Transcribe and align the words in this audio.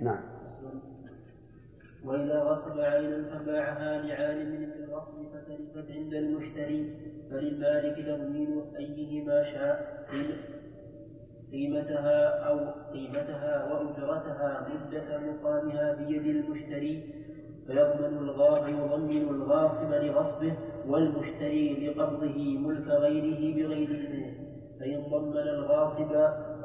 نعم. 0.00 0.20
وإذا 2.04 2.42
غصب 2.42 2.80
عينا 2.80 3.22
فباعها 3.22 4.02
لعالم 4.02 4.72
بالغصب 4.72 5.14
فتلفت 5.32 5.90
عند 5.90 6.14
المشتري 6.14 6.96
فللمالك 7.30 7.96
تضمين 8.06 8.62
أيهما 8.78 9.42
شاء 9.42 10.06
قيمتها 11.52 12.28
أو 12.48 12.58
قيمتها 12.92 13.72
وأجرتها 13.72 14.68
مدة 14.68 15.18
مقامها 15.18 15.92
بيد 15.92 16.26
المشتري 16.26 17.14
فيضمن 17.66 18.18
الغاصب 18.18 18.68
يضمن 18.68 19.28
الغاصب 19.28 19.92
لغصبه 19.92 20.56
والمشتري 20.86 21.86
لقبضه 21.88 22.58
ملك 22.58 22.86
غيره 22.86 23.54
بغير 23.54 23.88
إذنه 23.88 24.32
فإن 24.80 25.02
ضمن 25.10 25.36
الغاصب 25.38 26.12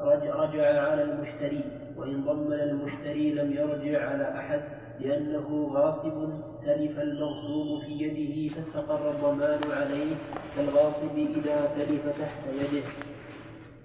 رجع 0.00 0.80
على 0.80 1.02
المشتري. 1.02 1.64
وإن 1.96 2.24
ضمن 2.24 2.52
المشتري 2.52 3.34
لم 3.34 3.52
يرجع 3.52 4.10
على 4.10 4.38
أحد 4.38 4.60
لأنه 5.00 5.70
غاصب 5.72 6.30
تلف 6.64 6.98
المغصوب 6.98 7.82
في 7.82 7.92
يده 7.92 8.54
فاستقر 8.54 9.10
الضمان 9.10 9.58
عليه 9.72 10.14
كالغاصب 10.56 11.16
إذا 11.16 11.68
تلف 11.76 12.18
تحت 12.20 12.40
يده. 12.54 12.86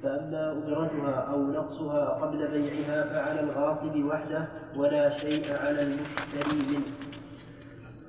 فأما 0.04 0.52
أجرتها 0.52 1.12
أو 1.14 1.48
نقصها 1.48 2.06
قبل 2.10 2.48
بيعها 2.48 3.04
فعلى 3.04 3.40
الغاصب 3.40 4.04
وحده 4.06 4.48
ولا 4.76 5.18
شيء 5.18 5.44
على 5.60 5.82
المشتري 5.82 6.58
منه. 6.70 6.86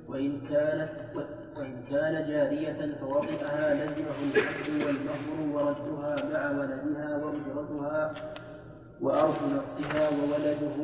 وإن 0.07 0.41
كانت 0.49 0.91
وإن 1.57 1.83
كان 1.89 2.27
جارية 2.29 2.95
فوطئها 3.01 3.73
لزمه 3.73 4.19
الحد 4.35 4.69
والمهر 4.69 5.53
وردها 5.53 6.15
مع 6.33 6.59
ولدها 6.59 7.17
وأجرتها 7.17 8.13
وأرث 9.03 9.39
نقصها 9.55 10.09
وولده 10.09 10.75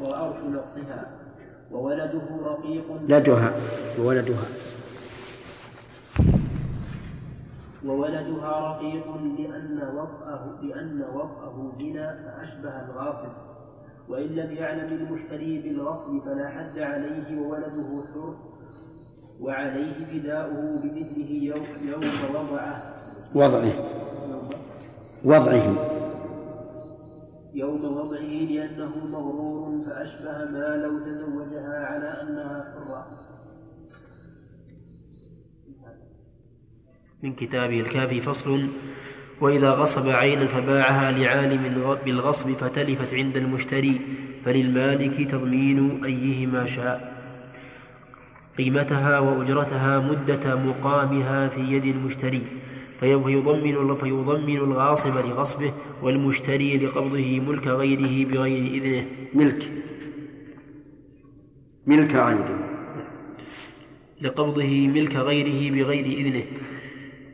وأرث 0.00 0.42
نقصها 0.54 1.10
وولده 1.72 2.22
رقيق. 2.44 2.84
لدها 3.08 3.52
وولدها. 3.98 4.46
وولدها 7.86 8.50
رقيق 8.70 9.06
لأن 9.16 9.78
وطأه 9.96 10.58
لأن 10.62 11.04
وطأه 11.14 11.72
زنا 11.74 12.06
فأشبه 12.24 12.84
الغاصب. 12.84 13.32
وإن 14.08 14.26
لم 14.26 14.52
يعلم 14.56 14.86
المشتري 14.96 15.58
بالغصب 15.58 16.24
فلا 16.24 16.48
حد 16.48 16.78
عليه 16.78 17.40
وولده 17.40 17.88
حر 18.14 18.34
وعليه 19.40 20.20
فداؤه 20.20 20.62
بمثله 20.82 21.30
يوم, 21.30 21.66
يوم 21.88 22.04
وضعه. 22.34 22.94
وضعه. 23.34 23.72
وضعه. 25.24 25.97
يوم 27.58 27.84
وضعه 27.84 28.30
لأنه 28.50 29.06
مغرور 29.06 29.82
فأشبه 29.84 30.38
ما 30.52 30.76
لو 30.82 30.98
تزوجها 30.98 31.86
على 31.86 32.08
أنها 32.22 32.64
حرة. 32.70 33.06
من 37.22 37.32
كتابه 37.32 37.80
الكافي 37.80 38.20
فصل 38.20 38.68
وإذا 39.40 39.70
غصب 39.70 40.08
عينا 40.08 40.46
فباعها 40.46 41.12
لعالم 41.12 41.62
بالغصب 42.04 42.48
فتلفت 42.48 43.14
عند 43.14 43.36
المشتري 43.36 44.00
فللمالك 44.44 45.30
تضمين 45.30 46.04
أيهما 46.04 46.66
شاء. 46.66 47.18
قيمتها 48.58 49.18
وأجرتها 49.18 50.00
مدة 50.00 50.54
مقامها 50.54 51.48
في 51.48 51.60
يد 51.60 51.84
المشتري. 51.84 52.42
فيضمن 53.00 53.94
فيضمن 53.94 54.56
الغاصب 54.56 55.10
لغصبه 55.10 55.72
والمشتري 56.02 56.78
لقبضه 56.78 57.40
ملك 57.40 57.66
غيره 57.66 58.28
بغير 58.30 58.82
إذنه. 58.82 59.06
ملك. 59.34 59.72
ملك 61.86 62.14
غيره 62.14 62.64
لقبضه 64.20 64.88
ملك 64.88 65.16
غيره 65.16 65.74
بغير 65.74 66.06
إذنه. 66.06 66.44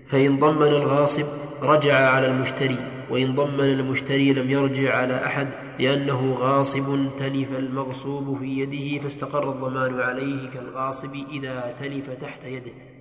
فإن 0.07 0.39
ضمن 0.39 0.69
الغاصب 0.69 1.25
رجع 1.63 2.09
على 2.09 2.27
المشتري 2.27 2.79
وإن 3.11 3.35
ضمن 3.35 3.61
المشتري 3.61 4.33
لم 4.33 4.51
يرجع 4.51 4.97
على 4.97 5.27
أحد 5.27 5.49
لأنه 5.79 6.35
غاصب 6.35 7.09
تلف 7.19 7.59
المغصوب 7.59 8.39
في 8.39 8.59
يده 8.59 9.03
فاستقر 9.03 9.51
الضمان 9.51 10.01
عليه 10.01 10.51
كالغاصب 10.51 11.15
إذا 11.33 11.75
تلف 11.81 12.11
تحت 12.11 12.45
يده. 12.45 12.94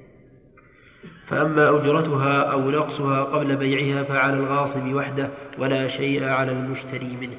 فأما 1.34 1.70
أجرتها 1.70 2.42
أو 2.42 2.72
نقصها 2.72 3.24
قبل 3.24 3.56
بيعها 3.56 4.04
فعلى 4.04 4.34
الغاصب 4.34 4.94
وحده 4.94 5.30
ولا 5.60 5.88
شيء 5.88 6.24
على 6.24 6.52
المشتري 6.52 7.18
منه. 7.22 7.38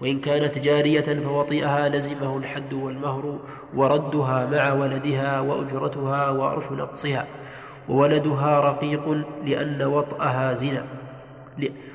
وإن 0.00 0.20
كانت 0.20 0.58
جارية 0.58 1.20
فوطئها 1.24 1.88
لزمه 1.88 2.36
الحد 2.38 2.72
والمهر 2.72 3.38
وردها 3.74 4.46
مع 4.46 4.72
ولدها 4.72 5.40
وأجرتها 5.40 6.30
وأرش 6.30 6.72
نقصها. 6.72 7.26
وولدها 7.88 8.60
رقيق 8.60 9.24
لأن 9.44 9.82
وطأها 9.82 10.52
زنا. 10.52 10.84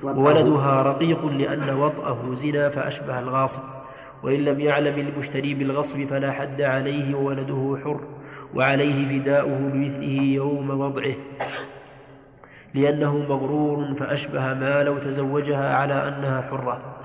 وولدها 0.03 0.81
رقيق 0.81 1.25
لأن 1.25 1.69
وطأه 1.69 2.33
زنا 2.33 2.69
فأشبه 2.69 3.19
الغاصب. 3.19 3.63
وإن 4.23 4.39
لم 4.45 4.59
يعلم 4.59 4.99
المشتري 4.99 5.53
بالغصب 5.53 6.03
فلا 6.03 6.31
حد 6.31 6.61
عليه 6.61 7.15
وولده 7.15 7.79
حر. 7.83 7.99
وعليه 8.55 9.21
فداؤه 9.21 9.57
بمثله 9.57 10.21
يوم 10.21 10.69
وضعه 10.69 11.15
لأنه 12.73 13.17
مغرور 13.17 13.93
فأشبه 13.93 14.53
ما 14.53 14.83
لو 14.83 14.97
تزوجها 14.97 15.75
على 15.75 15.93
أنها 15.93 16.41
حرة. 16.41 16.95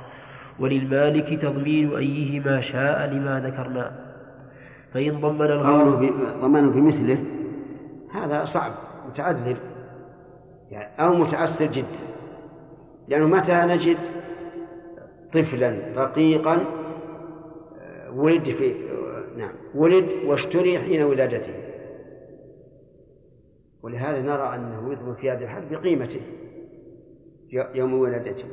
وللمالك 0.61 1.43
تضمين 1.43 1.97
أيهما 1.97 2.61
شاء 2.61 3.07
لما 3.07 3.41
ذكرنا. 3.41 3.93
فإن 4.95 5.21
ضمن 5.21 5.47
الغاصب 5.47 5.99
ضمنه 6.41 6.71
بمثله 6.71 7.25
هذا 8.15 8.45
صعب 8.45 8.73
متعذر. 9.09 9.57
يعني 10.71 11.01
أو 11.01 11.15
متعسر 11.15 11.67
جدا. 11.67 12.09
لأنه 13.09 13.27
متى 13.27 13.55
نجد 13.55 13.97
طفلا 15.33 15.79
رقيقا 15.97 16.55
آه، 17.81 18.11
ولد 18.11 18.51
في 18.51 18.75
نعم. 19.39 19.53
ولد 19.75 20.09
واشتري 20.25 20.79
حين 20.79 21.03
ولادته. 21.03 21.55
ولهذا 23.83 24.23
نرى 24.23 24.55
أنه 24.55 24.93
يثبت 24.93 25.19
في 25.19 25.31
هذا 25.31 25.45
الحال 25.45 25.65
بقيمته 25.71 26.21
يوم 27.53 27.95
ولادته. 27.95 28.45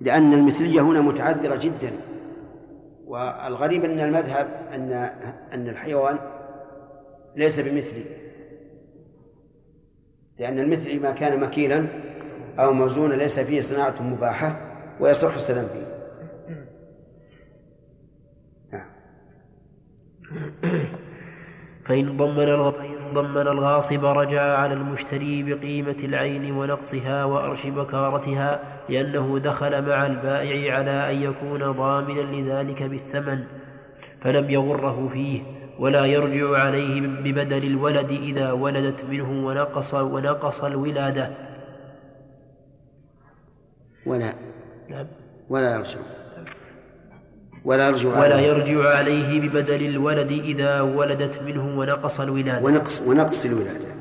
لأن 0.00 0.32
المثلية 0.32 0.80
هنا 0.80 1.00
متعذرة 1.00 1.58
جدا. 1.62 1.92
والغريب 3.06 3.84
أن 3.84 4.00
المذهب 4.00 4.68
أن 4.72 4.92
أن 5.52 5.68
الحيوان 5.68 6.18
ليس 7.36 7.60
بمثلي. 7.60 8.04
لأن 10.38 10.58
المثلي 10.58 10.98
ما 10.98 11.12
كان 11.12 11.40
مكيلا 11.40 11.86
أو 12.58 12.72
موزونا 12.72 13.14
ليس 13.14 13.40
فيه 13.40 13.60
صناعة 13.60 14.02
مباحة 14.02 14.60
ويصح 15.00 15.34
السلام 15.34 15.64
فيه. 15.64 15.91
فإن 21.84 22.16
ضمن 22.16 22.72
ضمن 23.14 23.48
الغاصب 23.48 24.04
رجع 24.04 24.58
على 24.58 24.74
المشتري 24.74 25.42
بقيمة 25.42 25.96
العين 26.04 26.52
ونقصها 26.52 27.24
وأرش 27.24 27.66
بكارتها 27.66 28.60
لأنه 28.88 29.38
دخل 29.38 29.88
مع 29.88 30.06
البائع 30.06 30.76
على 30.76 31.10
أن 31.10 31.22
يكون 31.22 31.72
ضامنا 31.72 32.20
لذلك 32.20 32.82
بالثمن 32.82 33.44
فلم 34.20 34.50
يغره 34.50 35.08
فيه 35.12 35.42
ولا 35.78 36.06
يرجع 36.06 36.58
عليه 36.58 37.00
ببدل 37.00 37.64
الولد 37.66 38.10
إذا 38.10 38.52
ولدت 38.52 39.04
منه 39.04 39.46
ونقص 39.46 39.94
ونقص 39.94 40.64
الولادة. 40.64 41.30
ولا 44.06 44.34
نعم. 44.88 45.06
ولا 45.48 45.74
يرجع. 45.74 45.98
ولا 47.64 47.88
يرجع 47.88 48.20
ولا 48.20 48.40
يرجع 48.40 48.88
عليه 48.88 49.40
ببدل 49.40 49.86
الولد 49.86 50.32
إذا 50.32 50.80
ولدت 50.80 51.42
منه 51.42 51.78
ونقص 51.78 52.20
الولادة. 52.20 52.64
ونقص 52.66 53.00
ونقص 53.06 53.44
الولادة. 53.44 53.92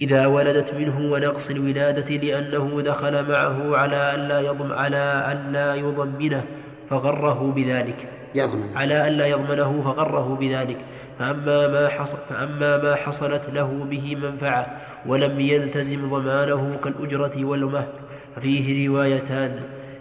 إذا 0.00 0.26
ولدت 0.26 0.74
منه 0.74 1.12
ونقص 1.12 1.50
الولادة 1.50 2.16
لأنه 2.16 2.80
دخل 2.80 3.30
معه 3.30 3.76
على 3.76 4.14
أن 4.14 4.20
لا 4.28 4.40
يضم 4.40 4.72
على 4.72 4.96
أن 5.32 5.52
لا 5.52 5.74
يضمنه 5.74 6.44
فغره 6.90 7.52
بذلك. 7.56 8.08
يضمن. 8.34 8.76
على 8.76 9.08
أن 9.08 9.12
لا 9.12 9.26
يضمنه 9.26 9.82
فغره 9.82 10.36
بذلك. 10.40 10.78
فأما 11.18 11.68
ما, 11.68 11.88
حصل 11.88 12.18
فأما 12.28 12.76
ما 12.76 12.94
حصلت 12.94 13.50
له 13.52 13.86
به 13.90 14.16
منفعة 14.16 14.80
ولم 15.06 15.40
يلتزم 15.40 16.10
ضمانه 16.10 16.78
كالأجرة 16.84 17.44
والمهر. 17.44 18.03
ففيه 18.36 18.88
روايتان. 18.88 19.60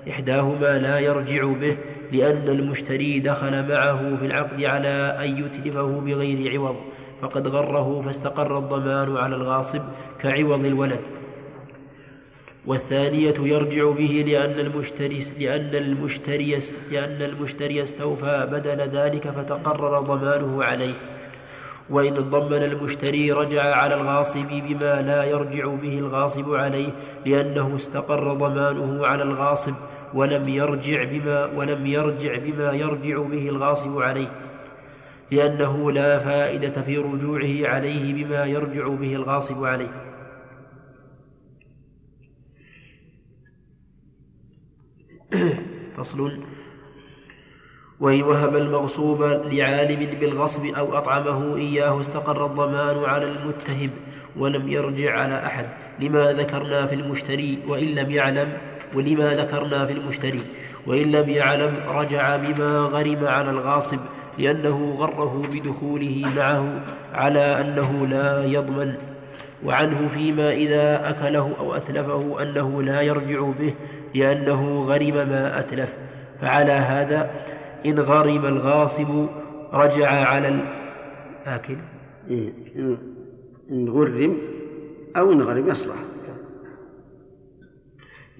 إحداهما 0.10 0.78
لا 0.78 1.00
يرجع 1.00 1.46
به 1.46 1.78
لأن 2.12 2.48
المشتري 2.48 3.20
دخل 3.20 3.70
معه 3.70 4.16
في 4.20 4.26
العقد 4.26 4.64
على 4.64 5.18
أن 5.20 5.38
يتلفه 5.46 6.00
بغير 6.00 6.60
عوض 6.60 6.76
فقد 7.22 7.48
غره 7.48 8.02
فاستقر 8.02 8.58
الضمان 8.58 9.18
على 9.18 9.36
الغاصب 9.36 9.82
كعوض 10.20 10.66
الولد. 10.66 11.00
والثانية 12.66 13.34
يرجع 13.40 13.92
به 13.92 14.24
لأن 14.28 14.60
المشتري 14.60 15.20
لأن 15.40 15.76
المشتري 15.76 16.60
لأن 16.92 17.22
المشتري 17.22 17.84
استوفى 17.84 18.48
بدل 18.52 18.98
ذلك 18.98 19.30
فتقرر 19.30 20.00
ضمانه 20.00 20.64
عليه. 20.64 20.94
وإن 21.90 22.14
ضمن 22.14 22.64
المشتري 22.64 23.32
رجع 23.32 23.76
على 23.76 23.96
الغاصب 23.96 24.48
بما 24.50 25.02
لا 25.02 25.24
يرجع 25.24 25.68
به 25.68 26.00
الغاصب 26.00 26.54
عليه 26.54 26.90
لأنه 27.26 27.76
استقر 27.76 28.34
ضمانه 28.34 29.08
على 29.08 29.24
الغاصب 29.24 29.74
ولم 30.14 30.50
يرجع 30.50 31.04
بما 31.04 31.46
ولم 31.46 31.86
يرجع 31.86 32.38
بما 32.38 32.72
يرجع 32.74 33.22
به 33.22 33.50
الغاصب 33.50 34.02
عليه 34.02 34.28
لأنه 35.32 35.92
لا 35.92 36.20
فائدة 36.20 36.82
في 36.82 36.98
رجوعه 36.98 37.74
عليه 37.74 38.14
بما 38.14 38.46
يرجع 38.46 38.88
به 38.88 39.16
الغاصب 39.16 39.64
عليه. 39.64 40.14
فصل 45.96 46.44
وإن 48.00 48.24
وهب 48.24 48.56
المغصوب 48.56 49.24
لعالم 49.51 50.19
بالغصب 50.19 50.66
أو 50.66 50.98
أطعمه 50.98 51.56
إياه 51.56 52.01
استقر 52.01 52.45
الضمان 52.45 53.04
على 53.04 53.25
المتهم 53.25 53.90
ولم 54.38 54.72
يرجع 54.72 55.19
على 55.19 55.45
أحد. 55.45 55.66
لما 56.00 56.34
ذكرنا 56.34 56.86
في 56.86 56.95
المشتري 56.95 57.60
وإن 57.68 57.88
لم 57.88 58.12
يعلم 58.12 58.54
ولما 58.95 59.34
ذكرنا 59.34 59.86
في 59.86 59.94
المشتري 59.94 60.42
وإن 60.88 61.12
لم 61.12 61.30
يعلم 61.30 61.75
رجع 61.88 62.36
بما 62.36 62.78
غرم 62.78 63.25
على 63.28 63.50
الغاصب 63.50 64.00
لأنه 64.38 64.96
غره 65.00 65.48
بدخوله 65.54 66.24
معه 66.36 66.81
على 67.13 67.62
أنه 67.62 68.07
لا 68.07 68.46
يضمن. 68.46 68.94
وعنه 69.66 70.07
فيما 70.07 70.51
إذا 70.51 71.10
أكله 71.10 71.51
أو 71.60 71.75
أتلفه 71.75 72.42
أنه 72.42 72.84
لا 72.84 73.01
يرجع 73.01 73.42
به 73.60 73.74
لأنه 74.16 74.84
غرم 74.84 75.30
ما 75.30 75.60
أتلف. 75.60 75.96
فعلى 76.42 76.72
هذا 76.72 77.30
إن 77.86 78.00
غرم 78.00 78.46
الغاصب 78.46 79.28
رجع 79.74 80.10
على 80.10 80.48
الآكل 81.46 81.78
إيه، 82.30 82.54
إن 83.72 83.90
غرم 83.90 84.38
أو 85.18 85.32
إن 85.32 85.42
غرم 85.42 85.68
يصلح. 85.68 85.96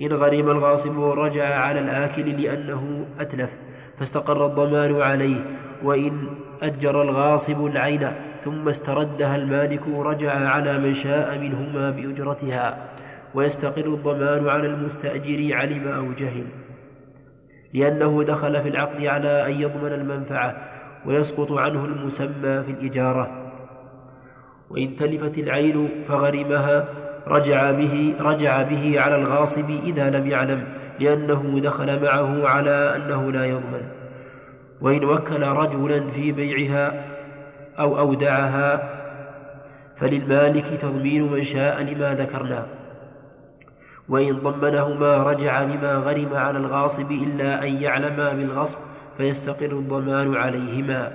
إن 0.01 0.13
غرم 0.13 0.50
الغاصب 0.50 1.00
رجع 1.00 1.60
على 1.60 1.80
الآكل 1.80 2.42
لأنه 2.42 3.06
أتلف 3.19 3.57
فاستقر 4.00 4.45
الضمان 4.45 5.01
عليه 5.01 5.45
وإن 5.84 6.28
أجر 6.62 7.01
الغاصب 7.01 7.66
العين 7.66 8.12
ثم 8.40 8.69
استردها 8.69 9.36
المالك 9.36 9.88
رجع 9.88 10.50
على 10.50 10.78
من 10.78 10.94
شاء 10.94 11.40
منهما 11.40 11.90
بأجرتها 11.90 12.90
ويستقر 13.36 13.86
الضمان 13.86 14.50
على 14.50 14.68
المستأجر 14.68 15.56
علم 15.56 15.88
أو 15.88 16.13
جهل. 16.13 16.45
لأنه 17.73 18.23
دخل 18.23 18.61
في 18.61 18.69
العقد 18.69 19.05
على 19.05 19.45
أن 19.45 19.61
يضمن 19.61 19.93
المنفعة 19.93 20.55
ويسقط 21.05 21.51
عنه 21.51 21.85
المسمى 21.85 22.63
في 22.63 22.71
الإجارة. 22.71 23.51
وإن 24.69 24.95
تلفت 24.95 25.37
العين 25.37 25.89
فغرمها 26.07 26.85
رجع 27.27 27.71
به 27.71 28.15
رجع 28.19 28.61
به 28.61 29.01
على 29.01 29.15
الغاصب 29.15 29.69
إذا 29.83 30.09
لم 30.09 30.27
يعلم 30.27 30.63
لأنه 30.99 31.59
دخل 31.59 32.01
معه 32.03 32.47
على 32.47 32.95
أنه 32.95 33.31
لا 33.31 33.45
يضمن. 33.45 33.81
وإن 34.81 35.03
وكل 35.03 35.43
رجلا 35.43 36.11
في 36.11 36.31
بيعها 36.31 37.05
أو 37.79 37.99
أودعها 37.99 38.89
فللمالك 39.95 40.65
تضمين 40.81 41.31
من 41.31 41.41
شاء 41.41 41.81
لما 41.81 42.13
ذكرنا 42.13 42.65
وإن 44.09 44.39
ضمنهما 44.39 45.17
رجع 45.17 45.63
بما 45.63 45.95
غرم 45.95 46.33
على 46.33 46.57
الغاصب 46.57 47.11
إلا 47.11 47.67
أن 47.67 47.81
يعلما 47.81 48.33
بالغصب 48.33 48.77
فيستقر 49.17 49.71
الضمان 49.71 50.35
عليهما. 50.35 51.11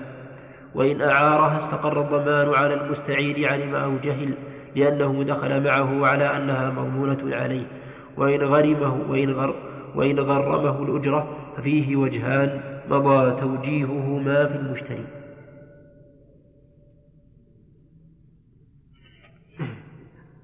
وإن 0.74 1.02
أعارها 1.02 1.56
استقر 1.56 2.00
الضمان 2.00 2.54
على 2.54 2.74
المستعير 2.74 3.48
علم 3.48 3.74
أو 3.74 3.96
جهل 3.96 4.34
لأنه 4.76 5.24
دخل 5.24 5.64
معه 5.64 6.06
على 6.06 6.36
أنها 6.36 6.70
مضمونة 6.70 7.36
عليه. 7.36 7.66
وإن 8.16 8.42
غرمه 8.42 8.96
وإن, 9.08 9.30
غر 9.30 9.54
وإن 9.94 10.20
غرمه 10.20 10.82
الأجرة 10.82 11.28
ففيه 11.56 11.96
وجهان 11.96 12.60
مضى 12.90 13.30
توجيههما 13.30 14.46
في 14.46 14.56
المشتري. 14.56 15.04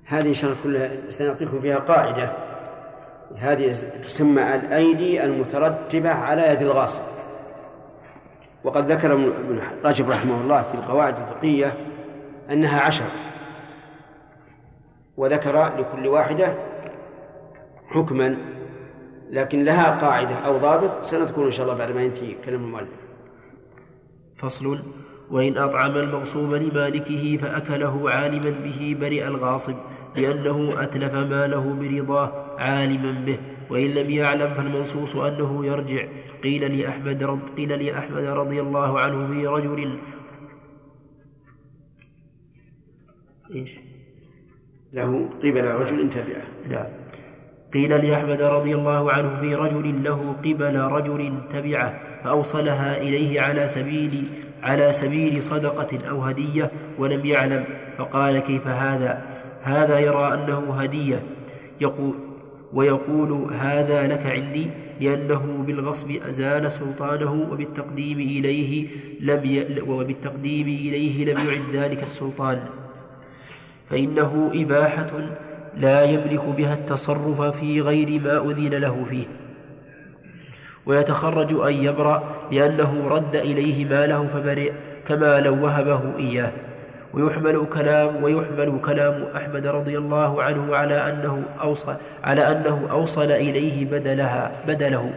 هذه 0.05 0.29
إن 0.29 0.35
شاء 0.35 0.51
الله 0.51 0.63
كلها 0.65 1.11
سنعطيكم 1.11 1.61
فيها 1.61 1.79
قاعدة. 1.79 2.33
هذه 3.37 3.73
تسمى 4.03 4.55
الأيدي 4.55 5.25
المترتبة 5.25 6.11
على 6.11 6.49
يد 6.53 6.63
الغاصب. 6.63 7.03
وقد 8.65 8.93
ذكر 8.93 9.13
ابن 9.13 9.63
رجب 9.85 10.11
رحمه 10.11 10.41
الله 10.41 10.63
في 10.63 10.75
القواعد 10.75 11.17
الفقهية 11.17 11.77
أنها 12.51 12.81
عشر. 12.81 13.05
وذكر 15.17 15.79
لكل 15.79 16.07
واحدة 16.07 16.55
حكما 17.89 18.37
لكن 19.31 19.65
لها 19.65 20.01
قاعدة 20.01 20.35
أو 20.35 20.59
ضابط 20.59 21.05
سنذكر 21.05 21.47
إن 21.47 21.51
شاء 21.51 21.67
الله 21.67 21.79
بعد 21.79 21.91
ما 21.91 22.03
ينتهي 22.03 22.35
كلام 22.45 22.65
المؤلف. 22.65 22.89
فصل 24.37 24.79
وإن 25.35 25.59
أطعم 25.59 25.97
المغصوب 25.97 26.55
لمالكه 26.55 27.37
فأكله 27.37 28.11
عالما 28.11 28.51
به 28.51 28.97
برئ 29.01 29.27
الغاصب 29.27 29.75
لأنه 30.17 30.83
أتلف 30.83 31.15
ماله 31.15 31.75
برضاه 31.75 32.57
عالما 32.59 33.25
به. 33.27 33.39
وإن 33.71 33.91
لم 33.91 34.11
يعلم 34.11 34.55
فالمنصوص 34.55 35.17
أنه 35.17 35.67
يرجع. 35.67 36.07
قيل 36.43 36.79
لأحمد 36.79 37.23
رض 37.23 37.49
قيل 37.57 37.87
لأحمد 37.87 38.25
رضي 38.25 38.61
الله 38.61 39.01
عنه 39.01 39.27
في 39.27 39.47
رجل 39.47 39.99
إيش؟ 43.55 43.79
له 44.93 45.29
قبل 45.43 45.65
رجل 45.65 46.11
تبعه. 46.11 46.47
نعم. 46.71 46.87
قيل 47.75 48.07
لأحمد 48.07 48.43
رضي 48.43 48.75
الله 48.75 49.13
عنه 49.13 49.41
في 49.41 49.55
رجل 49.55 50.05
له 50.05 50.33
قبل 50.33 50.77
رجل 50.77 51.43
تبعه 51.53 52.01
فأوصلها 52.25 53.01
إليه 53.01 53.41
على 53.41 53.69
سبيل 53.69 54.29
على 54.65 54.93
سبيل 54.93 55.43
صدقة 55.43 56.09
أو 56.11 56.23
هدية 56.23 56.71
ولم 56.99 57.27
يعلم 57.27 57.65
فقال 57.99 58.39
كيف 58.39 58.67
هذا؟ 58.67 59.23
هذا 59.63 59.99
يرى 59.99 60.35
أنه 60.35 60.75
هدية. 60.81 61.23
يقول 61.81 62.15
ويقول 62.73 63.55
هذا 63.55 64.07
لك 64.07 64.27
عندي 64.27 64.71
لأنه 65.01 65.65
بالغصب 65.67 66.11
أزال 66.11 66.73
سلطانه 66.73 67.49
وبالتقديم 67.53 68.19
إليه 68.19 68.89
لم 69.21 69.41
ي... 69.45 69.81
وبالتقديم 69.81 70.67
إليه 70.67 71.25
لم 71.25 71.39
يعد 71.39 71.85
ذلك 71.85 72.03
السلطان. 72.03 72.61
فإنه 73.91 74.51
إباحة 74.55 75.11
لا 75.77 76.03
يملك 76.03 76.45
بها 76.45 76.75
التصرف 76.75 77.43
في 77.43 77.81
غير 77.81 78.21
ما 78.21 78.51
أذن 78.51 78.75
له 78.75 79.05
فيه. 79.05 79.44
ويتخرج 80.87 81.55
أن 81.55 81.75
يبرأ 81.75 82.23
لأنه 82.53 83.09
رد 83.09 83.37
إليه 83.37 83.85
ماله 83.85 84.27
فبرئ 84.27 84.73
كما 85.07 85.41
لو 85.41 85.65
وهبه 85.65 86.01
إياه. 86.19 86.53
ويحمل 87.15 87.67
كلام 87.73 88.23
ويحمل 88.23 88.81
كلام 88.85 89.25
أحمد 89.37 89.67
رضي 89.67 89.99
الله 89.99 90.43
عنه 90.43 90.77
على 90.77 90.95
أنه 90.95 91.43
أوصل 91.63 91.95
على 92.25 92.53
أنه 92.53 92.89
أوصل 92.91 93.31
إليه 93.31 93.85
بدلها 93.85 94.51
بدله. 94.67 95.11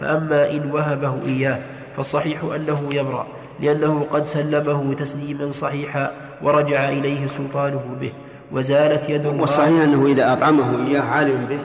فأما 0.00 0.50
إن 0.50 0.70
وهبه 0.72 1.14
إياه 1.26 1.58
فالصحيح 1.96 2.44
أنه 2.44 2.88
يبرأ 2.90 3.26
لأنه 3.60 4.06
قد 4.10 4.26
سلمه 4.26 4.94
تسليما 4.94 5.50
صحيحا 5.50 6.12
ورجع 6.42 6.88
إليه 6.88 7.26
سلطانه 7.26 7.84
به 8.00 8.12
وزالت 8.52 9.10
يد 9.10 9.26
والصحيح 9.26 9.82
أنه 9.82 10.06
إذا 10.06 10.32
أطعمه 10.32 10.86
إياه 10.86 11.02
عالم 11.02 11.46
به 11.46 11.60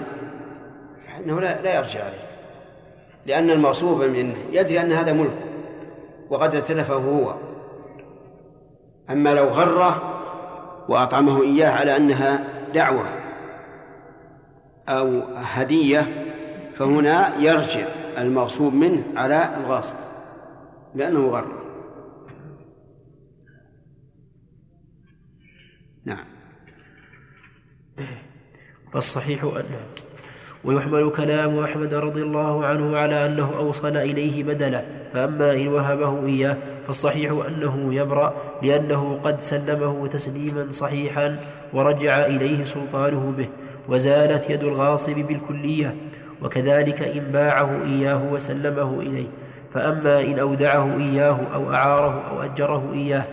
أنه 1.26 1.42
لا, 1.42 1.62
لا 1.62 1.78
يرجع 1.78 2.00
عليه. 2.00 2.25
لأن 3.26 3.50
المغصوب 3.50 4.02
منه 4.02 4.36
يدري 4.52 4.82
أن 4.82 4.92
هذا 4.92 5.14
ملكه 5.14 5.46
وقد 6.30 6.56
اتلفه 6.56 6.94
هو. 6.94 7.36
أما 9.10 9.34
لو 9.34 9.46
غره 9.46 10.22
وأطعمه 10.90 11.44
إياه 11.44 11.70
على 11.70 11.98
أنها 11.98 12.48
دعوة 12.74 13.06
أو 14.90 15.22
هدية 15.36 16.26
فهنا 16.76 17.36
يرجع 17.40 17.88
المغصوب 18.18 18.74
منه 18.74 19.04
على 19.16 19.58
الغاصب 19.58 19.96
لأنه 20.96 21.28
غره. 21.28 21.66
نعم. 26.06 26.26
فالصحيح 28.94 29.44
أنه 29.44 30.05
ويحمل 30.66 31.10
كلام 31.10 31.60
أحمد 31.60 31.94
رضي 31.94 32.24
الله 32.24 32.66
عنه 32.66 32.98
على 32.98 33.26
أنه 33.26 33.52
أوصل 33.58 33.98
إليه 33.98 34.44
بدلا 34.44 34.82
فأما 35.14 35.54
إن 35.54 35.68
وهبه 35.68 36.26
إياه 36.26 36.58
فالصحيح 36.88 37.32
أنه 37.48 37.94
يبرأ 37.94 38.34
لأنه 38.64 39.20
قد 39.24 39.40
سلمه 39.40 40.08
تسليما 40.08 40.66
صحيحا 40.70 41.40
ورجع 41.74 42.26
إليه 42.26 42.64
سلطانه 42.64 43.34
به 43.38 43.48
وزالت 43.90 44.50
يد 44.50 44.64
الغاصب 44.64 45.14
بالكلية 45.14 45.96
وكذلك 46.42 47.02
إن 47.02 47.32
باعه 47.34 47.84
إياه 47.86 48.22
وسلمه 48.32 49.00
إليه 49.02 49.28
فأما 49.74 50.22
إن 50.22 50.40
أودعه 50.40 50.98
إياه 50.98 51.40
أو 51.54 51.74
أعاره 51.74 52.24
أو 52.32 52.42
أجره 52.44 52.92
إياه 52.94 53.26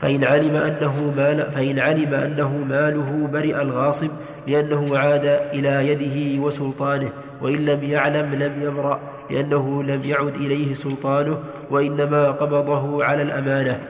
فإن 0.00 0.24
علم 0.24 0.56
أنه 0.56 1.12
مال 1.16 1.50
فإن 1.52 1.78
علم 1.78 2.14
أنه 2.14 2.48
ماله 2.58 3.26
برئ 3.26 3.62
الغاصب 3.62 4.10
لأنه 4.46 4.98
عاد 4.98 5.24
إلى 5.24 5.88
يده 5.88 6.42
وسلطانه 6.42 7.12
وإن 7.42 7.64
لم 7.64 7.84
يعلم 7.84 8.34
لم 8.34 8.62
يبرأ 8.62 9.00
لأنه 9.30 9.82
لم 9.82 10.04
يعد 10.04 10.34
إليه 10.34 10.74
سلطانه 10.74 11.42
وإنما 11.70 12.30
قبضه 12.30 13.04
على 13.04 13.22
الأمانة. 13.22 13.80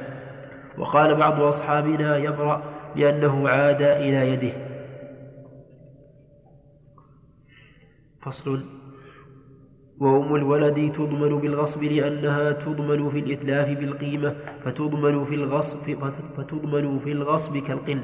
وقال 0.78 1.14
بعض 1.14 1.40
أصحابنا 1.40 2.16
يبرأ 2.16 2.62
لأنه 2.96 3.48
عاد 3.48 3.82
إلى 3.82 4.28
يده. 4.28 4.52
فصل. 8.22 8.79
وأم 10.00 10.34
الولد 10.34 10.92
تضمن 10.92 11.40
بالغصب 11.40 11.82
لأنها 11.84 12.52
تضمن 12.52 13.10
في 13.10 13.18
الإتلاف 13.18 13.68
بالقيمة 13.68 14.36
فتضمن 14.64 15.24
في 15.24 15.34
الغصب 15.34 15.76
فتضمن 16.36 16.98
في 16.98 17.12
الغصب 17.12 17.56
كالقن 17.56 18.00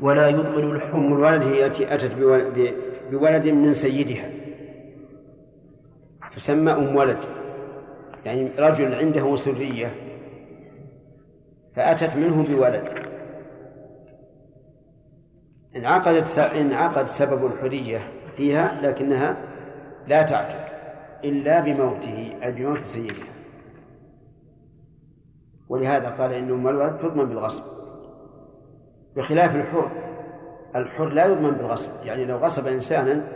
ولا 0.00 0.28
يضمن 0.28 0.70
الحكم 0.70 0.98
أم 0.98 1.12
الولد 1.12 1.42
هي 1.42 1.66
التي 1.66 1.94
أتت 1.94 2.12
بولد 3.10 3.48
من 3.48 3.74
سيدها. 3.74 4.30
تسمى 6.36 6.72
أم 6.72 6.96
ولد. 6.96 7.18
يعني 8.24 8.48
رجل 8.58 8.94
عنده 8.94 9.36
سرية 9.36 9.94
فأتت 11.76 12.16
منه 12.16 12.42
بولد. 12.42 12.84
انعقدت 15.76 16.38
انعقد 16.38 17.06
سبب 17.06 17.46
الحرية 17.46 18.08
فيها 18.36 18.80
لكنها 18.82 19.36
لا 20.08 20.22
تعتق 20.22 20.65
إلا 21.24 21.60
بموته 21.60 22.38
أي 22.42 22.52
بموت 22.52 22.80
سيدها 22.80 23.26
ولهذا 25.68 26.08
قال 26.08 26.32
إن 26.32 26.50
أم 26.50 26.68
الولد 26.68 26.98
تضمن 26.98 27.24
بالغصب. 27.24 27.64
بخلاف 29.16 29.56
الحر 29.56 29.90
الحر 30.76 31.08
لا 31.08 31.26
يضمن 31.26 31.50
بالغصب. 31.50 31.90
يعني 32.04 32.24
لو 32.24 32.36
غصب 32.36 32.66
إنسانا 32.66 33.28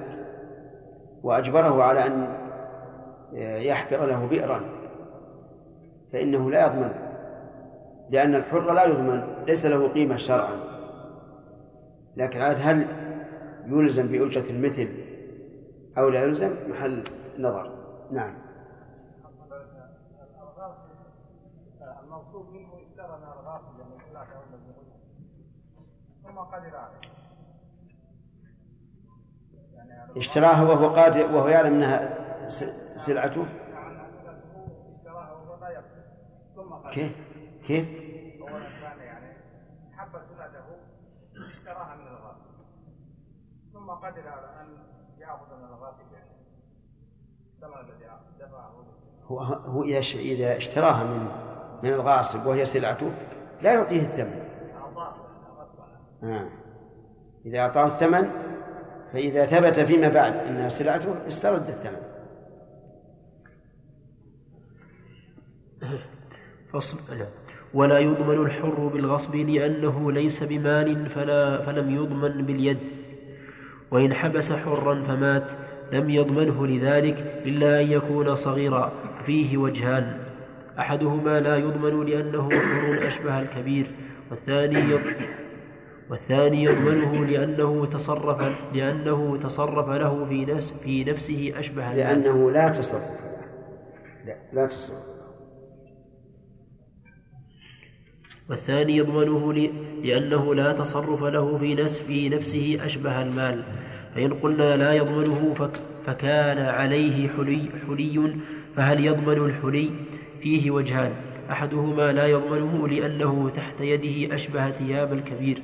وأجبره 1.22 1.82
على 1.82 2.06
أن 2.06 2.28
يحفر 3.62 4.06
له 4.06 4.26
بئرا 4.26 4.60
فإنه 6.12 6.50
لا 6.50 6.66
يضمن. 6.66 6.92
لأن 8.10 8.34
الحر 8.34 8.72
لا 8.72 8.84
يضمن 8.84 9.22
ليس 9.46 9.66
له 9.66 9.88
قيمة 9.88 10.16
شرعا. 10.16 10.56
لكن 12.16 12.40
هل 12.40 12.86
يلزم 13.66 14.06
بأجرة 14.06 14.50
المثل 14.50 14.88
أو 15.98 16.08
لا 16.08 16.22
يلزم؟ 16.22 16.50
محل 16.68 17.02
نظر. 17.38 17.72
نعم. 18.10 18.34
الموصوف 22.02 22.50
منه 22.50 22.68
اشترى 22.74 23.18
من 23.18 23.24
الغاصب 23.24 23.78
يعني 23.78 24.00
ثم 26.22 26.38
قدر 26.38 26.76
عليه. 26.76 27.00
اشتراها 30.16 30.62
وهو 30.62 30.94
قادر 30.94 31.34
وهو 31.34 31.48
يعلم 31.48 31.74
إنها 31.74 32.48
سلعته؟ 32.96 33.46
كيف؟ 36.90 37.12
كيف؟ 37.66 37.88
يعني 39.00 39.36
حب 39.92 40.20
سلعته 40.28 40.64
اشتراها 41.48 41.96
من 41.96 42.06
الغاصب 42.06 42.50
ثم 43.72 43.90
قدر 43.90 44.28
على 44.28 44.60
أن 44.60 44.78
يأخذ 45.18 45.56
من 45.56 45.64
الغاصب 45.64 46.12
يعني 46.12 46.39
هو 49.26 49.40
هو 49.40 49.84
إذا 49.84 50.56
اشتراها 50.56 51.04
من 51.04 51.28
من 51.82 51.92
الغاصب 51.92 52.46
وهي 52.46 52.64
سلعته 52.64 53.12
لا 53.62 53.72
يعطيه 53.74 54.00
الثمن. 54.00 54.40
آه. 56.22 56.48
إذا 57.46 57.58
أعطاه 57.58 57.86
الثمن 57.86 58.30
فإذا 59.12 59.46
ثبت 59.46 59.80
فيما 59.80 60.08
بعد 60.08 60.34
أنها 60.34 60.68
سلعته 60.68 61.14
استرد 61.28 61.68
الثمن. 61.68 62.00
فصل 66.72 66.98
ولا 67.74 67.98
يضمن 67.98 68.46
الحر 68.46 68.88
بالغصب 68.88 69.36
لأنه 69.36 70.12
ليس 70.12 70.42
بمال 70.42 71.10
فلا 71.10 71.62
فلم 71.62 71.90
يضمن 71.90 72.46
باليد 72.46 72.78
وإن 73.90 74.14
حبس 74.14 74.52
حرا 74.52 75.02
فمات 75.02 75.50
لم 75.92 76.10
يضمنه 76.10 76.66
لذلك 76.66 77.42
إلا 77.46 77.80
أن 77.80 77.90
يكون 77.90 78.34
صغيرا 78.34 78.92
فيه 79.22 79.56
وجهان. 79.56 80.18
أحدهما 80.78 81.40
لا 81.40 81.56
يضمن 81.56 82.06
لأنه 82.06 82.50
حر 82.50 83.06
أشبه 83.06 83.40
الكبير 83.40 83.90
والثاني 84.30 84.94
والثاني 86.10 86.64
يضمنه 86.64 87.24
لأنه 87.24 87.86
تصرف 87.86 88.58
لأنه 88.74 89.36
تصرف 89.36 89.88
له 89.90 90.24
في 90.24 90.44
نفس 90.44 90.72
في 90.72 91.04
نفسه 91.04 91.52
أشبه 91.56 91.94
لأنه 91.94 92.50
لا 92.50 92.68
تصرف. 92.68 93.02
لا 94.26 94.36
لا 94.52 94.66
تصرف. 94.66 94.98
والثاني 98.50 98.96
يضمنه 98.96 99.52
لأنه 100.02 100.54
لا 100.54 100.72
تصرف 100.72 101.22
له 101.22 101.58
في 101.58 101.88
في 101.88 102.28
نفسه 102.28 102.78
أشبه 102.84 103.22
المال. 103.22 103.64
فإن 104.14 104.32
قلنا 104.32 104.76
لا 104.76 104.92
يضمنه 104.92 105.54
فكان 106.06 106.58
عليه 106.58 107.28
حلي, 107.28 107.70
حلي 107.86 108.36
فهل 108.76 109.04
يضمن 109.04 109.44
الحلي؟ 109.46 109.90
فيه 110.42 110.70
وجهان. 110.70 111.12
أحدهما 111.50 112.12
لا 112.12 112.26
يضمنه 112.26 112.88
لأنه 112.88 113.50
تحت 113.56 113.80
يده 113.80 114.34
أشبه 114.34 114.70
ثياب 114.70 115.12
الكبير. 115.12 115.62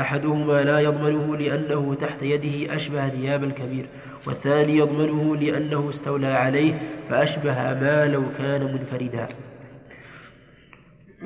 أحدهما 0.00 0.62
لا 0.62 0.80
يضمنه 0.80 1.36
لأنه 1.36 1.94
تحت 1.94 2.22
يده 2.22 2.74
أشبه 2.74 3.08
ثياب 3.08 3.44
الكبير. 3.44 3.86
والثاني 4.26 4.76
يضمنه 4.76 5.36
لأنه 5.36 5.90
استولى 5.90 6.26
عليه 6.26 6.82
فأشبه 7.08 7.74
ما 7.74 8.06
لو 8.06 8.22
كان 8.38 8.72
منفردا. 8.74 9.28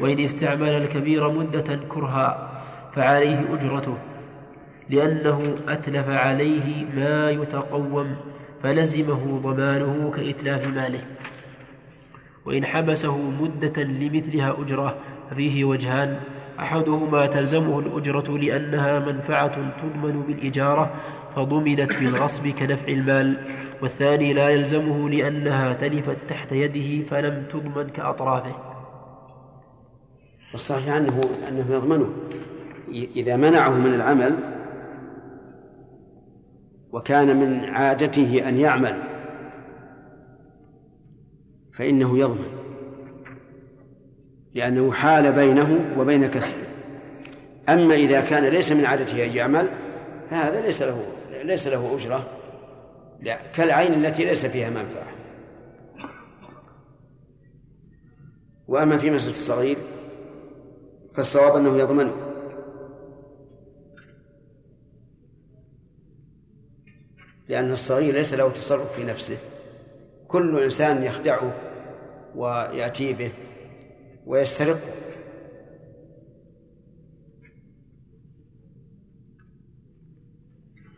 وإن 0.01 0.21
استعمل 0.21 0.69
الكبير 0.69 1.31
مدة 1.31 1.81
كرها 1.89 2.63
فعليه 2.93 3.55
أجرته. 3.55 3.99
لأنه 4.91 5.55
أتلف 5.69 6.09
عليه 6.09 6.85
ما 6.97 7.31
يتقوم 7.31 8.17
فلزمه 8.63 9.41
ضمانه 9.43 10.11
كإتلاف 10.11 10.67
ماله. 10.67 11.01
وإن 12.45 12.65
حبسه 12.65 13.31
مدة 13.43 13.83
لمثلها 13.83 14.57
أجرة 14.59 14.97
ففيه 15.31 15.65
وجهان. 15.65 16.21
أحدهما 16.61 17.27
تلزمه 17.27 17.79
الأجرة 17.79 18.39
لأنها 18.39 18.99
منفعة 18.99 19.73
تضمن 19.83 20.23
بالإجارة 20.23 20.95
فضمنت 21.37 21.93
بالغصب 21.93 22.49
كنفع 22.49 22.89
المال. 22.89 23.37
والثاني 23.83 24.33
لا 24.33 24.49
يلزمه 24.49 25.11
لأنها 25.11 25.73
تلفت 25.73 26.17
تحت 26.29 26.53
يده 26.53 27.07
فلم 27.07 27.45
تضمن 27.51 27.89
كأطرافه. 27.89 28.57
والصحيح 30.53 30.95
أنه 30.95 31.21
أنه 31.49 31.67
يضمنه. 31.71 32.11
إذا 33.17 33.37
منعه 33.37 33.79
من 33.79 33.95
العمل 33.95 34.60
وكان 36.93 37.37
من 37.37 37.65
عادته 37.65 38.49
أن 38.49 38.59
يعمل 38.59 39.03
فإنه 41.73 42.19
يضمن 42.19 42.61
لأنه 44.55 44.93
حال 44.93 45.33
بينه 45.33 45.95
وبين 45.99 46.27
كسبه. 46.27 46.63
أما 47.69 47.95
إذا 47.95 48.21
كان 48.21 48.45
ليس 48.45 48.73
من 48.73 48.85
عادته 48.85 49.25
أن 49.25 49.37
يعمل 49.37 49.69
فهذا 50.31 50.61
ليس 50.61 50.83
له 50.83 51.03
ليس 51.43 51.67
له 51.67 51.97
أجرة 51.97 52.27
كالعين 53.55 53.95
التي 53.95 54.25
ليس 54.25 54.47
فيها 54.47 54.71
منفعة. 54.71 55.13
وأما 58.69 58.99
في 58.99 59.11
مسجد 59.11 59.31
الصغير 59.31 59.77
فالصواب 61.15 61.57
أنه 61.57 61.77
يضمنه. 61.77 62.30
لأن 67.51 67.73
الصغير 67.73 68.15
ليس 68.15 68.35
له 68.35 68.51
تصرف 68.51 68.93
في 68.97 69.05
نفسه. 69.05 69.39
كل 70.29 70.63
إنسان 70.63 71.03
يخدعه 71.03 71.53
ويأتي 72.35 73.13
به 73.13 73.33
ويسترقه. 74.27 74.81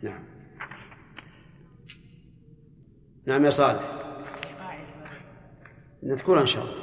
نعم. 0.03 0.25
نعم 3.27 3.45
يا 3.45 3.51
صالح. 3.51 3.83
نذكرها 6.03 6.41
إن 6.41 6.47
شاء 6.47 6.65
الله. 6.65 6.75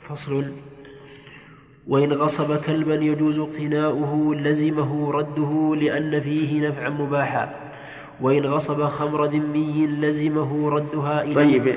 فصل 0.00 0.54
وإن 1.88 2.12
غصب 2.12 2.56
كلبا 2.56 2.94
يجوز 2.94 3.38
اقتناؤه 3.38 4.34
لزمه 4.34 5.12
رده 5.12 5.76
لأن 5.76 6.20
فيه 6.20 6.68
نفعا 6.68 6.88
مباحا. 6.88 7.68
وإن 8.20 8.46
غصب 8.46 8.84
خمر 8.84 9.24
ذمي 9.24 9.86
لزمه 9.86 10.70
ردها 10.70 11.22
إليه 11.22 11.34
طيب 11.34 11.74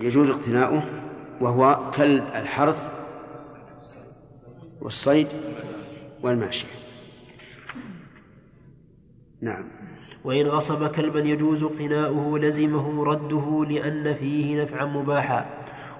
يجوز 0.00 0.30
اقتناؤه 0.30 0.82
وهو 1.40 1.90
كلب 1.96 2.24
الحرث 2.34 2.88
والصيد 4.80 5.26
والماشية 6.22 6.68
نعم. 9.40 9.64
وإن 10.24 10.46
غصب 10.46 10.86
كلبا 10.86 11.20
يجوز 11.20 11.62
اقتناؤه 11.62 12.38
لزمه 12.38 13.04
رده 13.04 13.64
لأن 13.68 14.14
فيه 14.14 14.62
نفعا 14.62 14.84
مباحا. 14.84 15.46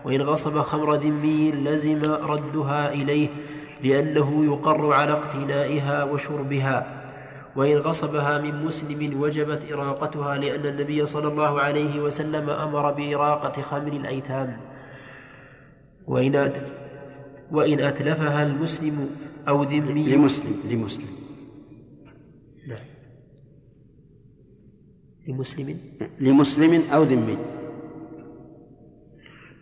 وإن 0.05 0.23
غصب 0.23 0.61
خمر 0.61 0.95
ذمي 0.95 1.51
لزم 1.53 2.03
ردها 2.05 2.93
إليه 2.93 3.29
لأنه 3.83 4.45
يقر 4.45 4.93
على 4.93 5.13
اقتنائها 5.13 6.05
وشربها. 6.05 7.01
وإن 7.57 7.77
غصبها 7.79 8.39
من 8.39 8.65
مسلم 8.65 9.21
وجبت 9.21 9.73
إراقتها 9.73 10.37
لأن 10.37 10.67
النبي 10.67 11.07
صلى 11.07 11.29
الله 11.29 11.61
عليه 11.61 12.01
وسلم 12.01 12.51
أمر 12.51 12.93
بإراقة 12.93 13.63
خمر 13.63 13.93
الأيتام. 13.93 14.61
وإن 16.07 16.53
وإن 17.51 17.81
أتلفها 17.81 18.43
المسلم 18.43 19.11
أو 19.49 19.63
ذمي 19.63 20.17
لمسلم 20.17 20.57
لمسلم. 20.71 21.09
نعم. 22.69 22.87
لمسلم؟ 25.29 25.79
لمسلم 26.21 26.83
أو 26.93 27.03
ذمي. 27.03 27.54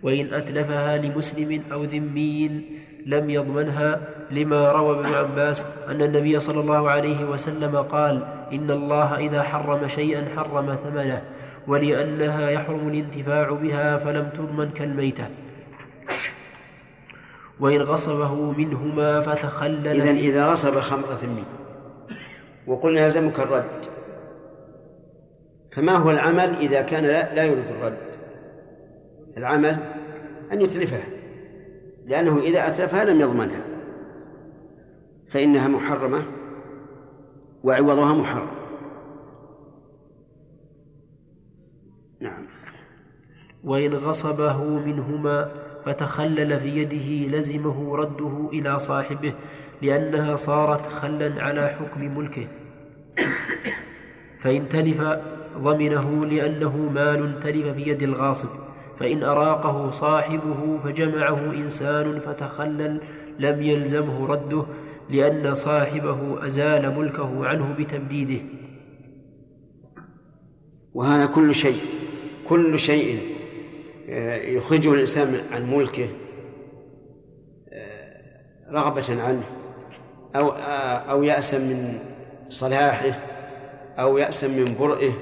وإن 0.02 0.34
أتلفها 0.34 0.96
لمسلم 0.96 1.62
أو 1.72 1.84
ذمي 1.84 2.62
لم 3.06 3.30
يضمنها 3.30 4.00
لما 4.30 4.72
روى 4.72 5.00
ابن 5.00 5.14
عباس 5.14 5.88
أن 5.88 6.02
النبي 6.02 6.40
صلى 6.40 6.60
الله 6.60 6.90
عليه 6.90 7.24
وسلم 7.24 7.76
قال 7.76 8.22
إن 8.52 8.70
الله 8.70 9.16
إذا 9.18 9.42
حرم 9.42 9.88
شيئا 9.88 10.28
حرم 10.36 10.74
ثمنه 10.74 11.22
ولأنها 11.66 12.50
يحرم 12.50 12.88
الانتفاع 12.88 13.50
بها 13.50 13.96
فلم 13.96 14.28
تضمن 14.28 14.70
كالميتة. 14.70 15.26
وإن 17.60 17.82
غصبه 17.82 18.52
منهما 18.52 19.20
فتخلل 19.20 19.88
إذا 19.88 20.10
إذا 20.10 20.46
غصب 20.46 20.80
خمرة 20.80 21.18
ذمي. 21.22 21.44
وقلنا 22.66 23.04
يلزمك 23.04 23.40
الرد. 23.40 23.80
فما 25.72 25.92
هو 25.92 26.10
العمل 26.10 26.56
إذا 26.60 26.82
كان 26.82 27.04
لا, 27.04 27.34
لا 27.34 27.44
يريد 27.44 27.66
الرد؟ 27.78 28.11
العمل 29.36 29.76
أن 30.52 30.60
يتلفها 30.60 31.04
لأنه 32.06 32.38
إذا 32.38 32.68
أتلفها 32.68 33.04
لم 33.04 33.20
يضمنها 33.20 33.64
فإنها 35.28 35.68
محرمة 35.68 36.24
وعوضها 37.64 38.14
محرم. 38.14 38.48
نعم. 42.20 42.46
وإن 43.64 43.94
غصبه 43.94 44.64
منهما 44.64 45.52
فتخلل 45.84 46.60
في 46.60 46.68
يده 46.68 47.36
لزمه 47.38 47.96
رده 47.96 48.48
إلى 48.52 48.78
صاحبه 48.78 49.34
لأنها 49.82 50.36
صارت 50.36 50.86
خلا 50.86 51.42
على 51.42 51.68
حكم 51.68 52.18
ملكه. 52.18 52.48
فإن 54.38 54.68
تلف 54.68 55.02
ضمنه 55.56 56.26
لأنه 56.26 56.76
مال 56.76 57.40
تلف 57.40 57.66
في 57.66 57.82
يد 57.82 58.02
الغاصب. 58.02 58.71
فإن 59.02 59.22
أراقه 59.22 59.90
صاحبه 59.90 60.78
فجمعه 60.84 61.52
إنسان 61.54 62.20
فتخلل 62.20 63.00
لم 63.38 63.62
يلزمه 63.62 64.26
رده 64.26 64.64
لأن 65.10 65.54
صاحبه 65.54 66.46
أزال 66.46 66.98
ملكه 66.98 67.46
عنه 67.46 67.74
بتبديده 67.78 68.40
وهذا 70.94 71.26
كل 71.26 71.54
شيء 71.54 71.80
كل 72.48 72.78
شيء 72.78 73.18
آه، 74.08 74.36
يخرجه 74.36 74.92
الإنسان 74.94 75.40
عن 75.52 75.70
ملكه 75.70 76.08
آه، 77.72 78.22
رغبة 78.70 79.22
عنه 79.22 79.44
أو 80.36 80.50
آه، 80.50 81.10
أو 81.10 81.22
يأسا 81.22 81.58
من 81.58 81.98
صلاحه 82.48 83.18
أو 83.98 84.18
يأسا 84.18 84.48
من 84.48 84.76
برئه 84.80 85.12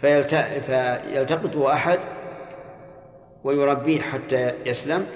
فيلتقطه 0.00 1.72
أحد 1.72 1.98
ويربيه 3.44 4.00
حتى 4.00 4.52
يسلم 4.66 5.06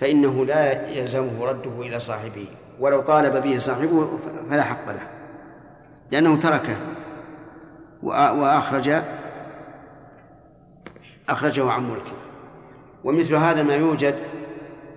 فإنه 0.00 0.46
لا 0.46 0.88
يلزمه 0.88 1.44
رده 1.44 1.80
إلى 1.80 2.00
صاحبه. 2.00 2.46
ولو 2.80 3.00
طالب 3.00 3.42
به 3.42 3.58
صاحبه 3.58 4.18
فلا 4.50 4.62
حق 4.62 4.90
له 4.90 5.06
لأنه 6.10 6.36
تركه 6.36 6.76
وأخرج 8.02 9.02
أخرجه 11.28 11.70
عن 11.70 11.90
ملكه. 11.90 12.16
ومثل 13.04 13.34
هذا 13.34 13.62
ما 13.62 13.74
يوجد 13.74 14.14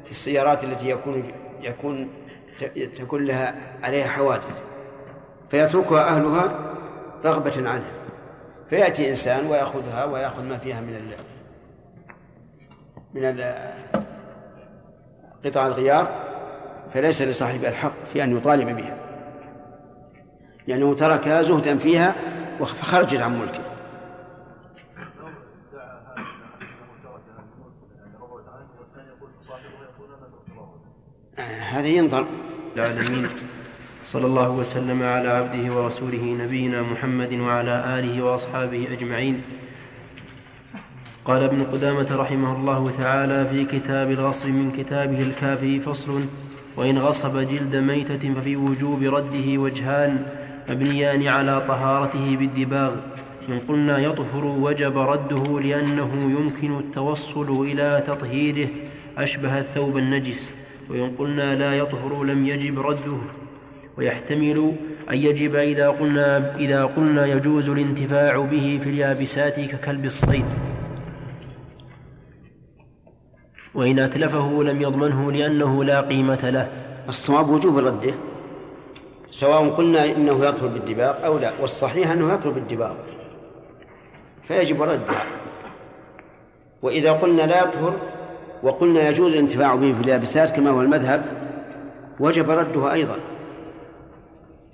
في 0.05 0.11
السيارات 0.11 0.63
التي 0.63 0.89
يكون 0.89 1.31
يكون 1.61 2.09
تكون 2.95 3.25
لها 3.25 3.55
عليها 3.83 4.07
حوادث 4.07 4.61
فيتركها 5.49 6.07
أهلها 6.07 6.59
رغبة 7.25 7.69
عنها 7.69 7.91
فيأتي 8.69 9.09
إنسان 9.09 9.45
ويأخذها 9.45 10.05
ويأخذ 10.05 10.43
ما 10.43 10.57
فيها 10.57 10.81
من 10.81 10.95
ال 10.95 11.36
من 13.13 13.43
قطع 15.45 15.67
الغيار 15.67 16.27
فليس 16.93 17.21
لصاحب 17.21 17.65
الحق 17.65 17.93
في 18.13 18.23
أن 18.23 18.37
يطالب 18.37 18.77
بها 18.77 18.97
لأنه 20.67 20.95
تركها 20.95 21.41
زهدا 21.41 21.77
فيها 21.77 22.15
فخرجت 22.59 23.21
عن 23.21 23.39
ملكه. 23.39 23.61
هذا 31.71 31.87
ينظر. 31.87 32.25
العالمين 32.75 33.29
صلى 34.05 34.25
الله 34.25 34.49
وسلم 34.49 35.03
على 35.03 35.29
عبده 35.29 35.73
ورسوله 35.73 36.23
نبينا 36.23 36.81
محمد 36.81 37.33
وعلى 37.33 37.99
آله 37.99 38.23
وأصحابه 38.23 38.87
أجمعين. 38.91 39.41
قال 41.27 41.43
ابن 41.43 41.63
قدامة 41.63 42.07
رحمه 42.15 42.55
الله 42.55 42.91
تعالى 42.97 43.49
في 43.49 43.65
كتاب 43.65 44.11
الغصب 44.11 44.47
من 44.47 44.71
كتابه 44.71 45.21
الكافي 45.21 45.79
فصل 45.79 46.21
وإن 46.77 46.97
غصب 46.97 47.39
جلد 47.39 47.75
ميتة 47.75 48.33
ففي 48.33 48.55
وجوب 48.55 49.03
رده 49.03 49.57
وجهان 49.57 50.25
مبنيان 50.69 51.27
على 51.27 51.61
طهارته 51.67 52.35
بالدباغ 52.37 52.95
إن 53.49 53.59
قلنا 53.59 53.97
يطهر 53.97 54.45
وجب 54.45 54.97
رده 54.97 55.59
لأنه 55.59 56.11
يمكن 56.39 56.77
التوصل 56.77 57.61
إلى 57.65 58.03
تطهيره 58.07 58.67
أشبه 59.17 59.59
الثوب 59.59 59.97
النجس 59.97 60.51
وإن 60.89 61.11
قلنا 61.17 61.55
لا 61.55 61.77
يطهر 61.77 62.23
لم 62.23 62.45
يجب 62.45 62.79
رده 62.79 63.17
ويحتمل 63.97 64.73
أن 65.11 65.17
يجب 65.17 65.55
إذا 65.55 65.87
قلنا, 65.89 66.55
إذا 66.55 66.85
قلنا 66.85 67.25
يجوز 67.25 67.69
الانتفاع 67.69 68.37
به 68.37 68.79
في 68.83 68.89
اليابسات 68.89 69.59
ككلب 69.59 70.05
الصيد. 70.05 70.66
وإن 73.77 73.99
أتلفه 73.99 74.63
لم 74.63 74.81
يضمنه 74.81 75.31
لأنه 75.31 75.83
لا 75.83 76.01
قيمة 76.01 76.49
له. 76.49 76.69
الصواب 77.09 77.49
وجوب 77.49 77.77
رده. 77.77 78.13
سواء 79.31 79.69
قلنا 79.69 80.05
إنه 80.05 80.45
يطهر 80.45 80.67
بالدباغ 80.67 81.25
أو 81.25 81.37
لا 81.37 81.51
والصحيح 81.61 82.11
أنه 82.11 82.33
يطهر 82.33 82.51
بالدباغ. 82.51 82.93
فيجب 84.47 84.81
رده. 84.81 85.15
وإذا 86.81 87.11
قلنا 87.11 87.41
لا 87.41 87.63
يطهر 87.63 87.93
وقلنا 88.63 89.09
يجوز 89.09 89.31
الانتفاع 89.31 89.75
به 89.75 89.93
في 89.93 90.01
اليابسات 90.01 90.49
كما 90.49 90.69
هو 90.69 90.81
المذهب 90.81 91.25
وجب 92.19 92.49
رده 92.49 92.93
أيضا. 92.93 93.15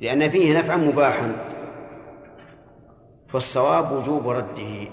لأن 0.02 0.30
فيه 0.30 0.60
نفعا 0.60 0.78
مباحا. 0.78 1.36
فالصواب 3.28 3.92
وجوب 3.92 4.30
رده 4.30 4.88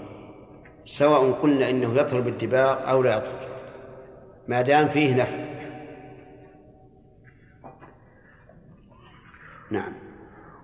سواء 0.85 1.31
قلنا 1.31 1.69
إنه 1.69 1.95
يطهر 1.95 2.19
بالدباغ 2.19 2.91
أو 2.91 3.03
لا 3.03 3.17
يطهر. 3.17 3.50
ما 4.47 4.61
دام 4.61 4.87
فيه 4.87 5.15
نفع. 5.15 5.37
نعم. 9.71 9.93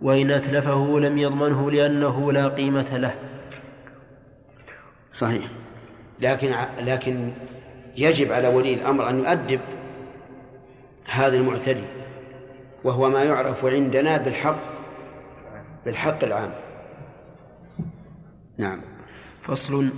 وإن 0.01 0.31
أتلفه 0.31 0.99
لم 0.99 1.17
يضمنه 1.17 1.71
لأنه 1.71 2.31
لا 2.31 2.47
قيمة 2.47 2.97
له. 2.97 3.15
صحيح. 5.13 5.45
لكن 6.19 6.55
لكن 6.79 7.31
يجب 7.97 8.31
على 8.31 8.47
ولي 8.47 8.73
الأمر 8.73 9.09
أن 9.09 9.19
يؤدب 9.19 9.59
هذا 11.05 11.37
المعتدي 11.37 11.83
وهو 12.83 13.09
ما 13.09 13.23
يعرف 13.23 13.65
عندنا 13.65 14.17
بالحق 14.17 14.59
بالحق 15.85 16.23
العام. 16.23 16.51
نعم. 18.57 18.81
فصل. 19.41 19.89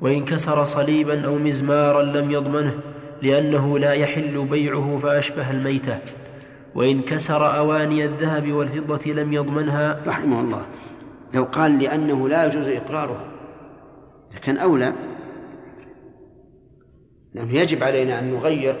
وإن 0.00 0.24
كسر 0.24 0.64
صليبا 0.64 1.26
أو 1.26 1.34
مزمارا 1.34 2.02
لم 2.02 2.30
يضمنه 2.30 2.80
لأنه 3.22 3.78
لا 3.78 3.92
يحل 3.92 4.44
بيعه 4.44 4.98
فأشبه 5.02 5.50
الميتة. 5.50 5.98
وإن 6.74 7.02
كسر 7.02 7.56
أواني 7.58 8.04
الذهب 8.04 8.52
والفضة 8.52 9.12
لم 9.12 9.32
يضمنها. 9.32 10.00
رحمه 10.06 10.40
الله. 10.40 10.66
لو 11.34 11.44
قال 11.44 11.78
لأنه 11.78 12.28
لا 12.28 12.46
يجوز 12.46 12.68
إقرارها 12.68 13.24
كان 14.42 14.56
أولى. 14.58 14.92
لأنه 17.34 17.54
يجب 17.54 17.82
علينا 17.82 18.18
أن 18.18 18.30
نغير 18.30 18.76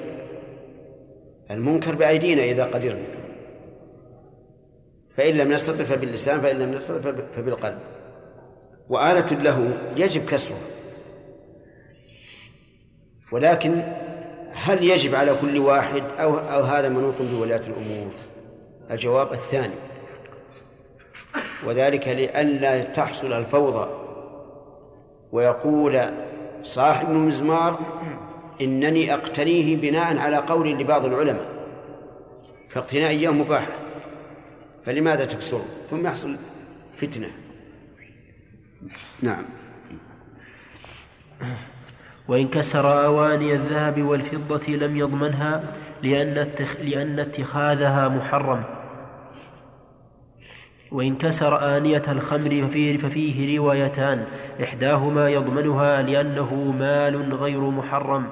المنكر 1.50 1.94
بأيدينا 1.94 2.42
إذا 2.42 2.64
قدرنا. 2.64 3.06
فإن 5.16 5.34
لم 5.34 5.52
نستطع 5.52 5.84
فباللسان 5.84 6.40
فإن 6.40 6.56
لم 6.56 6.74
نستطع 6.74 7.12
فبالقلب. 7.36 7.78
وآلة 8.88 9.42
له 9.42 9.78
يجب 9.96 10.24
كسرها. 10.24 10.77
ولكن 13.32 13.82
هل 14.52 14.84
يجب 14.84 15.14
على 15.14 15.34
كل 15.40 15.58
واحد 15.58 16.02
أو, 16.18 16.38
أو 16.38 16.62
هذا 16.62 16.88
منوط 16.88 17.22
بولاة 17.22 17.60
الأمور؟ 17.66 18.10
الجواب 18.90 19.32
الثاني. 19.32 19.74
وذلك 21.66 22.08
لئلا 22.08 22.82
تحصل 22.82 23.32
الفوضى. 23.32 23.88
ويقول 25.32 26.00
صاحب 26.62 27.10
المزمار 27.10 27.78
إنني 28.60 29.14
أقتنيه 29.14 29.76
بناء 29.76 30.18
على 30.18 30.36
قول 30.36 30.78
لبعض 30.78 31.04
العلماء 31.04 31.46
فاقتناء 32.70 33.08
إياه 33.08 33.30
مباح 33.30 33.66
فلماذا 34.84 35.24
تكسره؟ 35.24 35.64
ثم 35.90 36.06
يحصل 36.06 36.36
فتنة. 36.96 37.30
نعم. 39.22 39.44
وإن 42.28 42.48
كسر 42.48 43.04
أواني 43.06 43.54
الذهب 43.54 44.02
والفضة 44.02 44.72
لم 44.72 44.96
يضمنها 44.96 45.62
لأن, 46.02 46.48
لأن 46.82 47.18
اتخاذها 47.18 48.08
محرم. 48.08 48.62
وإن 50.92 51.16
كسر 51.16 51.76
آنية 51.76 52.02
الخمر 52.08 52.66
ففيه, 52.68 52.98
ففيه 52.98 53.58
روايتان 53.58 54.24
إحداهما 54.62 55.30
يضمنها 55.30 56.02
لأنه 56.02 56.74
مال 56.78 57.34
غير 57.34 57.60
محرم 57.60 58.26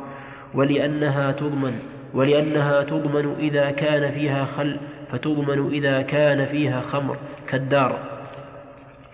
ولأنها 0.54 1.32
تضمن 1.32 1.78
ولأنها 2.14 2.82
تضمن 2.82 3.34
إذا 3.38 3.70
كان 3.70 4.10
فيها 4.10 4.44
خل 4.44 4.76
فتضمن 5.12 5.68
إذا 5.72 6.02
كان 6.02 6.46
فيها 6.46 6.80
خمر 6.80 7.16
كالدار. 7.48 7.98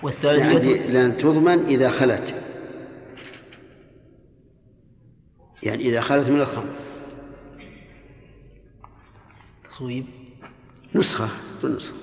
والثانية 0.03 0.42
يعني 0.42 0.87
لأن 0.87 1.16
تضمن 1.16 1.64
إذا 1.64 1.88
خلت. 1.88 2.35
يعني 5.62 5.88
إذا 5.88 6.01
خلت 6.01 6.29
من 6.29 6.40
الخمر. 6.40 6.75
تصويب. 9.70 10.05
نسخة 10.94 11.29
نسخة 11.64 11.94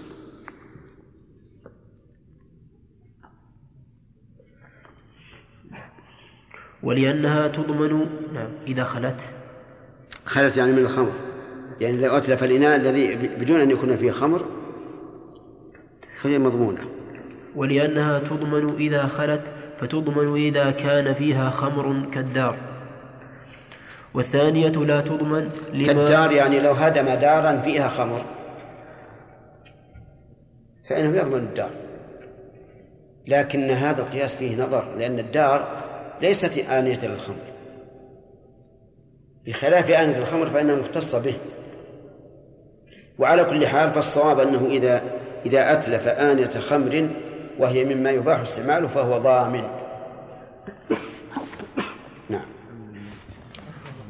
ولأنها 6.83 7.47
تضمن 7.47 8.09
نعم 8.33 8.49
إذا 8.67 8.83
خلت. 8.83 9.21
خلت 10.25 10.57
يعني 10.57 10.71
من 10.71 10.79
الخمر. 10.79 11.13
يعني 11.81 11.95
إذا 11.97 12.17
أتلف 12.17 12.43
الإناء 12.43 12.75
الذي 12.75 13.15
بدون 13.15 13.59
أن 13.59 13.71
يكون 13.71 13.97
فيه 13.97 14.11
خمر 14.11 14.45
فهي 16.17 16.39
مضمونة. 16.39 16.89
ولأنها 17.55 18.19
تضمن 18.19 18.75
إذا 18.75 19.07
خلت 19.07 19.43
فتضمن 19.79 20.35
إذا 20.35 20.71
كان 20.71 21.13
فيها 21.13 21.49
خمر 21.49 22.09
كالدار. 22.11 22.68
والثانية 24.13 24.69
لا 24.69 25.01
تضمن 25.01 25.49
لما 25.73 25.85
كالدار 25.85 26.31
يعني 26.31 26.59
لو 26.59 26.71
هدم 26.71 27.09
دارا 27.09 27.57
فيها 27.57 27.89
خمر. 27.89 28.21
فإنه 30.89 31.17
يضمن 31.17 31.39
الدار. 31.39 31.69
لكن 33.27 33.69
هذا 33.69 34.01
القياس 34.01 34.35
فيه 34.35 34.63
نظر 34.63 34.95
لأن 34.97 35.19
الدار 35.19 35.67
ليست 36.21 36.57
آنية 36.57 37.07
للخمر. 37.07 37.35
بخلاف 39.45 39.91
آنية 39.91 40.17
الخمر 40.17 40.47
فإنها 40.47 40.75
مختصة 40.75 41.19
به. 41.19 41.35
وعلى 43.19 43.45
كل 43.45 43.67
حال 43.67 43.91
فالصواب 43.91 44.39
أنه 44.39 44.67
إذا 44.71 45.01
إذا 45.45 45.73
أتلف 45.73 46.07
آنية 46.07 46.49
خمر 46.49 47.09
وهي 47.59 47.85
مما 47.85 48.09
يباح 48.09 48.39
استعماله 48.39 48.87
فهو 48.87 49.17
ضامن. 49.17 49.69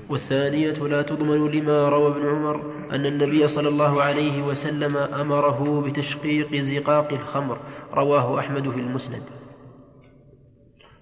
والثانية 0.10 0.72
لا 0.74 1.02
تضمن 1.02 1.52
لما 1.52 1.90
روى 1.90 2.08
ابن 2.08 2.30
عمر 2.30 2.74
أن 2.92 3.06
النبي 3.06 3.48
صلى 3.48 3.70
الله 3.70 4.04
عليه 4.04 4.42
وسلم 4.42 4.98
أمره 4.98 5.82
بتشقيق 5.88 6.56
زقاق 6.56 7.14
الخمر. 7.14 7.60
رواه 7.94 8.40
أحمد 8.40 8.70
في 8.70 8.80
المسند. 8.80 9.24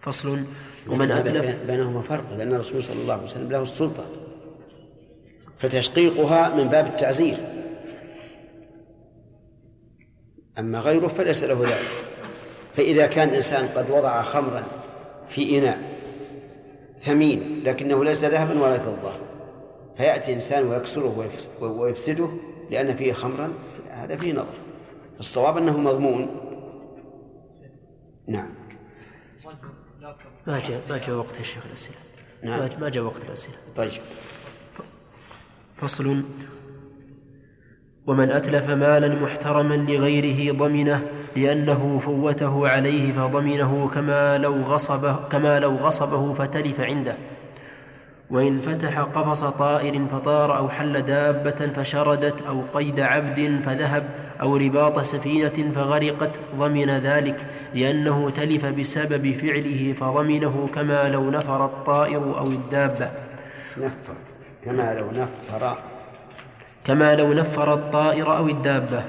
فصل. 0.01 0.39
ومن 0.87 1.11
أتلف 1.11 1.55
بينهما 1.67 2.01
فرق 2.01 2.37
لأن 2.37 2.53
الرسول 2.53 2.83
صلى 2.83 3.01
الله 3.01 3.13
عليه 3.13 3.23
وسلم 3.23 3.51
له 3.51 3.63
السلطة. 3.63 4.05
فتشقيقها 5.59 6.55
من 6.55 6.67
باب 6.67 6.85
التعزير. 6.85 7.37
أما 10.59 10.79
غيره 10.79 11.07
فليس 11.07 11.43
له 11.43 11.63
ذلك. 11.63 11.91
فإذا 12.75 13.07
كان 13.07 13.29
إنسان 13.29 13.67
قد 13.67 13.89
وضع 13.89 14.21
خمرا 14.21 14.63
في 15.29 15.57
إناء 15.57 15.96
ثمين 16.99 17.63
لكنه 17.63 18.03
ليس 18.03 18.23
ذهبا 18.23 18.63
ولا 18.63 18.77
فضة. 18.77 19.11
فيأتي 19.97 20.33
إنسان 20.33 20.67
ويكسره 20.67 21.31
ويفسده 21.61 22.29
لأن 22.71 22.95
فيه 22.95 23.13
خمرا 23.13 23.53
هذا 23.89 24.15
فيه 24.17 24.33
نظر. 24.33 24.57
الصواب 25.19 25.57
أنه 25.57 25.77
مضمون. 25.77 26.27
نعم. 28.27 28.49
ما 30.47 30.59
جاء 30.59 30.81
ما 30.89 30.97
جاء 30.97 31.15
وقت 31.15 31.39
الشيخ 31.39 31.65
الأسئلة. 31.65 31.97
نعم. 32.43 32.69
ما 32.79 32.89
جاء 32.89 33.03
وقت 33.03 33.21
الأسئلة. 33.25 33.55
طيب. 33.75 34.01
فصل. 35.75 36.23
ومن 38.07 38.31
أتلف 38.31 38.69
مالا 38.69 39.15
محترما 39.15 39.73
لغيره 39.73 40.57
ضمنه 40.57 41.07
لأنه 41.37 41.99
فوته 41.99 42.69
عليه 42.69 43.13
فضمنه 43.13 43.89
كما 43.93 44.37
لو 44.37 44.55
غصبه 44.61 45.15
كما 45.31 45.59
لو 45.59 45.75
غصبه 45.75 46.33
فتلف 46.33 46.81
عنده. 46.81 47.15
وإن 48.29 48.59
فتح 48.59 48.99
قفص 48.99 49.43
طائر 49.43 50.05
فطار 50.05 50.57
أو 50.57 50.69
حل 50.69 51.01
دابة 51.01 51.67
فشردت 51.73 52.41
أو 52.47 52.61
قيد 52.73 52.99
عبد 52.99 53.59
فذهب 53.63 54.03
أو 54.41 54.57
رباط 54.57 54.99
سفينة 54.99 55.71
فغرقت 55.75 56.31
ضمن 56.55 56.89
ذلك 56.89 57.45
لأنه 57.73 58.29
تلف 58.29 58.65
بسبب 58.65 59.31
فعله 59.31 59.93
فضمنه 59.93 60.69
كما 60.75 61.09
لو 61.09 61.29
نفر 61.29 61.65
الطائر 61.65 62.37
أو 62.39 62.47
الدابة. 62.47 63.11
نفر. 63.77 64.13
كما 64.65 64.93
لو 64.99 65.11
نفر. 65.11 65.77
كما 66.85 67.15
لو 67.15 67.33
نفر 67.33 67.73
الطائر 67.73 68.37
أو 68.37 68.47
الدابة. 68.47 69.03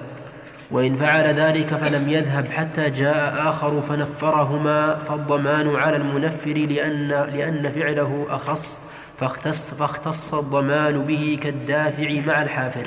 وإن 0.71 0.97
فعل 0.97 1.35
ذلك 1.35 1.75
فلم 1.75 2.09
يذهب 2.09 2.47
حتى 2.47 2.91
جاء 2.91 3.49
آخر 3.49 3.81
فنفرهما 3.81 4.97
فالضمان 4.97 5.77
على 5.77 5.97
المنفر 5.97 6.53
لأن, 6.53 7.09
لأن 7.09 7.73
فعله 7.73 8.27
أخص 8.31 8.83
فاختص, 9.17 9.75
فاختص 9.75 10.35
الضمان 10.35 11.03
به 11.03 11.39
كالدافع 11.43 12.11
مع 12.27 12.43
الحافر. 12.43 12.87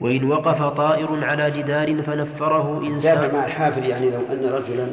وإن 0.00 0.24
وقف 0.24 0.62
طائر 0.62 1.24
على 1.24 1.50
جدار 1.50 2.02
فنفره 2.02 2.80
إنسان 2.86 3.14
دافع 3.14 3.38
مع 3.38 3.46
الحافر 3.46 3.82
يعني 3.84 4.10
لو 4.10 4.20
أن 4.32 4.44
رجلا 4.44 4.86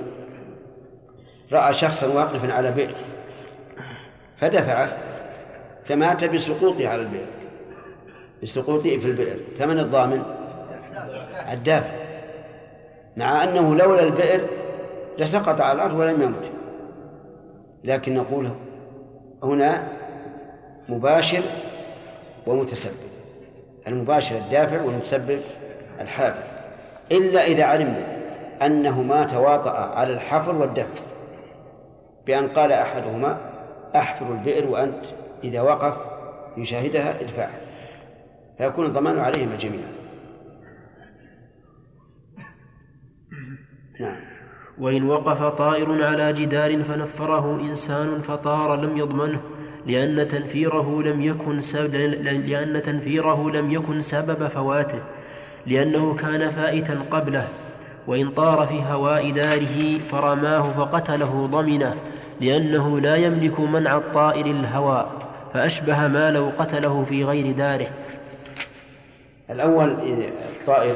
رأى 1.51 1.73
شخصا 1.73 2.07
واقفا 2.07 2.53
على 2.53 2.71
بئر 2.71 2.95
فدفعه 4.37 4.97
فمات 5.85 6.23
بسقوطه 6.23 6.87
على 6.87 7.01
البئر 7.01 7.25
بسقوطه 8.43 8.97
في 8.97 9.05
البئر 9.05 9.37
فمن 9.59 9.79
الضامن. 9.79 10.23
الدافع. 11.51 11.93
مع 13.17 13.43
أنه 13.43 13.75
لولا 13.75 14.03
البئر 14.03 14.41
لسقط 15.17 15.61
على 15.61 15.75
الأرض 15.75 15.99
ولم 15.99 16.21
يمت 16.21 16.51
لكن 17.83 18.15
نقول 18.15 18.49
هنا 19.43 19.87
مباشر 20.89 21.41
ومتسبب. 22.47 22.93
المباشر 23.87 24.35
الدافع 24.35 24.81
والمتسبب 24.81 25.41
الحافر. 26.01 26.43
إلا 27.11 27.45
إذا 27.45 27.63
علمنا 27.63 28.17
أنهما 28.61 29.23
تواطأ 29.23 29.71
على 29.71 30.13
الحفر 30.13 30.55
والدفع. 30.55 31.03
بأن 32.25 32.47
قال 32.47 32.71
أحدهما 32.71 33.37
أحفر 33.95 34.25
البئر 34.25 34.69
وأنت 34.69 35.05
إذا 35.43 35.61
وقف 35.61 35.93
يشاهدها 36.57 37.21
ادفعها 37.21 37.62
فيكون 38.57 38.85
الضمان 38.85 39.19
عليهما 39.19 39.55
جميعا. 39.55 39.91
نعم. 43.99 44.15
وإن 44.77 45.03
وقف 45.03 45.43
طائر 45.43 46.03
على 46.03 46.33
جدار 46.33 46.83
فنفره 46.83 47.59
إنسان 47.61 48.21
فطار 48.21 48.75
لم 48.75 48.97
يضمنه 48.97 49.41
لأن 49.85 50.27
تنفيره 50.27 51.01
لم 51.01 51.21
يكن 51.21 51.59
سبب 51.59 51.93
لأن 51.93 52.81
تنفيره 52.81 53.51
لم 53.51 53.71
يكن 53.71 54.01
سبب 54.01 54.47
فواته 54.47 55.01
لأنه 55.65 56.15
كان 56.15 56.51
فائتا 56.51 56.99
قبله. 57.11 57.47
وإن 58.07 58.29
طار 58.29 58.67
في 58.67 58.83
هواء 58.83 59.31
داره 59.31 59.99
فرماه 59.99 60.71
فقتله 60.71 61.47
ضمنه 61.47 61.95
لأنه 62.41 62.99
لا 62.99 63.15
يملك 63.15 63.59
منع 63.59 63.97
الطائر 63.97 64.45
الهوى 64.45 65.09
فأشبه 65.53 66.07
ما 66.07 66.31
لو 66.31 66.51
قتله 66.57 67.03
في 67.03 67.23
غير 67.23 67.55
داره. 67.55 67.87
الأول 69.49 69.91
الطائر 70.59 70.95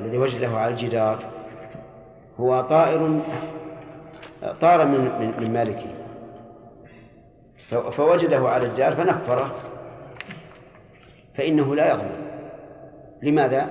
الذي 0.00 0.18
وجده 0.18 0.48
على 0.48 0.70
الجدار 0.70 1.18
هو 2.40 2.60
طائر 2.60 3.20
طار 4.60 4.84
من 4.84 5.34
من, 5.40 5.52
مالكه. 5.52 5.90
فوجده 7.90 8.48
على 8.48 8.66
الجار 8.66 8.94
فنفره 8.94 9.54
فإنه 11.34 11.74
لا 11.74 11.92
يضمن 11.92 12.26
لماذا؟ 13.22 13.66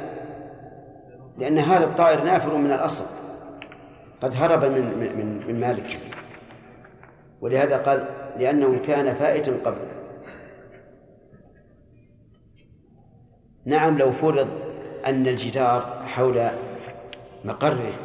لأن 1.37 1.57
هذا 1.57 1.85
الطائر 1.85 2.23
نافر 2.23 2.57
من 2.57 2.71
الأصل 2.71 3.05
قد 4.21 4.35
هرب 4.35 4.65
من 4.65 4.81
من 4.99 5.47
من 5.47 5.59
مالكه. 5.59 5.99
ولهذا 7.41 7.77
قال 7.77 8.07
لأنه 8.39 8.79
كان 8.87 9.15
فائتا 9.15 9.51
قبل. 9.65 9.94
نعم 13.65 13.97
لو 13.97 14.11
فرض 14.11 14.47
أن 15.05 15.27
الجدار 15.27 16.03
حول 16.05 16.49
مقره 17.45 17.99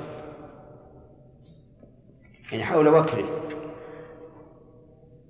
يعني 2.52 2.64
حول 2.64 2.88
وكره 2.88 3.24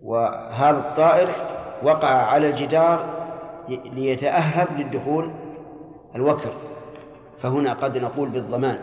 وهذا 0.03 0.79
الطائر 0.79 1.29
وقع 1.83 2.09
على 2.09 2.51
الجدار 2.51 3.21
ليتأهب 3.69 4.69
للدخول 4.79 5.31
الوكر. 6.15 6.53
فهنا 7.43 7.73
قد 7.73 7.99
نقول 7.99 8.29
بالضمان. 8.29 8.79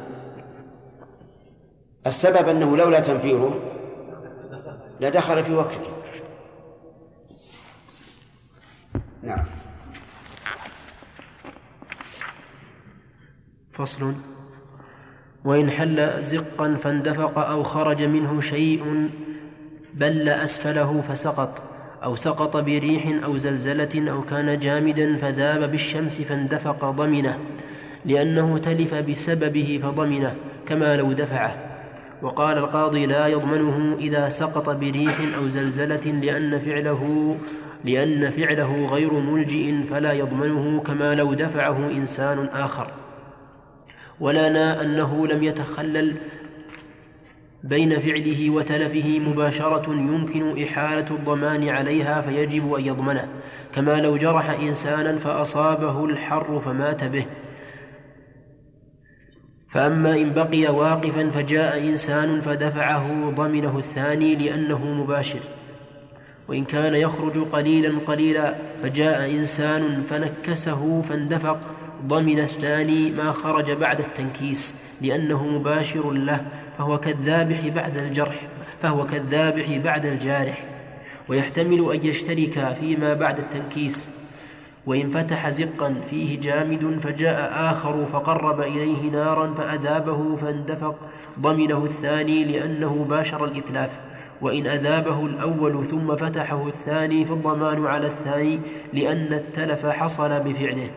السبب 2.08 2.50
أنه 2.50 2.78
لولا 2.78 3.00
تنفيره 3.00 3.60
لدخل 5.02 5.44
في 5.44 5.56
وكره. 5.56 5.88
نعم. 9.24 9.46
فصل. 13.78 14.14
وإن 15.46 15.70
حل 15.70 16.22
زقا 16.22 16.76
فاندفق 16.76 17.40
أو 17.40 17.64
خرج 17.64 18.04
منه 18.04 18.42
شيء 18.42 19.10
بل 19.94 20.30
أسفله 20.30 21.02
فسقط 21.02 21.62
أو 22.04 22.16
سقط 22.16 22.58
بريح 22.58 23.24
أو 23.24 23.38
زلزلة 23.38 24.12
أو 24.12 24.22
كان 24.22 24.60
جامدا 24.60 25.18
فذاب 25.18 25.72
بالشمس 25.72 26.22
فاندفق 26.22 26.92
ضمنه 26.92 27.40
لأنه 28.06 28.58
تلف 28.58 28.94
بسببه 28.94 29.80
فضمنه 29.84 30.36
كما 30.68 30.96
لو 30.96 31.14
دفعه. 31.14 31.64
وقال 32.22 32.58
القاضي 32.58 33.06
لا 33.06 33.28
يضمنه 33.28 33.98
إذا 34.00 34.30
سقط 34.30 34.70
بريح 34.70 35.18
أو 35.38 35.48
زلزلة 35.48 36.06
لأن 36.22 36.60
فعله 36.60 37.36
لأن 37.86 38.30
فعله 38.30 38.86
غير 38.86 39.14
ملجئ 39.14 39.84
فلا 39.90 40.14
يضمنه 40.14 40.82
كما 40.82 41.16
لو 41.16 41.34
دفعه 41.34 41.78
إنسان 41.78 42.50
آخر. 42.54 43.07
ولنا 44.20 44.82
أنه 44.82 45.28
لم 45.28 45.44
يتخلل 45.44 46.16
بين 47.64 48.00
فعله 48.00 48.50
وتلفه 48.50 49.20
مباشرة 49.20 49.94
يمكن 49.94 50.64
إحالة 50.64 51.16
الضمان 51.16 51.70
عليها 51.70 52.22
فيجب 52.22 52.74
أن 52.74 52.86
يضمنه. 52.86 53.28
كما 53.76 54.02
لو 54.02 54.18
جرح 54.18 54.50
إنسانا 54.50 55.18
فأصابه 55.18 56.06
الحر 56.06 56.60
فمات 56.60 57.04
به. 57.04 57.26
فأما 59.70 60.16
إن 60.16 60.34
بقي 60.34 60.68
واقفا 60.68 61.30
فجاء 61.30 61.88
إنسان 61.90 62.42
فدفعه 62.42 63.30
ضمنه 63.30 63.78
الثاني 63.78 64.36
لأنه 64.36 64.86
مباشر. 64.86 65.40
وإن 66.48 66.66
كان 66.66 66.96
يخرج 66.96 67.38
قليلا 67.38 68.00
قليلا 68.08 68.56
فجاء 68.84 69.32
إنسان 69.32 70.04
فنكسه 70.10 71.02
فاندفق 71.02 71.77
ضمن 72.06 72.40
الثاني 72.40 73.12
ما 73.12 73.32
خرج 73.32 73.72
بعد 73.72 74.00
التنكيس 74.00 74.76
لأنه 75.02 75.48
مباشر 75.48 76.12
له 76.12 76.46
فهو 76.78 76.98
كالذابح 76.98 77.68
بعد 77.68 77.98
الجرح 77.98 78.48
فهو 78.82 79.06
كالذابح 79.06 79.78
بعد 79.84 80.06
الجارح. 80.06 80.64
ويحتمل 81.30 81.92
أن 81.94 82.08
يشترك 82.08 82.76
فيما 82.80 83.14
بعد 83.14 83.40
التنكيس. 83.40 84.10
وإن 84.86 85.10
فتح 85.10 85.50
زقا 85.50 85.96
فيه 86.10 86.40
جامد 86.40 87.00
فجاء 87.04 87.52
آخر 87.72 88.06
فقرب 88.06 88.62
إليه 88.62 89.12
نارا 89.12 89.54
فأذابه 89.54 90.36
فاندفق 90.36 90.96
ضمنه 91.40 91.86
الثاني 91.86 92.44
لأنه 92.44 93.06
باشر 93.10 93.46
الإتلاف. 93.46 94.00
وإن 94.42 94.68
أذابه 94.68 95.26
الأول 95.26 95.86
ثم 95.86 96.16
فتحه 96.16 96.68
الثاني 96.68 97.26
فالضمان 97.26 97.86
على 97.86 98.08
الثاني 98.08 98.60
لأن 98.94 99.34
التلف 99.34 99.86
حصل 99.86 100.30
بفعله. 100.40 100.90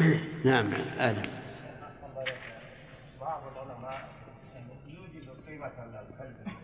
نعم 0.44 0.66
آدم. 0.98 1.22
بعض 3.20 3.42
العلماء 3.52 4.08
يوجد 4.88 5.28
قيمة 5.48 5.66
الكلب 5.66 6.54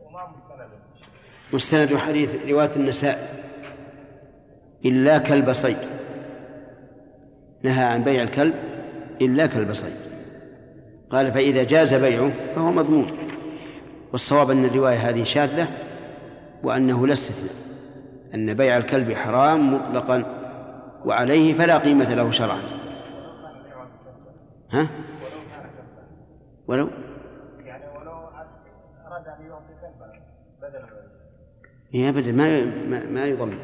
وما 0.00 0.26
مستند؟ 0.26 0.70
مستند 1.52 1.96
حديث 1.96 2.44
رواية 2.46 2.76
النساء. 2.76 3.44
إلا 4.84 5.18
كلب 5.18 5.52
صيد. 5.52 5.78
نهى 7.62 7.84
عن 7.84 8.04
بيع 8.04 8.22
الكلب 8.22 8.54
إلا 9.20 9.46
كلب 9.46 9.72
صيد. 9.72 9.96
قال 11.10 11.32
فإذا 11.32 11.64
جاز 11.64 11.94
بيعه 11.94 12.54
فهو 12.54 12.72
مضمون. 12.72 13.18
والصواب 14.12 14.50
أن 14.50 14.64
الرواية 14.64 15.08
هذه 15.08 15.24
شاذة 15.24 15.68
وأنه 16.62 17.06
لا 17.06 17.12
استثناء. 17.12 17.69
أن 18.34 18.54
بيع 18.54 18.76
الكلب 18.76 19.12
حرام 19.12 19.74
مطلقا 19.74 20.24
وعليه 21.04 21.54
فلا 21.54 21.78
قيمة 21.78 22.14
له 22.14 22.30
شرعا. 22.30 22.60
ها؟ 24.70 24.88
ولو؟ 26.66 26.88
يعني 27.64 27.84
ولو 27.98 28.12
أراد 29.06 29.26
أن 29.26 29.46
يعطي 29.46 29.74
كلبا 29.80 30.12
بدل 30.62 30.84
هي 31.92 32.08
أبدا 32.08 32.32
ما 32.32 33.04
ما 33.06 33.24
يضمن. 33.24 33.58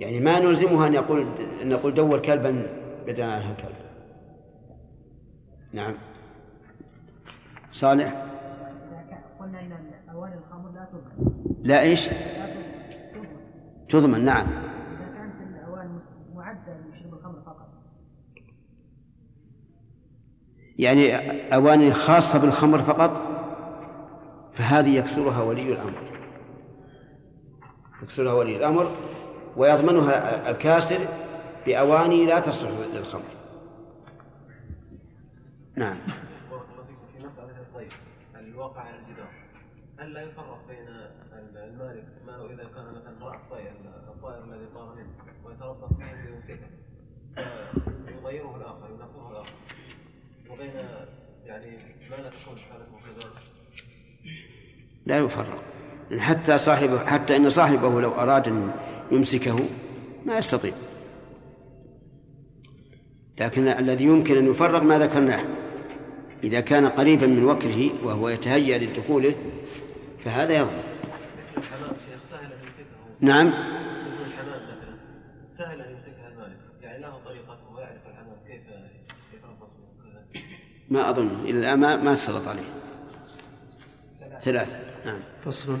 يعني 0.00 0.20
ما 0.20 0.38
نلزمها 0.38 0.86
أن 0.86 0.94
يقول 0.94 1.26
أن 1.62 1.68
نقول 1.68 1.94
دور 1.94 2.18
كلبا 2.18 2.66
بدلا 3.06 3.26
عن 3.26 3.50
الكلب 3.50 3.76
نعم. 5.72 5.94
صالح؟ 7.72 8.26
قلنا 9.40 9.60
إن 9.60 9.72
اواني 10.14 10.34
الخمر 10.34 10.70
لا 10.70 10.86
تضمن. 10.92 11.54
لا 11.62 11.80
إيش؟ 11.80 12.08
تضمن 13.88 14.24
نعم. 14.24 14.46
إذا 14.46 15.14
كانت 15.14 15.34
الاواني 15.40 16.00
معدة 16.34 16.76
لشرب 16.92 17.14
الخمر 17.14 17.42
فقط. 17.46 17.68
يعني 20.78 21.14
أواني 21.54 21.92
خاصة 21.92 22.40
بالخمر 22.40 22.78
فقط؟ 22.78 23.38
فهذه 24.54 24.98
يكسرها 24.98 25.42
ولي 25.42 25.72
الأمر. 25.72 26.20
يكسرها 28.02 28.32
ولي 28.32 28.56
الأمر 28.56 28.96
ويضمنها 29.56 30.50
الكاسر 30.50 30.98
بأواني 31.66 32.26
لا 32.26 32.40
تصلح 32.40 32.70
للخمر. 32.70 33.38
نعم. 35.76 35.96
في 35.96 37.26
مسألة 37.26 37.60
الطير 37.60 37.92
الواقع 38.34 38.80
على 38.80 38.96
الجدار. 38.96 39.30
هل 39.98 40.12
لا 40.12 40.22
يفرق 40.22 40.66
بين 40.68 41.07
المالك 41.80 42.04
ما 42.26 42.46
إذا 42.46 42.64
كان 42.74 42.84
مثلا 42.94 43.26
رأس 43.28 43.40
الطير 43.42 43.72
الطائر 44.08 44.44
الذي 44.44 44.66
طار 44.74 44.94
منه 44.94 45.08
ويتربص 45.44 45.92
به 45.92 46.06
ويمسكه 46.06 46.68
فيغيره 48.06 48.56
الآخر 48.56 48.90
ينفذه 48.90 49.30
الآخر. 49.30 49.52
وبين 50.50 50.70
يعني 51.46 51.78
ما 52.10 52.16
لا 52.16 52.30
تكون 52.30 52.58
حالته 52.58 52.92
كذلك 53.06 53.32
لا 55.06 55.18
يفرق. 55.18 55.62
حتى 56.18 56.58
صاحبه 56.58 57.06
حتى 57.06 57.36
إن 57.36 57.48
صاحبه 57.48 58.00
لو 58.00 58.10
أراد 58.10 58.48
أن 58.48 58.72
يمسكه 59.12 59.58
ما 60.26 60.38
يستطيع. 60.38 60.72
لكن 63.40 63.68
الذي 63.68 64.04
يمكن 64.04 64.36
أن 64.36 64.50
يفرق 64.50 64.82
ما 64.82 64.98
ذكرناه. 64.98 65.44
إذا 66.44 66.60
كان 66.60 66.88
قريبا 66.88 67.26
من 67.26 67.44
وكره 67.44 68.04
وهو 68.04 68.28
يتهيأ 68.28 68.78
لدخوله 68.78 69.34
فهذا 70.24 70.56
يضمن 70.56 70.97
نعم. 73.20 73.46
الحمام 73.46 74.62
مثلا 74.62 74.96
سهل 75.54 75.80
أن 75.80 75.92
يمسكها 75.92 76.28
المالك 76.28 76.56
يعني 76.82 77.02
له 77.02 77.18
طريقته 77.24 77.74
ويعرف 77.74 78.06
الحمام 78.06 78.36
كيف 78.46 78.62
يتربص 79.34 79.72
ما 80.88 81.10
أظن 81.10 81.30
إلى 81.44 81.58
الآن 81.58 81.78
ما 81.78 81.96
ما 81.96 82.14
سلط 82.14 82.48
عليه. 82.48 82.68
ثلاثة. 84.40 84.76
نعم. 85.06 85.20
فصل. 85.44 85.78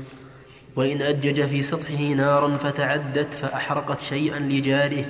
وإن 0.76 1.02
أجج 1.02 1.46
في 1.46 1.62
سطحه 1.62 2.02
نارا 2.02 2.56
فتعدت 2.56 3.34
فأحرقت 3.34 4.00
شيئا 4.00 4.38
لجاره 4.38 5.04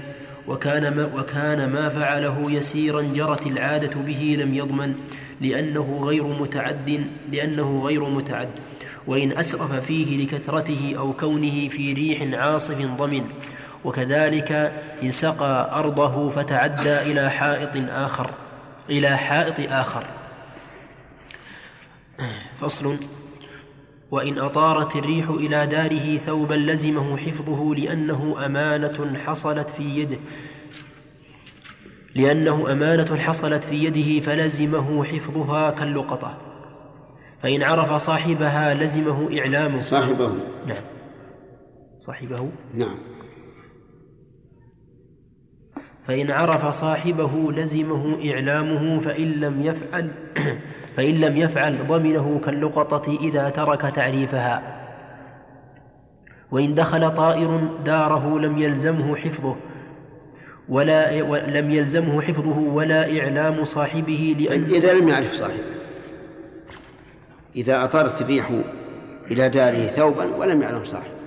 وكان 0.48 0.96
ما, 0.96 1.14
وكان 1.14 1.72
ما 1.72 1.88
فعله 1.88 2.50
يسيرا 2.52 3.02
جرت 3.02 3.46
العادة 3.46 4.00
به 4.00 4.36
لم 4.38 4.54
يضمن 4.54 4.94
لأنه 5.40 6.00
غير 6.04 6.24
متعد 6.24 7.06
لأنه 7.32 7.82
غير 7.84 8.08
متعد. 8.08 8.50
وإن 9.06 9.38
أسرف 9.38 9.74
فيه 9.74 10.24
لكثرته 10.24 10.94
أو 10.98 11.12
كونه 11.12 11.68
في 11.68 11.92
ريح 11.92 12.40
عاصف 12.40 12.86
ضمن. 12.98 13.24
وكذلك 13.84 14.52
إن 15.02 15.10
سقى 15.10 15.70
أرضه 15.78 16.30
فتعدى 16.30 17.00
إلى 17.00 17.30
حائط 17.30 17.70
آخر 17.90 18.30
إلى 18.90 19.16
حائط 19.16 19.54
آخر. 19.72 20.04
فصل 22.56 22.96
وإن 24.10 24.38
أطارت 24.38 24.96
الريح 24.96 25.28
إلى 25.28 25.66
داره 25.66 26.16
ثوبا 26.16 26.54
لزمه 26.54 27.16
حفظه 27.16 27.74
لأنه 27.74 28.46
أمانة 28.46 29.18
حصلت 29.26 29.70
في 29.70 29.82
يده 29.82 30.18
لأنه 32.14 32.72
أمانة 32.72 33.16
حصلت 33.16 33.64
في 33.64 33.84
يده 33.84 34.20
فلزمه 34.20 35.04
حفظها 35.04 35.70
كاللقطة. 35.70 36.47
فإن 37.42 37.62
عرف 37.62 37.92
صاحبها 37.92 38.74
لزمه 38.74 39.38
إعلامه. 39.38 39.80
صاحبه. 39.80 40.32
نعم. 40.66 40.82
صاحبه. 41.98 42.50
نعم. 42.74 42.98
فإن 46.06 46.30
عرف 46.30 46.66
صاحبه 46.66 47.52
لزمه 47.52 48.30
إعلامه 48.30 49.00
فإن 49.00 49.32
لم 49.32 49.62
يفعل 49.62 50.10
فإن 50.96 51.14
لم 51.14 51.36
يفعل 51.36 51.86
ضمنه 51.88 52.40
كاللقطة 52.44 53.18
إذا 53.20 53.50
ترك 53.50 53.80
تعريفها. 53.80 54.78
وإن 56.50 56.74
دخل 56.74 57.14
طائر 57.14 57.60
داره 57.84 58.38
لم 58.38 58.58
يلزمه 58.58 59.16
حفظه 59.16 59.56
ولا 60.68 61.20
لم 61.60 61.70
يلزمه 61.70 62.22
حفظه 62.22 62.58
ولا 62.58 63.20
إعلام 63.20 63.64
صاحبه 63.64 64.36
لأن 64.38 64.64
إذا 64.64 64.94
لم 64.94 65.08
يعرف 65.08 65.32
صاحبه. 65.32 65.77
إذا 67.56 67.84
أطارت 67.84 68.20
الريح 68.20 68.50
إلى 69.30 69.48
داره 69.48 69.86
ثوبا 69.86 70.36
ولم 70.36 70.62
يعلم 70.62 70.84
صاحبه. 70.84 71.18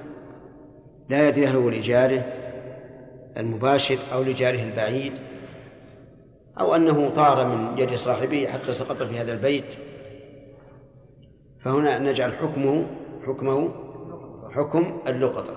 لا 1.09 1.29
يدري 1.29 1.47
هل 1.47 1.55
هو 1.55 1.69
لجاره 1.69 2.25
المباشر 3.37 3.97
أو 4.13 4.23
لجاره 4.23 4.63
البعيد 4.63 5.13
أو 6.59 6.75
أنه 6.75 7.09
طار 7.09 7.47
من 7.47 7.77
يد 7.77 7.93
صاحبه 7.93 8.47
حتى 8.47 8.71
سقط 8.71 9.03
في 9.03 9.19
هذا 9.19 9.31
البيت. 9.31 9.75
فهنا 11.63 11.99
نجعل 11.99 12.33
حكمه 12.33 12.85
حكمه 13.27 13.73
حكم 14.51 15.01
اللقطة. 15.07 15.55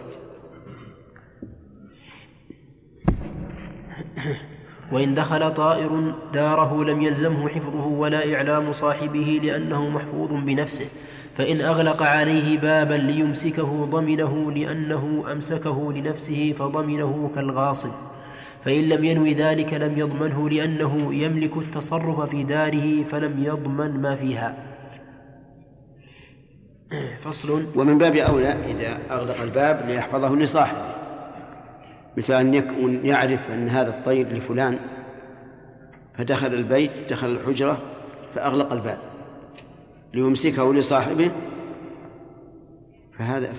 وإن 4.92 5.14
دخل 5.14 5.54
طائر 5.54 6.12
داره 6.34 6.84
لم 6.84 7.02
يلزمه 7.02 7.48
حفظه 7.48 7.86
ولا 7.86 8.34
إعلام 8.34 8.72
صاحبه 8.72 9.40
لأنه 9.42 9.88
محفوظ 9.88 10.30
بنفسه 10.32 10.86
فإن 11.36 11.60
أغلق 11.60 12.02
عليه 12.02 12.58
بابا 12.58 12.94
ليمسكه 12.94 13.84
ضمنه 13.84 14.52
لأنه 14.52 15.24
أمسكه 15.32 15.92
لنفسه 15.92 16.52
فضمنه 16.52 17.30
كالغاصب 17.34 17.90
فإن 18.64 18.88
لم 18.88 19.04
ينوي 19.04 19.34
ذلك 19.34 19.74
لم 19.74 19.98
يضمنه 19.98 20.50
لأنه 20.50 21.14
يملك 21.14 21.56
التصرف 21.56 22.20
في 22.20 22.44
داره 22.44 23.04
فلم 23.04 23.44
يضمن 23.44 24.00
ما 24.00 24.16
فيها. 24.16 24.56
فصل. 27.24 27.66
ومن 27.76 27.98
باب 27.98 28.16
أولى 28.16 28.48
إذا 28.48 28.98
أغلق 29.10 29.40
الباب 29.40 29.86
ليحفظه 29.86 30.36
لصاحبه. 30.36 30.93
مثل 32.16 32.32
أن 32.34 32.54
يكون 32.54 33.06
يعرف 33.06 33.50
أن 33.50 33.68
هذا 33.68 33.90
الطير 33.90 34.28
لفلان 34.28 34.78
فدخل 36.18 36.54
البيت 36.54 37.12
دخل 37.12 37.30
الحجرة 37.30 37.78
فأغلق 38.34 38.72
الباب 38.72 38.98
ليمسكه 40.14 40.74
لصاحبه 40.74 41.30
فهذا 43.18 43.52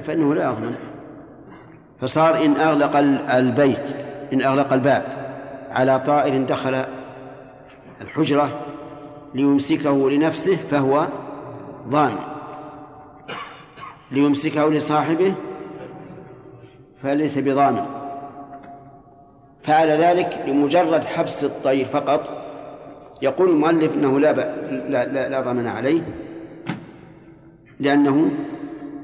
فإنه 0.00 0.34
لا 0.34 0.44
يضمن 0.44 0.74
فصار 2.00 2.44
إن 2.44 2.56
أغلق 2.56 2.96
البيت 3.34 3.96
إن 4.32 4.42
أغلق 4.42 4.72
الباب 4.72 5.04
على 5.70 6.00
طائر 6.00 6.44
دخل 6.44 6.84
الحجرة 8.00 8.60
ليمسكه 9.34 10.10
لنفسه 10.10 10.56
فهو 10.56 11.08
ضامن 11.88 12.18
ليمسكه 14.10 14.70
لصاحبه 14.70 15.34
فليس 17.02 17.38
بضامن. 17.38 17.86
فعل 19.62 19.88
ذلك 19.88 20.44
لمجرد 20.46 21.04
حبس 21.04 21.44
الطير 21.44 21.86
فقط. 21.86 22.46
يقول 23.22 23.50
المؤلف 23.50 23.94
إنه 23.94 24.20
لا, 24.20 24.32
لا, 24.32 25.06
لا, 25.06 25.28
لا 25.28 25.40
ضمن 25.40 25.66
عليه 25.66 26.02
لأنه 27.80 28.30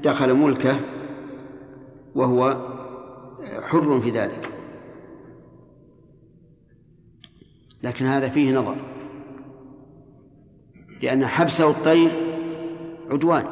دخل 0.03 0.33
ملكه 0.33 0.79
وهو 2.15 2.57
حر 3.61 4.01
في 4.01 4.09
ذلك. 4.09 4.49
لكن 7.83 8.05
هذا 8.05 8.29
فيه 8.29 8.57
نظر 8.57 8.75
لأن 11.01 11.27
حبسه 11.27 11.69
الطير 11.69 12.11
عدوان 13.11 13.45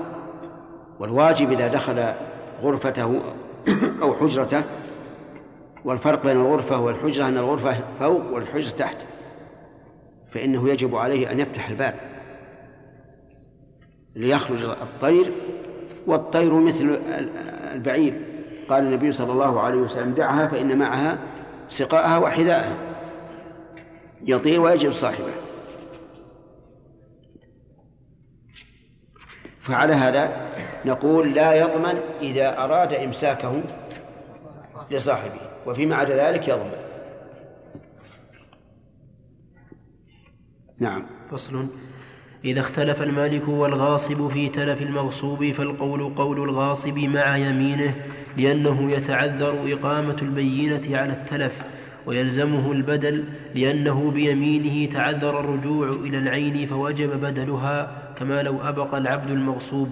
والواجب 1.00 1.52
إذا 1.52 1.68
دخل 1.68 2.14
غرفته 2.62 3.22
أو 4.02 4.16
حجرته 4.16 4.64
والفرق 5.86 6.24
بين 6.24 6.38
الغرفة 6.38 6.80
والحجرة 6.80 7.28
أن 7.28 7.38
الغرفة 7.38 7.84
فوق 8.00 8.34
والحجرة 8.34 8.78
تحت 8.78 8.98
فإنه 10.34 10.70
يجب 10.70 10.96
عليه 10.96 11.32
أن 11.32 11.40
يفتح 11.40 11.70
الباب 11.70 11.96
ليخرج 14.16 14.64
الطير 14.64 15.34
والطير 16.08 16.54
مثل 16.54 17.00
البعير. 17.74 18.36
قال 18.70 18.84
النبي 18.84 19.12
صلى 19.12 19.32
الله 19.32 19.60
عليه 19.60 19.78
وسلم 19.78 20.14
دعها 20.14 20.48
فإن 20.48 20.78
معها 20.78 21.20
سقاءها 21.68 22.18
وحذاءها. 22.18 22.78
يطير 24.26 24.62
ويجب 24.62 24.92
صاحبه. 24.92 25.32
فعلى 29.62 29.94
هذا 29.94 30.55
نقول 30.86 31.34
لا 31.34 31.54
يضمن 31.54 32.00
إذا 32.22 32.64
أراد 32.64 32.94
إمساكه 32.94 33.62
لصاحبه 34.92 35.42
وفيما 35.66 35.96
عدا 35.96 36.32
ذلك 36.32 36.48
يضمن. 36.48 36.72
نعم. 40.80 41.06
فصل. 41.32 41.68
إذا 42.46 42.60
اختلف 42.60 43.02
المالك 43.02 43.48
والغاصب 43.48 44.28
في 44.28 44.50
تلف 44.50 44.82
المغصوب 44.82 45.52
فالقول 45.52 46.16
قول 46.16 46.50
الغاصب 46.50 46.98
مع 46.98 47.38
يمينه 47.38 47.94
لأنه 48.38 48.92
يتعذر 48.92 49.74
إقامة 49.74 50.18
البينة 50.22 50.98
على 50.98 51.14
التلف 51.14 51.62
ويلزمه 52.06 52.72
البدل 52.72 53.24
لأنه 53.56 54.12
بيمينه 54.12 54.92
تعذر 54.92 55.40
الرجوع 55.40 55.90
إلى 55.90 56.18
العين 56.18 56.66
فوجب 56.66 57.22
بدلها 57.22 57.92
كما 58.18 58.44
لو 58.44 58.62
أبق 58.62 58.96
العبد 58.96 59.32
المغصوب. 59.32 59.90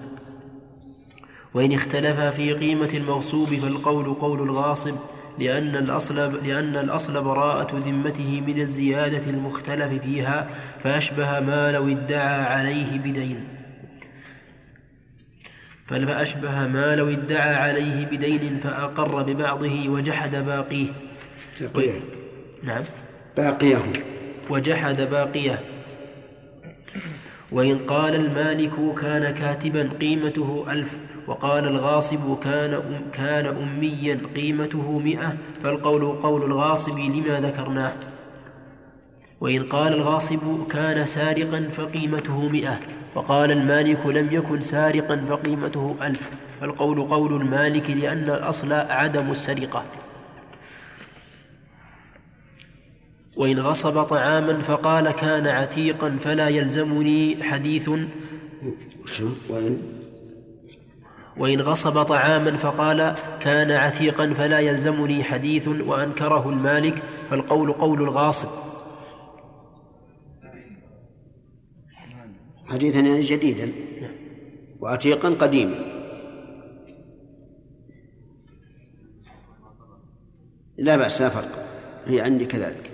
وإن 1.54 1.72
اختلف 1.74 2.20
في 2.20 2.54
قيمة 2.54 2.90
المغصوب 2.94 3.56
فالقول 3.56 4.14
قول 4.14 4.42
الغاصب 4.42 4.96
لأن 5.40 5.76
الأصل 5.76 6.46
لأن 6.48 6.76
الأصل 6.76 7.24
براءة 7.24 7.78
ذمته 7.78 8.42
من 8.42 8.62
الزيادة 8.62 9.30
المختلف 9.30 10.04
فيها 10.04 10.50
فأشبه 10.84 11.40
ما 11.40 11.72
لو 11.72 11.88
ادعى 11.88 12.44
عليه 12.44 12.98
بدين. 12.98 13.48
فأشبه 15.88 16.68
ما 16.68 16.96
لو 16.96 17.10
ادعى 17.10 17.56
عليه 17.56 18.06
بدين 18.06 18.60
فأقر 18.60 19.24
ببعضه 19.24 19.90
وجحد 19.90 20.36
باقيه. 20.36 20.88
باقيه 21.62 22.00
نعم. 22.64 22.84
باقيه. 23.38 23.78
وجحد 24.50 25.02
باقيه. 25.02 25.60
وإن 27.52 27.78
قال 27.78 28.16
المالك 28.16 28.96
كان 29.02 29.34
كاتبا 29.34 29.90
قيمته 30.02 30.66
ألف. 30.70 30.90
وقال 31.28 31.68
الغاصب 31.68 32.40
كان 32.44 32.74
أم 32.74 33.12
كان 33.14 33.46
أميا 33.46 34.20
قيمته 34.36 35.00
مئة 35.00 35.38
فالقول 35.64 36.06
قول 36.06 36.44
الغاصب 36.44 37.00
لما 37.00 37.40
ذكرناه. 37.42 37.94
وإن 39.42 39.64
قال 39.64 39.94
الغاصب 39.94 40.68
كان 40.70 41.06
سارقا 41.06 41.70
فقيمته 41.72 42.50
مئة 42.50 42.80
وقال 43.16 43.52
المالك 43.52 44.06
لم 44.06 44.28
يكن 44.32 44.62
سارقا 44.62 45.26
فقيمته 45.30 45.96
ألف 46.02 46.30
فالقول 46.62 47.02
قول 47.02 47.42
المالك 47.42 47.90
لأن 47.90 48.24
الأصل 48.24 48.74
عدم 48.74 49.32
السرقة. 49.32 49.84
وإن 53.36 53.60
غصب 53.60 54.04
طعاما 54.04 54.60
فقال 54.60 55.12
كان 55.12 55.48
عتيقا 55.48 56.18
فلا 56.20 56.50
يلزمني 56.50 57.44
حديث. 57.44 57.90
وإن 59.50 60.03
وإن 61.38 61.62
غصب 61.62 62.04
طعاما 62.04 62.58
فقال 62.58 63.16
كان 63.40 63.72
عتيقا 63.72 64.34
فلا 64.34 64.60
يلزمني 64.60 65.24
حديث 65.24 65.68
وأنكره 65.68 66.50
المالك 66.50 67.04
فالقول 67.30 67.72
قول 67.72 68.02
الغاصب. 68.02 68.50
حديثا 72.66 73.00
يعني 73.00 73.22
جديدا 73.22 73.72
وعتيقا 74.80 75.30
قديما. 75.30 75.76
لا 80.78 80.96
بأس 80.96 81.22
لا 81.22 81.30
فرق. 81.30 81.66
هي 82.06 82.22
عندي 82.22 82.46
كذلك. 82.46 82.92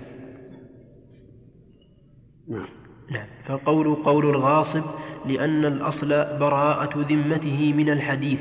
نعم. 2.48 2.68
نعم. 3.12 3.28
فالقول 3.46 3.96
قول 3.96 4.30
الغاصب 4.30 4.84
لأن 5.26 5.66
الأصل 5.66 6.10
براءة 6.40 6.90
ذمته 7.10 7.74
من 7.78 7.90
الحديث 7.90 8.40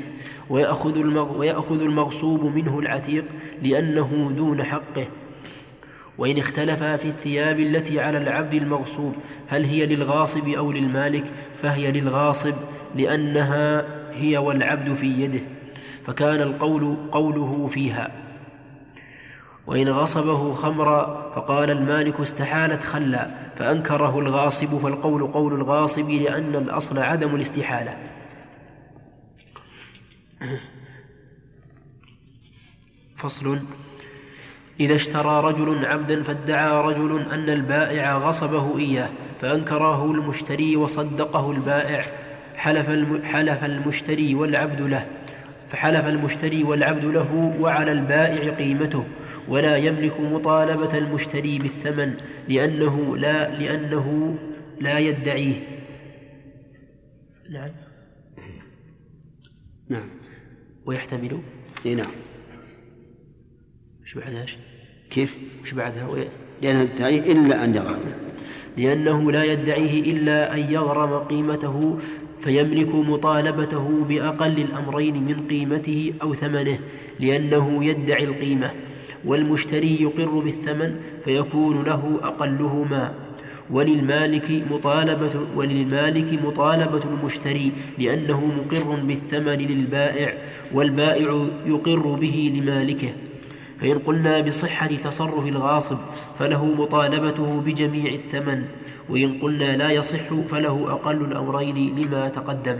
ويأخذ, 0.49 0.97
المغ 0.97 1.37
ويأخذ 1.37 1.81
المغصوب 1.81 2.55
منه 2.55 2.79
العتيق 2.79 3.25
لأنه 3.63 4.31
دون 4.37 4.63
حقه. 4.63 5.07
وإن 6.17 6.37
اختلفا 6.37 6.97
في 6.97 7.07
الثياب 7.07 7.59
التي 7.59 7.99
على 7.99 8.17
العبد 8.17 8.53
المغصوب 8.53 9.15
هل 9.47 9.65
هي 9.65 9.85
للغاصب 9.85 10.47
أو 10.47 10.71
للمالك 10.71 11.23
فهي 11.61 11.91
للغاصب 11.91 12.53
لأنها 12.95 13.85
هي 14.13 14.37
والعبد 14.37 14.93
في 14.93 15.07
يده. 15.07 15.41
فكان 16.05 16.41
القول 16.41 16.95
قوله 17.11 17.67
فيها. 17.71 18.28
وإن 19.69 19.89
غصبه 19.89 20.53
خمرا 20.53 21.31
فقال 21.35 21.71
المالك 21.71 22.19
استحالت 22.19 22.83
خلا 22.83 23.29
فأنكره 23.55 24.19
الغاصب 24.19 24.77
فالقول 24.77 25.27
قول 25.27 25.53
الغاصب 25.53 26.09
لأن 26.09 26.55
الأصل 26.55 26.99
عدم 26.99 27.35
الاستحالة. 27.35 27.97
فصل 33.15 33.59
إذا 34.79 34.95
اشترى 34.95 35.41
رجل 35.43 35.85
عبدا 35.85 36.23
فادعى 36.23 36.81
رجل 36.81 37.25
أن 37.31 37.49
البائع 37.49 38.17
غصبه 38.17 38.77
إياه 38.77 39.09
فأنكره 39.41 40.11
المشتري 40.11 40.75
وصدقه 40.75 41.51
البائع. 41.51 42.05
حلف 42.55 42.89
حلف 43.23 43.63
المشتري 43.63 44.35
والعبد 44.35 44.81
له 44.81 45.07
فحلف 45.69 46.05
المشتري 46.05 46.63
والعبد 46.63 47.05
له 47.05 47.55
وعلى 47.59 47.91
البائع 47.91 48.53
قيمته. 48.53 49.05
ولا 49.49 49.77
يملك 49.77 50.19
مطالبة 50.19 50.97
المشتري 50.97 51.59
بالثمن 51.59 52.13
لأنه 52.47 53.17
لا 53.17 53.59
لأنه 53.59 54.37
لا 54.81 54.99
يدعيه. 54.99 55.55
نعم. 57.49 57.69
نعم. 59.89 60.09
ويحتمل؟ 60.85 61.39
إي 61.85 61.95
نعم. 61.95 62.11
إيش 64.01 64.13
بعدها؟ 64.17 64.45
كيف؟ 65.09 65.37
إيش 65.61 65.73
بعدها؟ 65.73 66.07
وي... 66.07 66.27
لأنه 66.61 66.81
يدعي 66.81 67.31
إلا 67.31 67.63
أن 67.63 67.75
يغرم. 67.75 68.13
لأنه 68.77 69.31
لا 69.31 69.43
يدعيه 69.43 70.11
إلا 70.11 70.53
أن 70.53 70.59
يغرم 70.59 71.19
قيمته 71.19 71.99
فيملك 72.41 72.95
مطالبته 72.95 74.03
بأقل 74.03 74.59
الأمرين 74.59 75.23
من 75.23 75.47
قيمته 75.47 76.13
أو 76.21 76.33
ثمنه 76.33 76.79
لأنه 77.19 77.85
يدعي 77.85 78.23
القيمة. 78.23 78.71
والمشتري 79.25 80.01
يقر 80.01 80.39
بالثمن 80.39 80.95
فيكون 81.25 81.83
له 81.83 82.19
أقلهما. 82.23 83.13
وللمالك 83.71 84.63
مطالبة 84.71 85.31
وللمالك 85.55 86.43
مطالبة 86.45 87.03
المشتري 87.03 87.71
لأنه 87.97 88.45
مقر 88.45 88.95
بالثمن 89.03 89.53
للبائع 89.53 90.33
والبائع 90.73 91.47
يقر 91.65 91.99
به 91.99 92.53
لمالكه. 92.55 93.09
فإن 93.81 93.99
قلنا 93.99 94.41
بصحة 94.41 94.87
تصرف 94.87 95.47
الغاصب 95.47 95.97
فله 96.39 96.65
مطالبته 96.65 97.61
بجميع 97.65 98.13
الثمن 98.13 98.63
وإن 99.09 99.39
قلنا 99.41 99.77
لا 99.77 99.91
يصح 99.91 100.33
فله 100.33 100.91
أقل 100.91 101.21
الأمرين 101.21 101.95
لما 101.97 102.29
تقدم. 102.29 102.77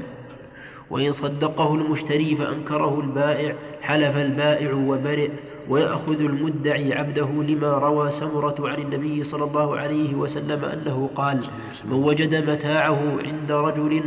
وإن 0.90 1.12
صدقه 1.12 1.76
المشتري 1.76 2.36
فأنكره 2.36 3.00
البائع 3.00 3.56
حلف 3.82 4.18
البائع 4.18 4.74
وبرئ. 4.74 5.30
ويأخذ 5.70 6.20
المدعي 6.20 6.94
عبده 6.94 7.28
لما 7.28 7.72
روى 7.72 8.12
سمرة 8.12 8.70
عن 8.70 8.82
النبي 8.82 9.24
صلى 9.24 9.44
الله 9.44 9.78
عليه 9.78 10.16
وسلم 10.16 10.66
أنه 10.66 11.10
قال 11.16 11.42
من 11.86 11.94
وجد 11.94 12.50
متاعه 12.50 13.18
عند 13.26 13.52
رجل 13.52 14.04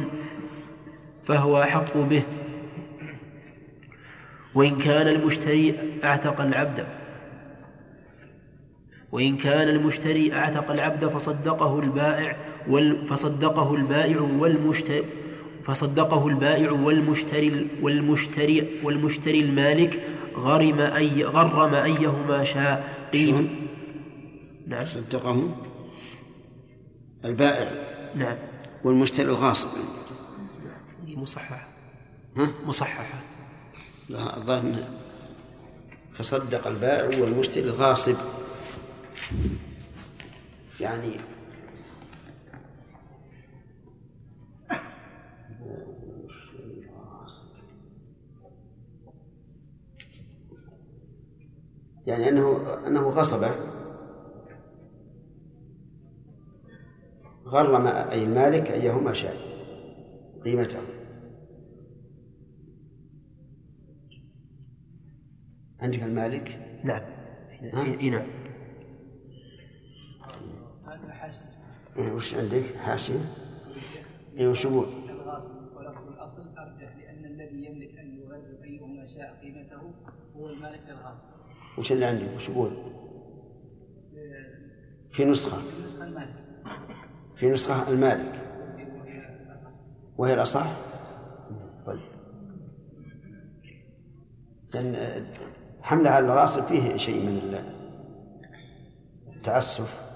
فهو 1.26 1.62
أحق 1.62 1.96
به 1.96 2.22
وإن 4.54 4.78
كان 4.78 5.08
المشتري 5.08 5.74
أعتق 6.04 6.40
العبد 6.40 6.86
وإن 9.12 9.36
كان 9.36 9.68
المشتري 9.68 10.32
أعتق 10.32 10.70
العبد 10.70 11.06
فصدقه 11.06 11.80
البائع 11.80 12.36
فصدقه 13.08 13.74
البائع 13.74 14.20
والمشتري 14.20 15.04
فصدقه 15.64 16.28
البائع 16.28 16.70
والمشتري 16.70 17.66
والمشتري 17.82 18.66
والمشتري 18.84 19.40
المالك 19.40 20.00
غرم 20.36 20.80
أي 20.80 21.24
غرم 21.24 21.74
أيهما 21.74 22.44
شاء. 22.44 23.08
قيم 23.12 23.68
نعم. 24.66 24.84
صدقه 24.84 25.54
البائع. 27.24 27.72
نعم. 28.14 28.36
والمشتري 28.84 29.26
الغاصب. 29.26 29.68
مصححة. 31.06 31.68
ها؟ 32.36 32.50
مصححة. 32.66 33.22
لا 34.08 34.36
الظاهر 34.36 34.84
فصدق 36.18 36.66
البائع 36.66 37.20
والمشتري 37.20 37.64
الغاصب. 37.64 38.16
يعني 40.80 41.20
يعني 52.06 52.28
أنه 52.28 52.74
أنه 52.86 53.08
غصبه. 53.08 53.50
غرم 57.46 57.86
أي 57.86 58.24
المالك 58.24 58.70
أيهما 58.70 59.12
شاء 59.12 59.36
قيمته. 60.44 60.78
عندك 65.80 66.02
المالك؟ 66.02 66.78
نعم. 66.84 67.02
ها؟ 67.72 68.00
إي 68.00 68.10
نعم. 68.10 68.26
إيه، 71.96 72.12
وش 72.12 72.34
عندك؟ 72.34 72.76
حاشية. 72.76 73.20
اي 74.38 74.46
وش 74.46 74.64
يقول 74.64 74.86
الغاصب. 75.10 75.76
ولفظ 75.76 76.08
الأصل 76.08 76.42
أرجح 76.58 76.96
لأن 76.96 77.24
الذي 77.24 77.64
يملك 77.64 77.98
أن 77.98 78.18
يغرب 78.18 78.62
أيهما 78.64 79.06
شاء 79.06 79.38
قيمته 79.42 79.92
هو 80.36 80.48
المالك 80.48 80.80
للغاصب 80.88 81.31
وش 81.78 81.92
اللي 81.92 82.04
عندك 82.04 82.34
وش 82.36 82.48
يقول؟ 82.48 82.70
في 85.12 85.24
نسخة. 85.24 85.62
في 87.36 87.50
نسخة 87.50 87.88
المالك. 87.88 88.40
وهي 90.18 90.34
الأصح؟ 90.34 90.76
طيب. 91.86 92.00
حملها 95.82 96.12
على 96.12 96.24
الغاصب 96.26 96.62
فيه 96.62 96.96
شيء 96.96 97.26
من 97.26 97.54
التعسف 99.36 100.11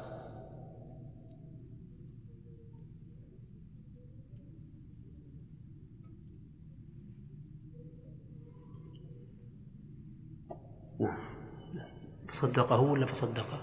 فصدقه 12.37 12.81
ولا 12.81 13.07
فصدقه 13.07 13.59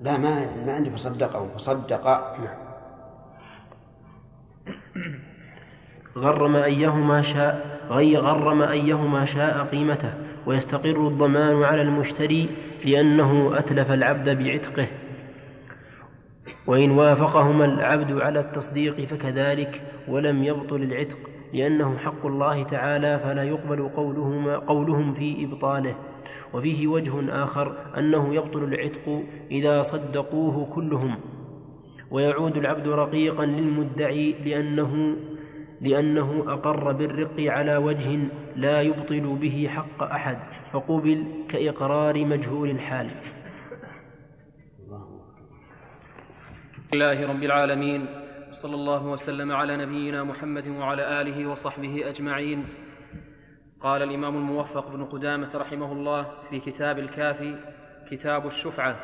لا 0.00 0.16
ما 0.18 0.64
ما 0.66 0.72
عندي 0.72 0.90
فصدقه 0.90 1.48
فصدق. 1.56 2.06
غرم 6.16 6.56
أيهما 6.56 7.22
شاء 7.22 7.80
غي 7.90 8.16
غرم 8.16 8.62
أيهما 8.62 9.24
شاء 9.24 9.64
قيمته 9.64 10.14
ويستقر 10.46 11.08
الضمان 11.08 11.62
على 11.62 11.82
المشتري 11.82 12.48
لأنه 12.84 13.58
أتلف 13.58 13.90
العبد 13.90 14.38
بعتقه. 14.38 14.86
وإن 16.66 16.90
وافقهما 16.90 17.64
العبد 17.64 18.20
على 18.20 18.40
التصديق 18.40 19.04
فكذلك 19.04 19.82
ولم 20.08 20.44
يبطل 20.44 20.82
العتق 20.82 21.18
لأنه 21.52 21.98
حق 21.98 22.26
الله 22.26 22.62
تعالى 22.62 23.18
فلا 23.18 23.42
يقبل 23.42 23.88
قولهما 23.88 24.56
قولهم 24.56 25.14
في 25.14 25.44
إبطاله. 25.44 25.96
وفيه 26.56 26.86
وجه 26.86 27.42
آخر 27.44 27.76
أنه 27.98 28.34
يبطل 28.34 28.64
العتق 28.64 29.22
إذا 29.50 29.82
صدقوه 29.82 30.74
كلهم 30.74 31.18
ويعود 32.10 32.56
العبد 32.56 32.88
رقيقا 32.88 33.46
للمدعي 33.46 34.32
لأنه 34.32 35.16
لأنه 35.80 36.44
أقر 36.46 36.92
بالرق 36.92 37.40
على 37.40 37.76
وجه 37.76 38.18
لا 38.56 38.82
يبطل 38.82 39.36
به 39.40 39.68
حق 39.74 40.02
أحد 40.02 40.38
فقبل 40.72 41.24
كإقرار 41.48 42.24
مجهول 42.24 42.70
الحال. 42.70 43.10
الله 46.94 47.28
رب 47.28 47.42
العالمين 47.42 48.06
صلى 48.50 48.74
الله 48.74 49.06
وسلم 49.06 49.52
على 49.52 49.76
نبينا 49.76 50.24
محمد 50.24 50.68
وعلى 50.68 51.20
آله 51.20 51.46
وصحبه 51.46 52.08
أجمعين. 52.08 52.64
قال 53.86 54.02
الإمام 54.02 54.36
الموفق 54.36 54.90
بن 54.90 55.04
قدامة 55.04 55.56
رحمه 55.56 55.92
الله 55.92 56.48
في 56.50 56.60
كتاب 56.60 56.98
الكافي 56.98 57.58
كتاب 58.10 58.46
الشفعة 58.46 59.00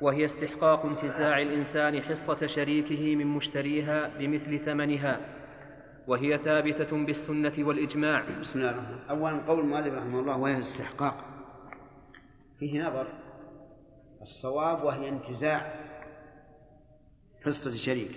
وهي 0.00 0.24
استحقاق 0.24 0.86
انتزاع 0.86 1.42
الإنسان 1.42 2.02
حصة 2.02 2.46
شريكه 2.46 3.16
من 3.16 3.26
مشتريها 3.26 4.18
بمثل 4.18 4.58
ثمنها 4.64 5.20
وهي 6.06 6.38
ثابتة 6.38 7.04
بالسنة 7.06 7.52
والإجماع. 7.58 8.38
بسم 8.40 8.58
الله 8.58 8.70
الرحمن 8.70 8.94
الرحيم. 8.94 9.10
أولا 9.10 9.46
قول 9.46 9.60
المؤلف 9.60 9.94
رحمه 9.94 10.20
الله 10.20 10.36
وهي 10.36 10.58
استحقاق 10.58 11.24
فيه 12.58 12.82
نظر 12.82 13.06
الصواب 14.22 14.84
وهي 14.84 15.08
انتزاع 15.08 15.74
حصة 17.44 17.74
شريك 17.74 18.12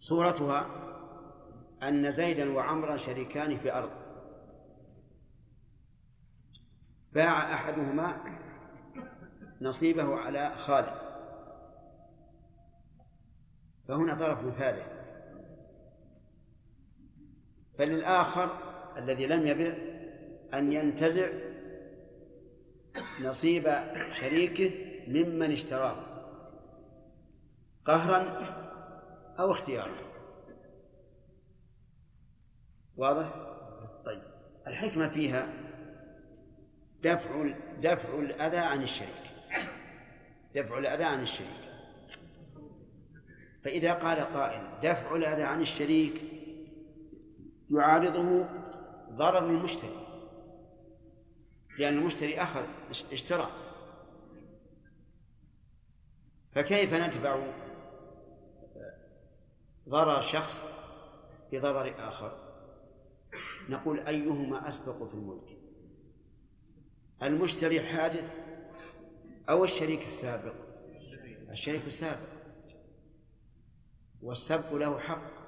صورتها 0.00 0.87
أن 1.82 2.10
زيدا 2.10 2.52
وعمرا 2.52 2.96
شريكان 2.96 3.58
في 3.58 3.72
أرض 3.72 3.90
باع 7.12 7.54
أحدهما 7.54 8.16
نصيبه 9.60 10.16
على 10.16 10.56
خالد 10.56 11.08
فهنا 13.88 14.14
طرف 14.14 14.58
ثالث. 14.58 14.86
فللآخر 17.78 18.58
الذي 18.96 19.26
لم 19.26 19.46
يبع 19.46 19.74
أن 20.54 20.72
ينتزع 20.72 21.28
نصيب 23.20 23.78
شريكه 24.10 24.70
ممن 25.08 25.52
اشتراه 25.52 25.96
قهرا 27.84 28.20
أو 29.38 29.52
اختيارا. 29.52 30.07
واضح؟ 32.98 33.32
طيب. 34.04 34.22
الحكمة 34.66 35.08
فيها 35.08 35.48
دفع 37.02 37.52
دفع 37.80 38.18
الأذى 38.18 38.56
عن 38.56 38.82
الشريك. 38.82 39.08
دفع 40.54 40.78
الأذى 40.78 41.04
عن 41.04 41.22
الشريك. 41.22 41.68
فإذا 43.64 43.92
قال 43.92 44.20
قائل 44.20 44.80
دفع 44.82 45.16
الأذى 45.16 45.42
عن 45.42 45.60
الشريك 45.60 46.22
يعارضه 47.70 48.46
ضرر 49.10 49.46
المشتري. 49.50 50.06
لأن 51.78 51.98
المشتري 51.98 52.42
أخذ 52.42 52.66
اشترى. 53.12 53.48
فكيف 56.52 56.94
ندفع 56.94 57.46
ضرر 59.88 60.20
شخص 60.20 60.64
بضرر 61.52 62.08
آخر؟ 62.08 62.47
نقول 63.68 64.00
أيهما 64.00 64.68
أسبق 64.68 65.08
في 65.08 65.14
الملك؟ 65.14 65.58
المشتري 67.22 67.80
حادث 67.80 68.34
أو 69.48 69.64
الشريك 69.64 70.02
السابق؟ 70.02 70.54
الشريك 71.50 71.86
السابق. 71.86 72.28
والسبق 74.22 74.74
له 74.74 74.98
حق. 74.98 75.38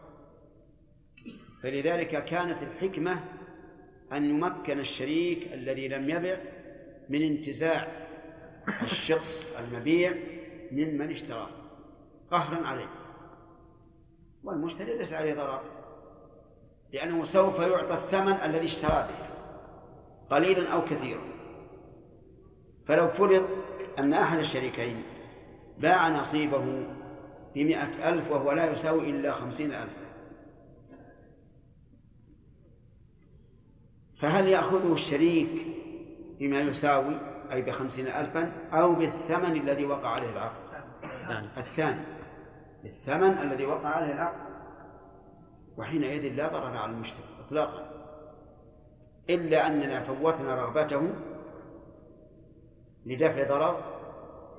فلذلك 1.62 2.24
كانت 2.24 2.62
الحكمة 2.62 3.24
أن 4.12 4.24
يمكن 4.24 4.78
الشريك 4.78 5.52
الذي 5.52 5.88
لم 5.88 6.10
يبع 6.10 6.40
من 7.08 7.22
انتزاع 7.22 7.88
الشخص 8.82 9.46
المبيع 9.58 10.14
ممن 10.72 11.10
اشتراه. 11.10 11.48
قهرا 12.30 12.66
عليه. 12.66 12.90
والمشتري 14.44 14.98
ليس 14.98 15.12
عليه 15.12 15.34
ضرر. 15.34 15.79
لأنه 16.93 17.24
سوف 17.24 17.59
يعطى 17.59 17.95
الثمن 17.95 18.32
الذي 18.32 18.66
اشترى 18.66 19.09
به 19.09 19.30
قليلا 20.36 20.72
أو 20.72 20.84
كثيرا. 20.84 21.20
فلو 22.86 23.09
فرض 23.09 23.49
أن 23.99 24.12
أحد 24.12 24.38
الشريكين 24.38 25.03
باع 25.78 26.09
نصيبه 26.09 26.86
بمئة 27.55 28.09
ألف 28.09 28.30
وهو 28.30 28.53
لا 28.53 28.72
يساوي 28.72 29.11
إلا 29.11 29.32
خمسين 29.32 29.72
ألف 29.72 29.97
فهل 34.20 34.49
يأخذه 34.49 34.93
الشريك 34.93 35.66
بما 36.41 36.61
يساوي 36.61 37.14
أي 37.53 37.62
بخمسين 37.62 38.07
ألفا 38.07 38.53
أو 38.72 38.95
بالثمن 38.95 39.57
الذي 39.57 39.84
وقع 39.84 40.09
عليه 40.09 40.30
العقد؟ 40.30 40.55
الثاني. 41.57 42.05
بالثمن 42.82 43.38
الذي 43.38 43.66
وقع 43.66 43.88
عليه 43.88 44.12
العقد. 44.12 44.49
وحينئذ 45.80 46.34
لا 46.34 46.48
ضرر 46.48 46.76
على 46.76 46.92
المشتري 46.92 47.24
إطلاقا. 47.46 47.90
إلا 49.30 49.66
أننا 49.66 50.00
فوتنا 50.00 50.54
رغبته 50.54 51.08
لدفع 53.06 53.48
ضرر 53.48 53.82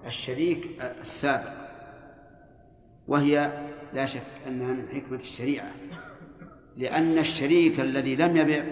الشريك 0.05 0.81
السابق 0.81 1.53
وهي 3.07 3.65
لا 3.93 4.05
شك 4.05 4.21
أنها 4.47 4.73
من 4.73 4.87
حكمة 4.87 5.17
الشريعة 5.17 5.71
لأن 6.77 7.17
الشريك 7.17 7.79
الذي 7.79 8.15
لم 8.15 8.37
يبع 8.37 8.63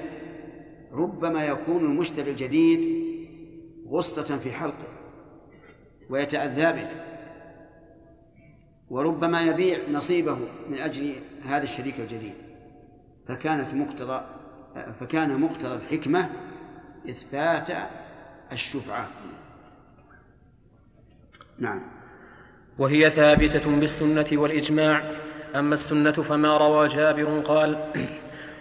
ربما 0.92 1.46
يكون 1.46 1.86
المشتري 1.86 2.32
الجديد 2.32 3.00
غصة 3.88 4.38
في 4.38 4.52
حلقه 4.52 4.88
ويتأذى 6.10 6.72
به. 6.72 7.09
وربما 8.90 9.42
يبيع 9.42 9.78
نصيبه 9.92 10.38
من 10.70 10.78
أجل 10.78 11.16
هذا 11.46 11.64
الشريك 11.64 12.00
الجديد. 12.00 12.34
فكانت 13.28 13.74
مقتضى 13.74 14.22
فكان 15.00 15.40
مقتضى 15.40 15.76
الحكمة 15.76 16.30
إثبات 17.10 17.68
الشفعة. 18.52 19.08
نعم. 21.60 21.82
وهي 22.78 23.10
ثابتة 23.10 23.80
بالسنة 23.80 24.28
والإجماع. 24.32 25.04
أما 25.56 25.74
السنة 25.74 26.12
فما 26.12 26.58
روى 26.58 26.88
جابر 26.88 27.40
قال 27.40 27.92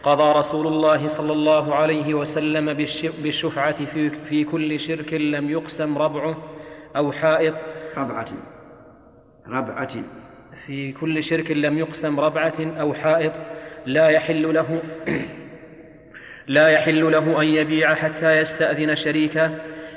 قضى 0.03 0.39
رسول 0.39 0.66
الله 0.66 1.07
صلى 1.07 1.33
الله 1.33 1.74
عليه 1.74 2.14
وسلم 2.14 2.74
بالشفعة 3.22 3.85
في, 3.85 4.11
في 4.11 4.45
كل 4.45 4.81
شرك 4.81 5.12
لم 5.14 5.51
يقسم 5.51 5.99
ربعه 5.99 6.37
أو 6.97 7.12
حائط. 7.12 7.55
ربعة. 7.97 8.58
ربعة. 9.49 9.89
في 10.67 10.93
كل 10.93 11.23
شرك 11.23 11.51
لم 11.51 11.79
يقسم 11.79 12.21
ربعة 12.21 12.55
أو 12.81 12.95
حائط 12.95 13.33
لا 13.87 14.09
يحل 14.09 14.55
له 14.55 14.83
لا 16.47 16.69
يحل 16.69 17.13
له 17.13 17.43
أن 17.43 17.47
يبيع 17.47 17.95
حتى 17.95 18.39
يستأذن 18.39 18.97
شريكه 18.97 19.51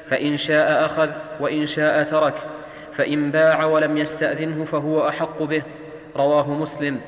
فإن 0.09 0.37
شاء 0.37 0.85
أخذ 0.85 1.09
وإن 1.39 1.65
شاء 1.65 2.03
ترك 2.03 2.35
فإن 2.93 3.31
باع 3.31 3.65
ولم 3.65 3.97
يستأذنه 3.97 4.65
فهو 4.65 5.09
أحق 5.09 5.43
به 5.43 5.63
رواه 6.15 6.53
مسلم. 6.53 7.01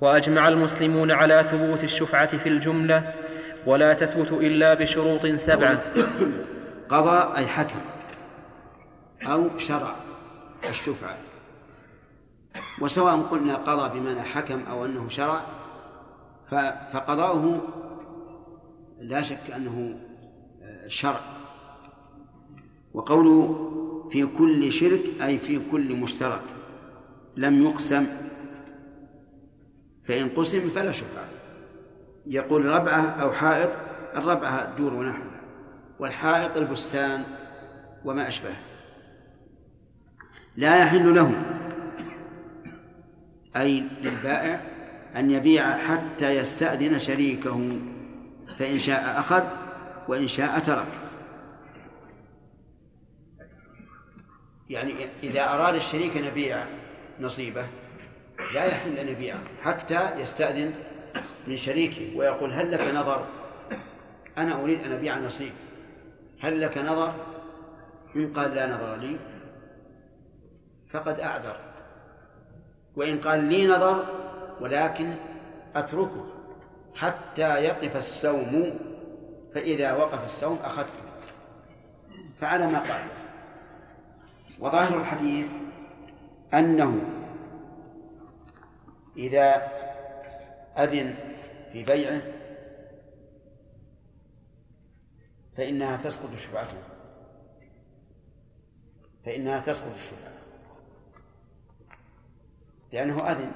وأجمع 0.00 0.48
المسلمون 0.48 1.10
على 1.10 1.44
ثبوت 1.50 1.84
الشفعة 1.84 2.36
في 2.36 2.48
الجملة 2.48 3.12
ولا 3.66 3.94
تثبت 3.94 4.32
إلا 4.32 4.74
بشروط 4.74 5.26
سبعة. 5.26 5.82
قضى 6.88 7.36
أي 7.38 7.46
حكم 7.46 7.80
أو 9.26 9.58
شرع. 9.58 10.11
الشفعة. 10.68 11.18
وسواء 12.80 13.16
قلنا 13.16 13.56
قضى 13.56 14.00
بمعنى 14.00 14.22
حكم 14.22 14.62
أو 14.70 14.84
أنه 14.84 15.08
شرع 15.08 15.40
فقضاؤه 16.92 17.60
لا 19.00 19.22
شك 19.22 19.50
أنه 19.56 19.98
شرع. 20.86 21.20
وقوله 22.94 23.68
في 24.12 24.26
كل 24.26 24.72
شرك 24.72 25.22
أي 25.22 25.38
في 25.38 25.60
كل 25.70 25.96
مشترك 25.96 26.42
لم 27.36 27.62
يقسم. 27.62 28.06
فإن 30.04 30.28
قسم 30.28 30.68
فلا 30.68 30.92
شفعة. 30.92 31.24
يقول 32.26 32.64
ربعة 32.64 33.00
أو 33.00 33.32
حائط 33.32 33.70
الربعة 34.16 34.76
دور 34.76 34.94
ونحوها 34.94 35.40
والحائط 35.98 36.56
البستان 36.56 37.24
وما 38.04 38.28
أشبهه. 38.28 38.71
لا 40.56 40.82
يحل 40.82 41.14
له 41.14 41.32
أي 43.56 43.84
للبائع 44.02 44.60
أن 45.16 45.30
يبيع 45.30 45.78
حتى 45.78 46.36
يستأذن 46.36 46.98
شريكه 46.98 47.78
فإن 48.58 48.78
شاء 48.78 49.20
أخذ 49.20 49.44
وإن 50.08 50.28
شاء 50.28 50.58
ترك. 50.58 50.86
يعني 54.70 54.94
إذا 55.22 55.54
أراد 55.54 55.74
الشريك 55.74 56.16
أن 56.16 56.24
يبيع 56.24 56.64
نصيبه 57.20 57.64
لا 58.54 58.64
يحل 58.64 58.98
أن 58.98 59.08
يبيعه 59.08 59.40
حتى 59.62 60.20
يستأذن 60.20 60.74
من 61.46 61.56
شريكه 61.56 62.16
ويقول 62.16 62.52
هل 62.52 62.72
لك 62.72 62.94
نظر؟ 62.94 63.26
أنا 64.38 64.62
أريد 64.62 64.80
أن 64.84 64.92
أبيع 64.92 65.18
نصيب. 65.18 65.52
هل 66.40 66.60
لك 66.60 66.78
نظر؟ 66.78 67.14
إن 68.16 68.32
قال 68.32 68.54
لا 68.54 68.74
نظر 68.74 68.96
لي. 68.96 69.16
فقد 70.92 71.20
أعذر. 71.20 71.56
وإن 72.96 73.20
قال 73.20 73.44
لي 73.44 73.66
نظر 73.66 74.04
ولكن 74.60 75.14
أتركه. 75.74 76.26
حتى 76.94 77.64
يقف 77.64 77.96
السوم 77.96 78.78
فإذا 79.54 79.92
وقف 79.92 80.24
السوم 80.24 80.58
أخذته. 80.62 81.04
فعلى 82.40 82.66
ما 82.66 82.78
قال. 82.78 83.04
وظاهر 84.60 85.00
الحديث 85.00 85.46
أنه 86.54 87.00
إذا 89.16 89.54
أذن 90.78 91.14
في 91.72 91.84
بيعه 91.84 92.22
فإنها 95.56 95.96
تسقط 95.96 96.36
شفعته 96.36 96.78
فإنها 99.24 99.60
تسقط 99.60 99.94
الشفعة 99.94 100.41
لأنه 102.92 103.30
أذن. 103.30 103.52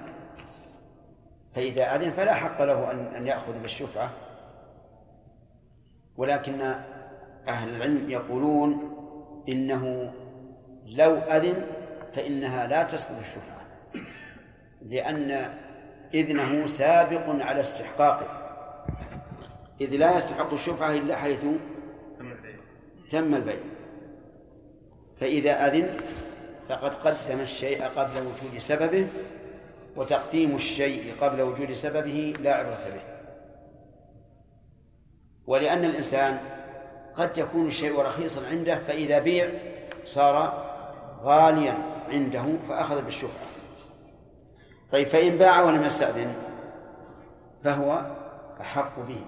فإذا 1.55 1.95
أذن 1.95 2.11
فلا 2.11 2.35
حق 2.35 2.63
له 2.63 2.91
أن 2.91 2.99
أن 3.17 3.27
يأخذ 3.27 3.63
بالشفعة. 3.63 4.11
ولكن 6.17 6.61
أهل 7.49 7.77
العلم 7.77 8.11
يقولون 8.11 8.97
إنه 9.49 10.13
لو 10.87 11.17
أذن 11.17 11.67
فإنها 12.15 12.67
لا 12.67 12.83
تسقط 12.83 13.19
الشفعة. 13.21 13.61
لأن 14.83 15.53
إذنه 16.15 16.67
سابق 16.67 17.29
على 17.29 17.61
استحقاقه. 17.61 18.43
إذ 19.81 19.91
لا 19.91 20.17
يستحق 20.17 20.53
الشفعة 20.53 20.91
إلا 20.91 21.17
حيث 21.17 21.45
تم 23.13 23.35
البيع. 23.35 23.61
فإذا 25.21 25.67
أذن 25.67 25.97
فقد 26.69 26.95
قدم 26.95 27.41
الشيء 27.41 27.85
قبل 27.85 28.21
وجود 28.21 28.59
سببه 28.59 29.09
وتقديم 29.97 30.55
الشيء 30.55 31.15
قبل 31.21 31.43
وجود 31.43 31.73
سببه 31.73 32.35
لا 32.41 32.55
عبرة 32.55 32.85
به. 32.95 33.01
ولأن 35.47 35.85
الإنسان 35.85 36.39
قد 37.17 37.39
يكون 37.39 37.67
الشيء 37.67 38.01
رخيصا 38.01 38.47
عنده 38.47 38.79
فإذا 38.79 39.19
بيع 39.19 39.51
صار 40.05 40.67
غاليا 41.23 41.75
عنده 42.09 42.45
فأخذ 42.69 43.03
بالشفعة 43.05 43.47
طيب 44.93 45.09
فإن 45.09 45.39
باع 45.39 45.63
ولم 45.63 45.83
يستأذن 45.83 46.35
فهو 47.65 48.07
أحق 48.61 49.01
به. 49.01 49.21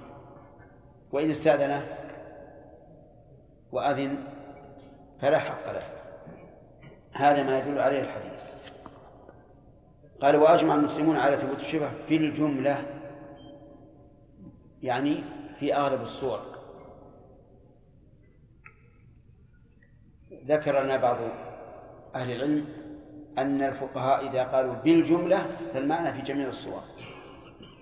وإن 1.13 1.31
استأذنه 1.31 1.87
وأذن 3.73 4.17
فلا 5.21 5.39
حق 5.39 5.73
له. 5.73 5.98
هذا 7.19 7.43
ما 7.43 7.59
يدل 7.59 7.79
عليه 7.79 8.01
الحديث. 8.01 8.41
قال 10.21 10.37
وأجمع 10.37 10.75
المسلمون 10.75 11.17
على 11.17 11.37
ثبوت 11.37 11.61
الشبه 11.61 11.91
في 12.09 12.17
الجملة 12.17 12.87
يعني 14.83 15.25
في 15.59 15.75
أغلب 15.75 16.03
الصور. 16.03 16.41
ذكر 20.45 20.83
لنا 20.83 20.97
بعض 20.97 21.17
أهل 22.15 22.31
العلم 22.31 22.69
أن 23.39 23.63
الفقهاء 23.63 24.29
إذا 24.29 24.45
قالوا 24.45 24.75
بالجملة 24.75 25.47
فالمعنى 25.75 26.13
في 26.13 26.23
جميع 26.23 26.49
الصور. 26.49 26.83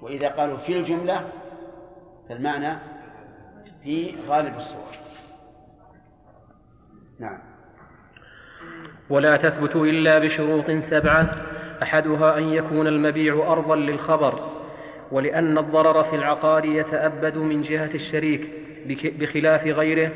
وإذا 0.03 0.29
قالوا 0.29 0.57
في 0.57 0.77
الجملة 0.77 1.29
فالمعنى 2.29 2.79
في 3.83 4.17
غالب 4.29 4.57
الصور. 4.57 4.93
نعم. 7.19 7.56
ولا 9.11 9.37
تثبت 9.37 9.77
إلا 9.77 10.19
بشروط 10.19 10.71
سبعة. 10.71 11.27
أحدها 11.83 12.39
أن 12.39 12.43
يكون 12.43 12.87
المبيع 12.87 13.53
أرضا 13.53 13.77
للخبر 13.77 14.41
ولأن 15.13 15.59
الضرر 15.59 16.05
في 16.05 16.17
العقار 16.17 16.65
يتأبد 16.65 17.37
من 17.37 17.63
جهة 17.63 17.91
الشريك 17.95 18.51
بخلاف 19.19 19.67
غيره. 19.67 20.11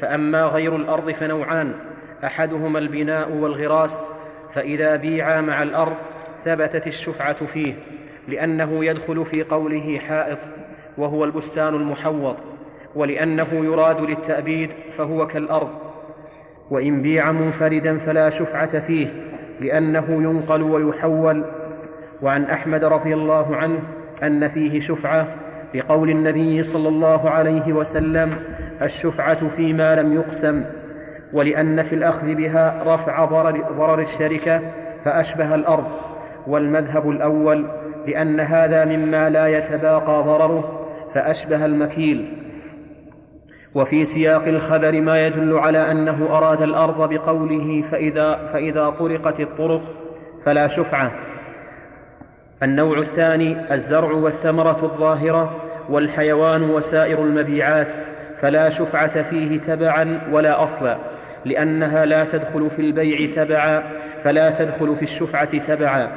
فأما 0.00 0.44
غير 0.44 0.76
الأرض 0.76 1.10
فنوعان 1.10 1.74
أحدهما 2.24 2.78
البناء 2.78 3.32
والغراس. 3.32 4.02
فإذا 4.54 4.96
بيعا 4.96 5.40
مع 5.40 5.62
الأرض 5.62 5.96
ثبتت 6.44 6.86
الشفعة 6.86 7.46
فيه 7.46 7.74
لأنه 8.28 8.84
يدخل 8.84 9.24
في 9.24 9.42
قوله 9.42 9.98
حائط 9.98 10.38
وهو 10.98 11.24
البستان 11.24 11.74
المحوط. 11.74 12.36
ولأنه 12.94 13.48
يراد 13.52 14.00
للتأبيد 14.00 14.70
فهو 14.98 15.26
كالأرض. 15.26 15.89
وإن 16.70 17.02
بيع 17.02 17.32
منفردا 17.32 17.98
فلا 17.98 18.30
شفعة 18.30 18.80
فيه 18.80 19.08
لأنه 19.60 20.06
ينقل 20.08 20.62
ويحول. 20.62 21.44
وعن 22.22 22.44
أحمد 22.44 22.84
رضي 22.84 23.14
الله 23.14 23.56
عنه 23.56 23.78
أن 24.22 24.48
فيه 24.48 24.80
شفعة 24.80 25.26
لقول 25.74 26.10
النبي 26.10 26.62
صلى 26.62 26.88
الله 26.88 27.30
عليه 27.30 27.72
وسلم 27.72 28.36
الشفعة 28.82 29.48
فيما 29.48 30.02
لم 30.02 30.14
يقسم. 30.14 30.64
ولأن 31.32 31.82
في 31.82 31.94
الأخذ 31.94 32.34
بها 32.34 32.82
رفع 32.86 33.24
ضرر, 33.24 33.64
ضرر 33.78 34.00
الشركة 34.00 34.60
فأشبه 35.04 35.54
الأرض. 35.54 35.86
والمذهب 36.46 37.10
الأول 37.10 37.66
لأن 38.06 38.40
هذا 38.40 38.84
مما 38.84 39.28
لا 39.30 39.46
يتباقى 39.46 40.22
ضرره 40.22 40.86
فأشبه 41.14 41.66
المكيل. 41.66 42.39
وفي 43.74 44.04
سياق 44.04 44.44
الخبر 44.44 45.00
ما 45.00 45.26
يدل 45.26 45.58
على 45.58 45.90
أنه 45.90 46.26
أراد 46.30 46.62
الأرض 46.62 47.08
بقوله 47.14 47.82
فإذا 47.82 48.46
فإذا 48.52 48.90
طرقت 48.90 49.40
الطرق 49.40 49.82
فلا 50.44 50.68
شفعة. 50.68 51.12
النوع 52.62 52.98
الثاني 52.98 53.74
الزرع 53.74 54.12
والثمرة 54.12 54.78
الظاهرة 54.82 55.56
والحيوان 55.88 56.62
وسائر 56.62 57.24
المبيعات 57.24 57.92
فلا 58.36 58.68
شفعة 58.68 59.22
فيه 59.22 59.58
تبعا 59.58 60.20
ولا 60.32 60.64
أصلا 60.64 60.96
لأنها 61.44 62.04
لا 62.04 62.24
تدخل 62.24 62.70
في 62.70 62.82
البيع 62.82 63.30
تبعا 63.44 63.82
فلا 64.24 64.50
تدخل 64.50 64.96
في 64.96 65.02
الشفعة 65.02 65.58
تبعا. 65.58 66.08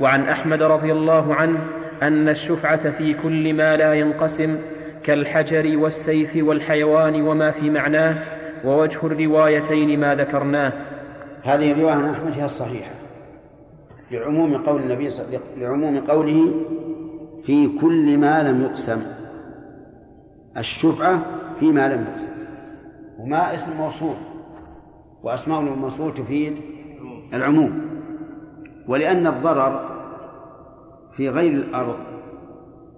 وعن 0.00 0.28
أحمد 0.28 0.62
رضي 0.62 0.92
الله 0.92 1.34
عنه 1.34 1.58
أن 2.02 2.28
الشفعة 2.28 2.90
في 2.90 3.14
كل 3.14 3.54
ما 3.54 3.76
لا 3.76 3.94
ينقسم 3.94 4.58
كالحجر 5.08 5.78
والسيف 5.78 6.36
والحيوان 6.36 7.22
وما 7.22 7.50
في 7.50 7.70
معناه 7.70 8.24
ووجه 8.64 9.06
الروايتين 9.06 10.00
ما 10.00 10.14
ذكرناه. 10.14 10.72
هذه 11.42 11.72
الرواية 11.72 11.94
عن 11.94 12.04
أحمد 12.04 12.32
هي 12.32 12.44
الصحيحة. 12.44 12.90
لعموم 14.10 14.56
قول 14.56 14.82
النبي 14.82 15.10
صلى 15.10 15.40
لعموم 15.56 16.00
قوله 16.00 16.50
في 17.44 17.68
كل 17.80 18.18
ما 18.18 18.42
لم 18.42 18.62
يقسم. 18.62 19.02
الشفعة 20.56 21.22
فيما 21.60 21.88
لم 21.88 22.06
يقسم. 22.10 22.32
وما 23.18 23.54
اسم 23.54 23.72
موصول. 23.76 24.14
وأسماء 25.22 25.60
الموصول 25.60 26.14
تفيد 26.14 26.58
العموم. 27.34 27.80
ولأن 28.88 29.26
الضرر 29.26 29.90
في 31.12 31.28
غير 31.28 31.52
الأرض 31.52 31.96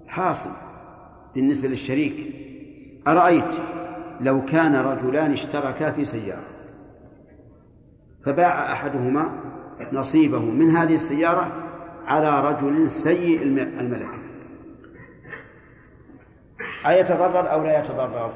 حاصل. 0.08 0.69
بالنسبة 1.34 1.68
للشريك. 1.68 2.34
أرأيت 3.08 3.54
لو 4.20 4.44
كان 4.44 4.76
رجلان 4.76 5.32
اشتركا 5.32 5.90
في 5.90 6.04
سيارة 6.04 6.46
فباع 8.24 8.72
أحدهما 8.72 9.32
نصيبه 9.92 10.38
من 10.38 10.70
هذه 10.70 10.94
السيارة 10.94 11.52
على 12.06 12.40
رجل 12.40 12.90
سيء 12.90 13.42
الملكة. 13.80 14.18
أيتضرر 16.86 17.52
أو 17.52 17.62
لا 17.62 17.78
يتضرر؟ 17.78 18.32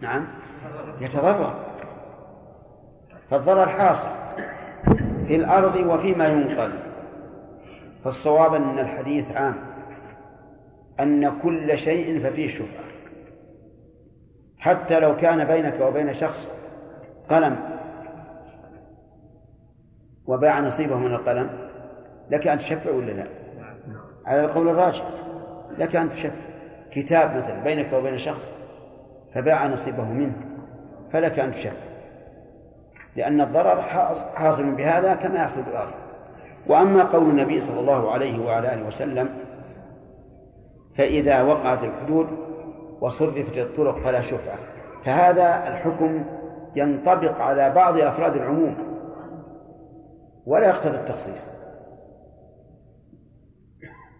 نعم. 0.00 0.26
يتضرر. 1.00 1.54
فالضرر 3.30 3.66
حاصل 3.66 4.08
في 5.26 5.36
الأرض 5.36 5.76
وفيما 5.76 6.28
ينقل. 6.28 6.72
فالصواب 8.04 8.54
أن 8.54 8.78
الحديث 8.78 9.30
عام. 9.32 9.69
أن 11.02 11.40
كل 11.42 11.78
شيء 11.78 12.20
ففيه 12.20 12.48
شفعة 12.48 12.84
حتى 14.58 15.00
لو 15.00 15.16
كان 15.16 15.44
بينك 15.44 15.80
وبين 15.80 16.12
شخص 16.12 16.48
قلم 17.28 17.56
وباع 20.26 20.60
نصيبه 20.60 20.96
من 20.96 21.14
القلم 21.14 21.50
لك 22.30 22.46
أن 22.46 22.58
تشفع 22.58 22.90
ولا 22.90 23.12
لا؟ 23.12 23.26
على 24.26 24.44
القول 24.44 24.68
الراجح 24.68 25.04
لك 25.78 25.96
أن 25.96 26.10
تشفع. 26.10 26.50
كتاب 26.90 27.36
مثلا 27.36 27.62
بينك 27.62 27.92
وبين 27.92 28.18
شخص 28.18 28.52
فباع 29.34 29.66
نصيبه 29.66 30.04
منه 30.04 30.32
فلك 31.12 31.38
أن 31.38 31.52
تشفع. 31.52 31.90
لأن 33.16 33.40
الضرر 33.40 33.82
حاصل 34.34 34.74
بهذا 34.74 35.14
كما 35.14 35.34
يحصل 35.34 35.62
بالآخر. 35.62 35.94
وأما 36.66 37.04
قول 37.04 37.30
النبي 37.30 37.60
صلى 37.60 37.80
الله 37.80 38.12
عليه 38.12 38.38
وعلى 38.38 38.74
آله 38.74 38.86
وسلم 38.86 39.28
فإذا 41.00 41.42
وقعت 41.42 41.84
الحدود 41.84 42.26
وصرفت 43.00 43.58
الطرق 43.58 43.98
فلا 43.98 44.20
شفعة. 44.20 44.58
فهذا 45.04 45.68
الحكم 45.68 46.24
ينطبق 46.76 47.40
على 47.40 47.70
بعض 47.70 47.98
أفراد 47.98 48.36
العموم 48.36 48.74
ولا 50.46 50.68
يقتضي 50.68 50.96
التخصيص. 50.96 51.50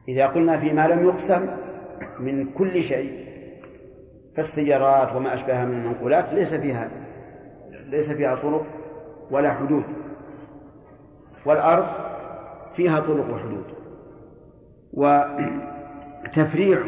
إذا 0.09 0.27
قلنا 0.27 0.59
فيما 0.59 0.89
لم 0.89 1.05
يقسم 1.05 1.49
من 2.21 2.53
كل 2.53 2.83
شيء 2.83 3.27
فالسيارات 4.37 5.17
وما 5.17 5.35
أشبهها 5.35 5.65
من 5.65 5.75
المنقولات 5.75 6.33
ليس 6.33 6.55
فيها 6.55 6.89
ليس 7.71 8.11
فيها 8.11 8.35
طرق 8.35 8.65
ولا 9.31 9.53
حدود. 9.53 9.85
والأرض 11.47 11.87
فيها 12.77 13.01
طرق 13.01 13.35
وحدود. 13.35 13.65
وتفريع 16.25 16.83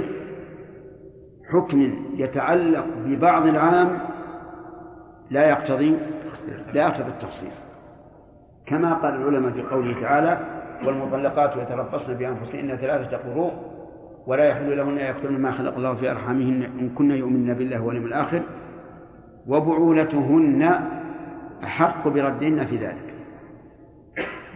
حكم 1.50 1.94
يتعلق 2.16 2.86
ببعض 3.04 3.46
العام 3.46 3.98
لا 5.30 5.48
يقتضي 5.48 5.96
لا 6.74 6.82
يقتضي 6.82 7.08
التخصيص. 7.08 7.64
كما 8.66 8.92
قال 8.94 9.14
العلماء 9.14 9.52
في 9.52 9.62
قوله 9.62 10.00
تعالى 10.00 10.40
والمطلقات 10.86 11.56
يتربصن 11.56 12.14
بأنفسهن 12.14 12.76
ثلاثة 12.76 13.16
قروء 13.16 13.52
ولا 14.26 14.44
يحل 14.44 14.76
لهن 14.76 14.98
أن 14.98 15.10
يكتمن 15.10 15.40
ما 15.40 15.50
خلق 15.50 15.76
الله 15.76 15.94
في 15.94 16.10
أرحامهن 16.10 16.62
إن 16.80 16.88
كن 16.88 17.10
يؤمن 17.10 17.54
بالله 17.54 17.82
واليوم 17.82 18.06
الآخر 18.06 18.42
وبعولتهن 19.46 20.80
أحق 21.64 22.08
بردهن 22.08 22.66
في 22.66 22.76
ذلك. 22.76 23.14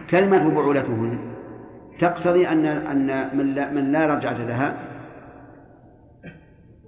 كلمة 0.09 0.49
بعولتهن 0.49 1.19
تقتضي 1.99 2.47
أن 2.47 2.65
أن 2.65 3.37
من 3.37 3.53
لا, 3.53 3.71
من 3.71 3.91
لا 3.91 4.05
رجعة 4.05 4.37
لها 4.37 4.77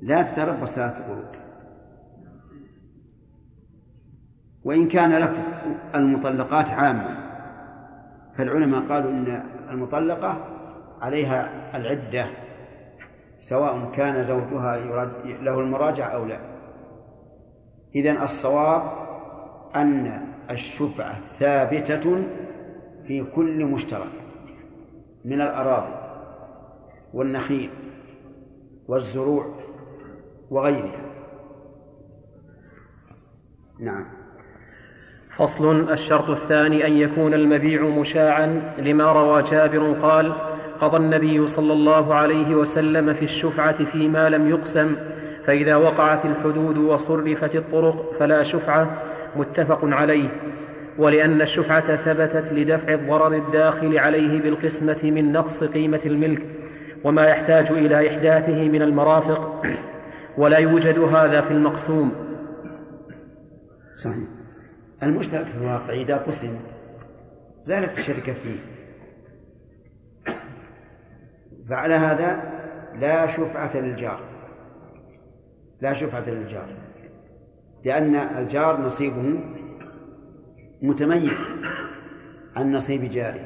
لا 0.02 0.22
تتربص 0.22 0.72
ثلاث 0.72 1.02
قروء 1.02 1.26
وإن 4.64 4.88
كان 4.88 5.12
لفظ 5.12 5.40
المطلقات 5.96 6.70
عاما 6.70 7.30
فالعلماء 8.38 8.82
قالوا 8.82 9.12
إن 9.12 9.44
المطلقة 9.70 10.46
عليها 11.02 11.50
العدة 11.78 12.28
سواء 13.40 13.92
كان 13.92 14.26
زوجها 14.26 14.78
له 15.26 15.60
المراجعة 15.60 16.08
أو 16.08 16.26
لا. 16.26 16.40
إذن 17.96 18.18
الصواب 18.18 18.82
أن 19.76 20.22
الشفعة 20.52 21.14
ثابتة 21.14 22.24
في 23.08 23.24
كل 23.24 23.66
مشترك. 23.66 24.29
من 25.26 25.42
الأراضي 25.42 25.96
والنخيل 27.14 27.70
والزروع 28.88 29.46
وغيرها. 30.50 31.02
نعم. 33.80 34.06
فصل 35.30 35.92
الشرط 35.92 36.30
الثاني 36.30 36.88
أن 36.88 36.98
يكون 36.98 37.34
المبيع 37.34 37.82
مشاعا 37.82 38.74
لما 38.78 39.12
روى 39.12 39.44
جابر 39.44 39.94
قال 39.94 40.34
قضى 40.82 40.98
النبي 40.98 41.48
صلى 41.48 41.74
الله 41.74 42.14
عليه 42.14 42.56
وسلم 42.56 43.14
في 43.14 43.26
الشفعة 43.26 43.86
فيما 43.86 44.30
لم 44.30 44.50
يقسم 44.50 44.96
فإذا 45.46 45.76
وقعت 45.76 46.26
الحدود 46.26 46.78
وصرفت 46.78 47.56
الطرق 47.56 48.14
فلا 48.20 48.44
شفعة 48.44 49.04
متفق 49.36 49.80
عليه. 49.84 50.30
ولأن 51.00 51.42
الشفعة 51.42 51.96
ثبتت 51.96 52.54
لدفع 52.54 52.94
الضرر 52.94 53.36
الداخل 53.36 53.98
عليه 53.98 54.42
بالقسمة 54.42 55.00
من 55.04 55.32
نقص 55.32 55.64
قيمة 55.64 56.02
الملك 56.06 56.42
وما 57.04 57.26
يحتاج 57.28 57.72
إلى 57.72 58.10
إحداثه 58.10 58.70
من 58.70 58.82
المرافق 58.82 59.62
ولا 60.38 60.58
يوجد 60.58 61.00
هذا 61.00 61.42
في 61.42 61.52
المقسوم. 61.52 62.12
صحيح. 63.96 64.28
المشترك 65.04 65.46
في 65.46 65.58
الواقع 65.58 65.94
إذا 65.94 66.18
قسم 66.18 66.58
زالت 67.62 67.98
الشركة 67.98 68.34
فيه. 68.34 68.60
فعلى 71.70 71.94
هذا 71.94 72.44
لا 73.00 73.28
شفعة 73.28 73.78
للجار. 73.78 74.20
لا 75.82 75.94
شفعة 75.94 76.30
للجار. 76.30 76.68
لأن 77.86 78.16
الجار 78.16 78.82
نصيبه 78.82 79.40
متميز 80.82 81.50
عن 82.56 82.72
نصيب 82.72 83.04
جاره. 83.04 83.46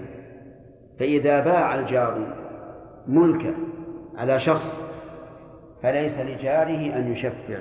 فإذا 0.99 1.39
باع 1.39 1.75
الجار 1.75 2.35
ملكه 3.07 3.53
على 4.17 4.39
شخص 4.39 4.83
فليس 5.83 6.19
لجاره 6.19 6.95
أن 6.95 7.11
يشفع. 7.11 7.59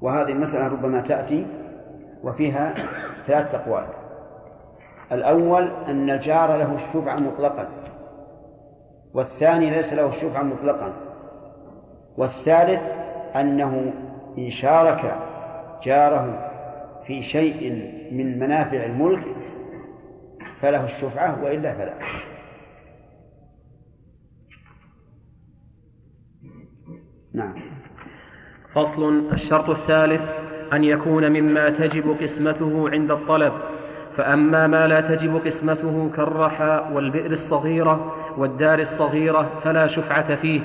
وهذه 0.00 0.32
المسألة 0.32 0.68
ربما 0.68 1.00
تأتي 1.00 1.46
وفيها 2.22 2.74
ثلاث 3.26 3.54
أقوال. 3.54 3.86
الأول 5.12 5.70
أن 5.88 6.10
الجار 6.10 6.56
له 6.56 6.74
الشفعة 6.74 7.16
مطلقا 7.16 7.68
والثاني 9.14 9.70
ليس 9.70 9.92
له 9.92 10.08
الشفعة 10.08 10.42
مطلقا 10.42 10.92
والثالث 12.16 12.82
أنه 13.36 13.92
إن 14.38 14.50
شارك 14.50 15.14
جاره 15.82 16.55
في 17.06 17.22
شيء 17.22 17.72
من 18.12 18.38
منافع 18.38 18.84
الملك 18.84 19.24
فله 20.60 20.84
الشفعة 20.84 21.44
وإلا 21.44 21.74
فلا. 21.74 21.94
نعم. 27.34 27.54
فصل. 28.74 29.32
الشرط 29.32 29.70
الثالث 29.70 30.30
أن 30.72 30.84
يكون 30.84 31.32
مما 31.32 31.68
تجب 31.68 32.16
قسمته 32.20 32.90
عند 32.90 33.10
الطلب. 33.10 33.52
فأما 34.12 34.66
ما 34.66 34.86
لا 34.86 35.00
تجب 35.00 35.46
قسمته 35.46 36.10
كالرحى 36.16 36.90
والبئر 36.92 37.32
الصغيرة 37.32 38.16
والدار 38.38 38.78
الصغيرة 38.78 39.60
فلا 39.64 39.86
شفعة 39.86 40.34
فيه. 40.34 40.60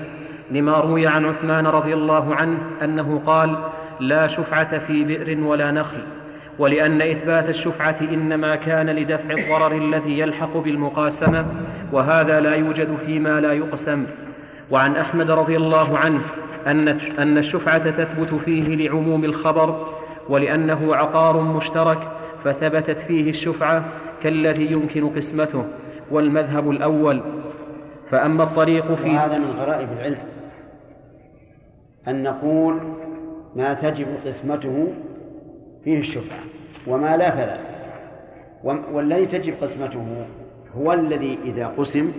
لما 0.52 0.80
روي 0.80 1.08
عن 1.08 1.26
عثمان 1.26 1.68
رضي 1.68 1.94
الله 1.94 2.36
عنه 2.36 2.58
أنه 2.82 3.20
قال 3.20 3.70
لا 4.00 4.28
شفعة 4.28 4.80
في 4.80 5.04
بئر 5.04 5.44
ولا 5.44 5.72
نخل. 5.72 6.21
ولأن 6.60 7.02
إثبات 7.02 7.50
الشفعة 7.50 7.96
إنما 8.02 8.56
كان 8.56 8.90
لدفع 8.90 9.34
الضرر 9.34 9.78
الذي 9.78 10.20
يلحق 10.20 10.58
بالمقاسمة 10.58 11.46
وهذا 11.92 12.40
لا 12.40 12.56
يوجد 12.56 12.96
فيما 12.96 13.42
لا 13.42 13.54
يقسم. 13.54 14.06
وعن 14.72 14.96
أحمد 14.96 15.32
رضي 15.32 15.58
الله 15.58 15.98
عنه 15.98 16.22
أن 17.20 17.38
الشفعة 17.38 17.92
تثبت 17.92 18.34
فيه 18.34 18.76
لعموم 18.76 19.24
الخبر 19.26 19.88
ولأنه 20.30 20.96
عقار 20.96 21.42
مشترك 21.42 22.00
فثبتت 22.44 23.00
فيه 23.00 23.30
الشفعة 23.30 23.86
كالذي 24.24 24.72
يمكن 24.72 25.10
قسمته 25.10 25.66
والمذهب 26.12 26.72
الأول. 26.72 27.22
فأما 28.12 28.44
الطريق 28.44 28.94
في 28.94 29.08
وهذا 29.08 29.38
من 29.38 29.52
غرائب 29.60 29.90
العلم 29.92 30.18
أن 32.08 32.24
نقول 32.24 32.80
ما 33.56 33.74
تجب 33.74 34.08
قسمته 34.26 34.94
فيه 35.84 36.00
الشفعه 36.00 36.40
وما 36.88 37.18
لا 37.18 37.32
فلا. 37.32 37.60
والذي 38.64 39.26
تجب 39.26 39.54
قسمته 39.62 40.26
هو 40.76 40.94
الذي 40.94 41.40
إذا 41.44 41.68
قسم 41.68 42.12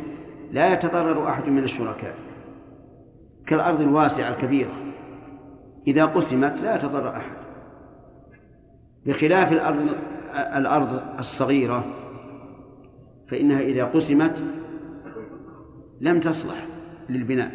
لا 0.53 0.73
يتضرر 0.73 1.29
أحد 1.29 1.49
من 1.49 1.65
الشركاء. 1.65 2.15
كالأرض 3.47 3.81
الواسعة 3.81 4.29
الكبيرة. 4.29 4.73
إذا 5.87 6.05
قسمت 6.05 6.55
لا 6.63 6.77
يتضرر 6.77 7.17
أحد. 7.17 7.37
بخلاف 9.07 9.53
الأرض 9.53 9.97
الأرض 10.57 11.03
الصغيرة 11.19 11.85
فإنها 13.29 13.61
إذا 13.61 13.85
قسمت 13.85 14.43
لم 16.01 16.21
تصلح 16.21 16.67
للبناء. 17.09 17.51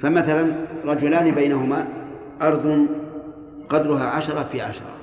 فمثلا 0.00 0.52
رجلان 0.84 1.30
بينهما 1.30 1.88
أرض 2.42 2.86
قدرها 3.68 4.06
عشرة 4.06 4.42
في 4.42 4.62
عشرة. 4.62 4.97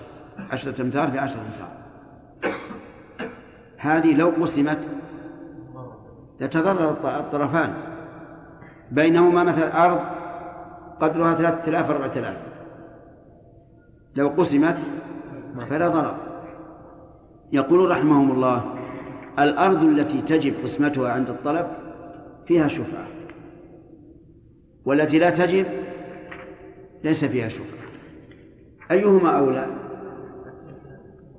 عشرة 0.52 0.82
أمتار 0.82 1.12
في 1.12 1.20
عشرة 1.20 1.40
أمتار. 1.42 1.70
هذه 3.78 4.16
لو 4.16 4.30
قسمت 4.42 4.90
لتضرر 6.40 6.90
الطرفان. 7.20 7.74
بينهما 8.92 9.44
مثلا 9.44 9.86
أرض 9.86 10.00
قدرها 11.00 11.34
ثلاثة 11.34 11.70
آلاف 11.70 11.90
أربعة 11.90 12.12
آلاف. 12.18 12.38
لو 14.16 14.28
قسمت 14.28 14.78
فلا 15.70 15.88
ضرر. 15.88 16.16
يقول 17.52 17.92
رحمهم 17.92 18.32
الله 18.32 18.64
الأرض 19.40 19.84
التي 19.84 20.22
تجب 20.22 20.54
قسمتها 20.64 21.12
عند 21.12 21.30
الطلب 21.30 21.68
فيها 22.48 22.68
شفعة 22.68 23.06
والتي 24.86 25.20
لا 25.20 25.30
تجب 25.30 25.66
ليس 27.04 27.26
فيها 27.26 27.50
شفعة 27.50 27.86
أيهما 28.92 29.38
أولى؟ 29.38 29.66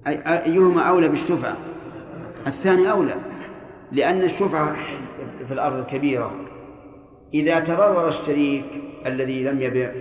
أي- 0.06 0.26
أيهما 0.28 0.82
أولى 0.82 1.08
بالشفعة؟ 1.08 1.56
الثاني 2.46 2.90
أولى 2.90 3.14
لأن 3.92 4.22
الشفعة 4.22 4.74
في 5.48 5.52
الأرض 5.54 5.76
الكبيرة 5.76 6.30
إذا 7.34 7.58
تضرر 7.60 8.08
الشريك 8.08 8.82
الذي 9.06 9.42
لم 9.44 9.62
يبع 9.62 9.92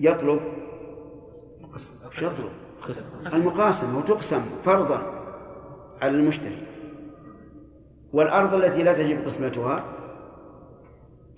يطلب 0.00 0.40
يطلب. 2.22 2.48
المقاسمة 3.34 3.98
وتقسم 3.98 4.40
فرضا 4.64 5.02
على 6.02 6.12
المشتري 6.16 6.58
والأرض 8.12 8.54
التي 8.54 8.82
لا 8.82 8.92
تجب 8.92 9.24
قسمتها 9.24 9.84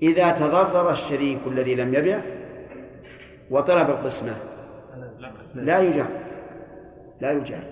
إذا 0.03 0.30
تضرر 0.30 0.91
الشريك 0.91 1.39
الذي 1.47 1.74
لم 1.74 1.95
يبع 1.95 2.20
وطلب 3.51 3.91
القسمة 3.91 4.32
لا 5.55 5.80
يجار 5.80 6.07
لا 7.20 7.32
يجار 7.32 7.62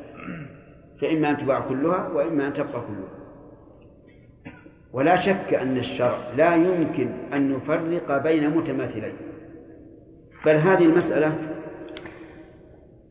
فإما 1.02 1.30
أن 1.30 1.36
تباع 1.36 1.60
كلها 1.60 2.08
وإما 2.08 2.46
أن 2.46 2.52
تبقى 2.52 2.80
كلها. 2.80 3.12
ولا 4.92 5.16
شك 5.16 5.54
أن 5.54 5.76
الشرع 5.76 6.18
لا 6.36 6.54
يمكن 6.54 7.08
أن 7.32 7.52
يفرق 7.52 8.22
بين 8.22 8.50
متماثلين. 8.50 9.12
بل 10.46 10.52
هذه 10.52 10.84
المسألة 10.84 11.38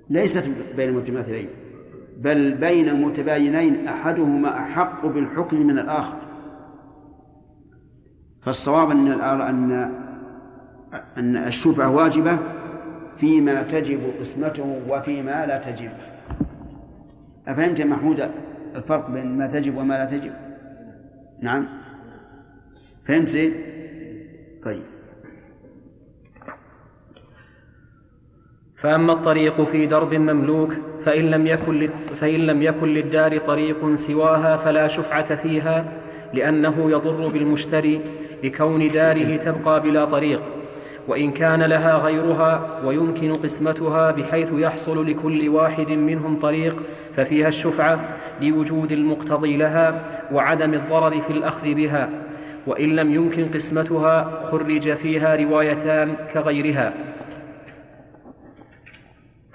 ليست 0.10 0.50
بين 0.76 0.92
متماثلين 0.92 1.50
بل 2.18 2.54
بين 2.54 3.02
متباينين 3.02 3.88
أحدهما 3.88 4.60
أحق 4.60 5.06
بالحكم 5.06 5.68
من 5.68 5.80
الآخر. 5.80 6.18
فالصواب 8.42 8.92
أن 8.92 9.08
أن 9.22 9.92
أن 11.18 11.36
الشفعة 11.38 11.96
واجبة 11.96 12.38
فيما 13.20 13.64
تجب 13.64 14.00
قسمته 14.20 14.82
وفيما 14.90 15.46
لا 15.46 15.58
تجب. 15.58 15.92
أفهمت 17.48 17.80
يا 17.80 17.86
محمود 17.86 18.30
الفرق 18.76 19.10
بين 19.10 19.38
ما 19.38 19.48
تجب 19.48 19.78
وما 19.78 19.94
لا 19.94 20.06
تجب؟ 20.06 20.32
نعم. 21.42 21.68
فهمت 23.08 23.30
زين؟ 23.30 23.54
طيب. 24.64 24.84
فأما 28.78 29.14
الطريق 29.14 29.62
في 29.64 29.86
درب 29.86 30.14
مملوك 30.14 30.74
فإن 31.06 31.26
لم 31.26 31.48
يكن 31.48 31.90
فإن 32.20 32.40
لم 32.40 32.62
يكن 32.62 32.88
للدار 32.88 33.38
طريق 33.38 33.96
سواها 33.96 34.58
فلا 34.58 34.88
شفعة 34.88 35.36
فيها 35.36 36.02
لأنه 36.34 36.92
يضر 36.92 37.28
بالمشتري 37.28 38.02
لكون 38.44 38.92
داره 38.92 39.38
تبقى 39.38 39.82
بلا 39.82 40.06
طريق. 40.06 40.61
وإن 41.08 41.32
كان 41.32 41.64
لها 41.64 41.98
غيرها 41.98 42.82
ويمكن 42.86 43.36
قسمتها 43.36 44.12
بحيث 44.12 44.52
يحصل 44.54 45.08
لكل 45.08 45.50
واحد 45.50 45.90
منهم 45.90 46.40
طريق 46.40 46.76
ففيها 47.16 47.48
الشفعة 47.48 48.00
لوجود 48.42 48.92
المقتضي 48.92 49.58
لها 49.58 50.02
وعدم 50.32 50.74
الضرر 50.74 51.22
في 51.22 51.34
الأخذ 51.34 51.74
بها 51.74 52.10
وإن 52.68 52.96
لم 52.96 53.14
يمكن 53.14 53.50
قسمتها 53.54 54.42
خرج 54.52 54.94
فيها 54.94 55.36
روايتان 55.36 56.16
كغيرها. 56.34 56.94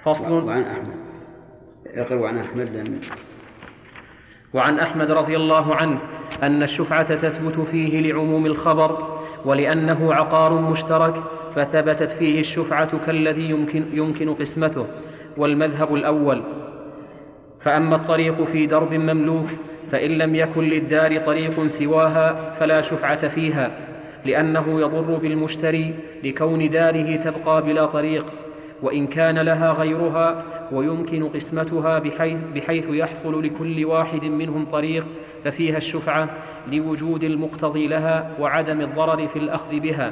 فصل 0.03 0.47
وعن 0.47 0.61
أحمد. 0.61 0.97
اقرأ 1.95 2.27
عن 2.27 2.37
أحمد 2.37 2.69
لأن 2.69 2.99
وعن 4.53 4.79
أحمد 4.79 5.11
رضي 5.11 5.35
الله 5.35 5.75
عنه 5.75 5.99
أن 6.43 6.63
الشفعة 6.63 7.15
تثبت 7.15 7.59
فيه 7.71 8.01
لعموم 8.01 8.45
الخبر 8.45 9.19
ولأنه 9.45 10.13
عقار 10.13 10.53
مشترك 10.53 11.23
فثبتت 11.57 12.11
فيه 12.11 12.39
الشفعة 12.39 13.05
كالذي 13.05 13.49
يمكن, 13.49 13.83
يمكن 13.93 14.33
قسمته 14.33 14.85
والمذهب 15.37 15.95
الأول. 15.95 16.41
فأما 17.61 17.95
الطريق 17.95 18.43
في 18.43 18.65
درب 18.65 18.93
مملوك 18.93 19.45
فإن 19.91 20.11
لم 20.11 20.35
يكن 20.35 20.63
للدار 20.63 21.17
طريق 21.17 21.67
سواها 21.67 22.53
فلا 22.59 22.81
شفعة 22.81 23.27
فيها 23.27 23.71
لأنه 24.25 24.81
يضر 24.81 25.17
بالمشتري 25.17 25.93
لكون 26.23 26.69
داره 26.69 27.15
تبقى 27.15 27.61
بلا 27.61 27.85
طريق 27.85 28.25
وإن 28.81 29.07
كان 29.07 29.39
لها 29.39 29.71
غيرها 29.71 30.43
ويمكن 30.71 31.27
قسمتها 31.27 31.99
بحيث, 31.99 32.37
بحيث 32.55 32.85
يحصل 32.89 33.43
لكل 33.43 33.85
واحد 33.85 34.23
منهم 34.23 34.65
طريق 34.65 35.05
ففيها 35.43 35.77
الشفعة 35.77 36.29
لوجود 36.71 37.23
المقتضي 37.23 37.87
لها 37.87 38.31
وعدم 38.39 38.81
الضرر 38.81 39.27
في 39.27 39.39
الأخذ 39.39 39.79
بها. 39.79 40.11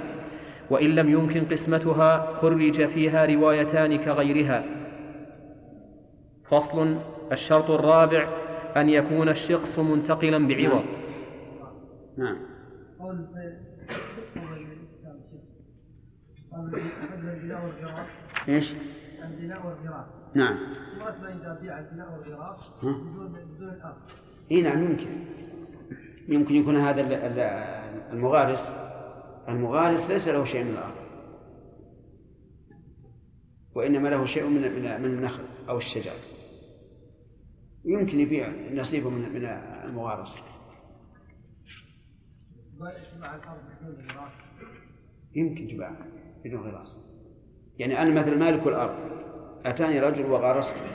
وإن 0.69 0.89
لم 0.89 1.09
يمكن 1.09 1.45
قسمتها 1.45 2.33
خرج 2.41 2.87
فيها 2.87 3.25
روايتان 3.25 3.97
كغيرها. 3.97 4.63
فصل 6.49 6.97
الشرط 7.31 7.69
الرابع 7.71 8.27
أن 8.77 8.89
يكون 8.89 9.29
الشخص 9.29 9.79
منتقلا 9.79 10.47
بعوض. 10.47 10.83
نعم. 12.17 12.37
إيش؟ 18.49 18.73
البناء 19.23 19.65
والغراس 19.65 20.05
نعم. 20.35 20.57
إذا 21.23 21.57
بيع 21.61 21.79
البناء 21.79 22.07
والغراس؟ 22.11 22.59
بدون 22.83 23.33
بدون 23.55 23.69
الأرض 23.69 23.95
إي 24.51 24.61
نعم 24.61 24.83
يمكن. 24.83 25.07
يمكن 26.27 26.55
يكون 26.55 26.75
هذا 26.75 27.01
ال- 27.01 27.13
ال- 27.13 28.13
المغارس. 28.13 28.75
المغارس 29.49 30.09
ليس 30.09 30.27
له 30.27 30.45
شيء 30.45 30.63
من 30.63 30.71
الأرض. 30.71 30.95
وإنما 33.75 34.09
له 34.09 34.25
شيء 34.25 34.43
من 34.43 34.61
من 35.01 35.05
النخل 35.05 35.43
أو 35.69 35.77
الشجر. 35.77 36.13
يمكن 37.85 38.19
يبيع 38.19 38.49
نصيبه 38.73 39.09
من 39.09 39.29
من 39.33 39.35
الأرض 39.35 39.89
الغراس 39.89 40.35
يمكن 45.35 45.67
تباع 45.67 45.95
بدون 46.45 46.59
غراس 46.59 46.97
يعني 47.77 48.01
أنا 48.01 48.21
مثل 48.21 48.39
مالك 48.39 48.67
الأرض 48.67 48.95
أتاني 49.65 49.99
رجل 49.99 50.25
وغارسته. 50.25 50.85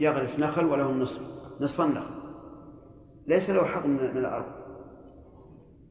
يغرس 0.00 0.38
نخل 0.38 0.64
وله 0.64 0.90
النصف 0.90 1.22
نصف 1.60 1.80
النخل. 1.80 2.14
ليس 3.26 3.50
له 3.50 3.64
حق 3.64 3.86
من 3.86 3.98
الأرض. 3.98 4.46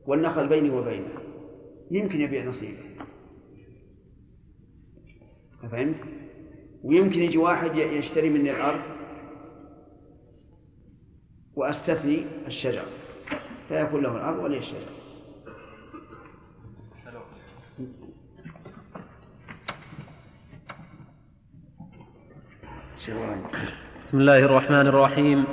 والنخل 0.05 0.49
بيني 0.49 0.69
وبينه. 0.69 1.26
يمكن 1.91 2.21
يبيع 2.21 2.45
نصيبه 2.45 2.83
فهمت؟ 5.71 5.95
ويمكن 6.83 7.21
يجي 7.21 7.37
واحد 7.37 7.75
يشتري 7.75 8.29
مني 8.29 8.51
الأرض 8.51 8.81
وأستثني 11.55 12.25
الشجر 12.47 12.85
فيكون 13.69 14.03
له 14.03 14.15
الأرض 14.17 14.43
ولي 14.43 14.57
الشجر. 14.57 14.97
بسم 24.01 24.19
الله 24.19 24.39
الرحمن 24.39 24.87
الرحيم 24.87 25.45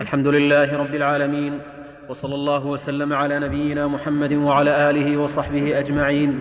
الحمد 0.00 0.26
لله 0.26 0.76
رب 0.76 0.94
العالمين 0.94 1.75
وصلى 2.08 2.34
الله 2.34 2.66
وسلم 2.66 3.12
على 3.12 3.38
نبينا 3.38 3.86
محمد 3.86 4.32
وعلى 4.32 4.90
آله 4.90 5.16
وصحبه 5.16 5.78
أجمعين. 5.78 6.40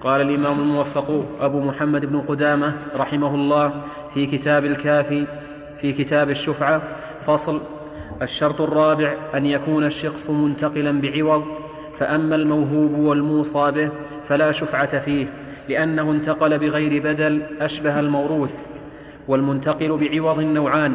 قال 0.00 0.20
الإمام 0.20 0.60
الموفق 0.60 1.24
أبو 1.40 1.60
محمد 1.60 2.06
بن 2.06 2.20
قدامة 2.20 2.74
رحمه 2.96 3.34
الله 3.34 3.72
في 4.14 4.26
كتاب 4.26 4.64
الكافي 4.64 5.26
في 5.80 5.92
كتاب 5.92 6.30
الشفعة 6.30 6.82
فصل 7.26 7.60
الشرط 8.22 8.60
الرابع 8.60 9.14
أن 9.34 9.46
يكون 9.46 9.84
الشخص 9.84 10.30
منتقلا 10.30 11.00
بعوض 11.00 11.44
فأما 11.98 12.36
الموهوب 12.36 12.98
والموصى 12.98 13.70
به 13.70 13.90
فلا 14.28 14.52
شفعة 14.52 14.98
فيه 14.98 15.26
لأنه 15.68 16.10
انتقل 16.10 16.58
بغير 16.58 17.02
بدل 17.02 17.42
أشبه 17.60 18.00
الموروث 18.00 18.54
والمنتقل 19.28 19.96
بعوض 19.96 20.40
نوعان 20.40 20.94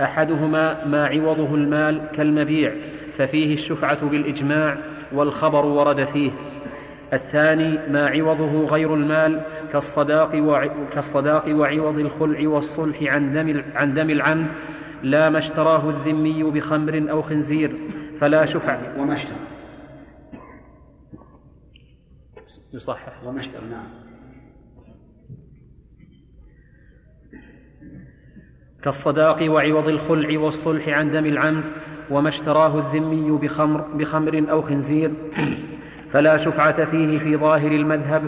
أحدهما 0.00 0.84
ما 0.84 1.06
عوضه 1.06 1.54
المال 1.54 2.00
كالمبيع 2.14 2.72
ففيه 3.18 3.54
الشفعة 3.54 4.08
بالإجماع 4.08 4.78
والخبر 5.12 5.66
ورد 5.66 6.04
فيه. 6.04 6.30
الثاني 7.12 7.92
ما 7.92 8.06
عوضه 8.06 8.66
غير 8.66 8.94
المال 8.94 9.42
كالصداق 9.72 10.34
وع... 10.34 10.66
كالصداق 10.66 11.44
وعوض 11.48 11.98
الخلع 11.98 12.48
والصلح 12.48 13.02
عن 13.02 13.32
دم 13.32 13.62
عن 13.74 13.94
دم 13.94 14.10
العمد 14.10 14.48
لا 15.02 15.30
ما 15.30 15.38
اشتراه 15.38 15.90
الذمي 15.90 16.42
بخمر 16.42 17.10
أو 17.10 17.22
خنزير 17.22 17.72
فلا 18.20 18.44
شفعه 18.44 19.00
وما 19.00 19.14
اشترى. 19.14 19.36
يصحح. 22.72 23.24
وما 23.24 23.40
اشترى 23.40 23.62
نعم. 23.70 23.86
كالصداق 28.82 29.50
وعوض 29.50 29.88
الخلع 29.88 30.38
والصلح 30.38 30.88
عن 30.88 31.10
دم 31.10 31.26
العمد 31.26 31.64
وما 32.10 32.28
اشتراه 32.28 32.78
الذمي 32.78 33.30
بخمر, 33.30 33.84
بخمر 33.94 34.44
أو 34.50 34.62
خنزير. 34.62 35.10
فلا 36.12 36.36
شفعة 36.36 36.84
فيه 36.84 37.18
في 37.18 37.36
ظاهر 37.36 37.72
المذهب 37.72 38.22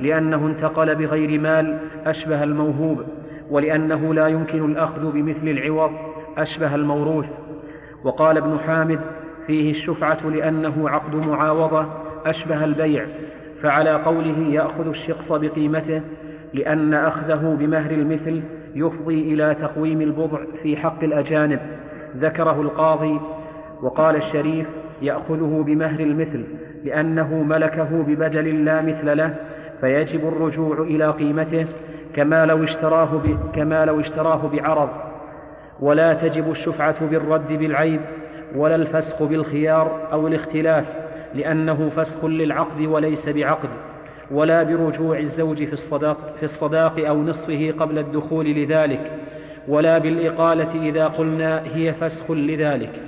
لأنه 0.00 0.46
انتقل 0.46 0.94
بغير 0.94 1.40
مال 1.40 1.78
أشبه 2.06 2.42
الموهوب 2.42 3.04
ولأنه 3.50 4.14
لا 4.14 4.26
يمكن 4.26 4.70
الأخذ 4.70 5.12
بمثل 5.12 5.48
العوض 5.48 5.90
أشبه 6.38 6.74
الموروث. 6.74 7.32
وقال 8.04 8.36
ابن 8.36 8.58
حامد 8.58 9.00
فيه 9.46 9.70
الشفعة 9.70 10.28
لأنه 10.28 10.90
عقد 10.90 11.14
معاوضة 11.14 11.86
أشبه 12.26 12.64
البيع. 12.64 13.06
فعلى 13.62 13.90
قوله 13.90 14.38
يأخذ 14.38 14.88
الشقص 14.88 15.32
بقيمته 15.32 16.02
لأن 16.54 16.94
أخذه 16.94 17.56
بمهر 17.60 17.90
المثل 17.90 18.42
يفضي 18.74 19.34
إلى 19.34 19.54
تقويم 19.54 20.00
البضع 20.00 20.38
في 20.62 20.76
حق 20.76 21.04
الأجانب. 21.04 21.60
ذكره 22.16 22.60
القاضي 22.60 23.20
وقال 23.82 24.16
الشريف 24.16 24.70
يأخذه 25.02 25.64
بمهر 25.66 26.00
المثل 26.00 26.44
لأنه 26.84 27.34
ملكه 27.34 28.02
ببدل 28.02 28.64
لا 28.64 28.82
مثل 28.82 29.16
له 29.16 29.34
فيجب 29.80 30.28
الرجوع 30.28 30.78
إلى 30.78 31.10
قيمته 31.10 31.66
كما 32.16 32.46
لو 32.46 32.64
اشتراه. 32.64 33.20
كما 33.54 33.84
لو 33.84 34.00
اشتراه 34.00 34.50
بعرض 34.52 34.88
ولا 35.80 36.14
تجب 36.14 36.50
الشفعة 36.50 37.06
بالرد 37.06 37.52
بالعيب 37.52 38.00
ولا 38.56 38.74
الفسخ 38.74 39.22
بالخيار 39.22 40.08
أو 40.12 40.26
الاختلاف 40.26 40.84
لأنه 41.34 41.88
فسخ 41.88 42.24
للعقد 42.24 42.80
وليس 42.80 43.28
بعقد 43.28 43.68
ولا 44.30 44.62
برجوع 44.62 45.18
الزوج 45.18 45.64
في 45.64 45.72
الصداق, 45.72 46.34
في 46.36 46.42
الصداق 46.42 47.06
أو 47.08 47.22
نصفه 47.22 47.74
قبل 47.78 47.98
الدخول 47.98 48.46
لذلك 48.46 49.10
ولا 49.68 49.98
بالإقالة 49.98 50.88
إذا 50.88 51.06
قلنا 51.06 51.62
هي 51.62 51.94
فسخ 51.94 52.30
لذلك. 52.30 53.02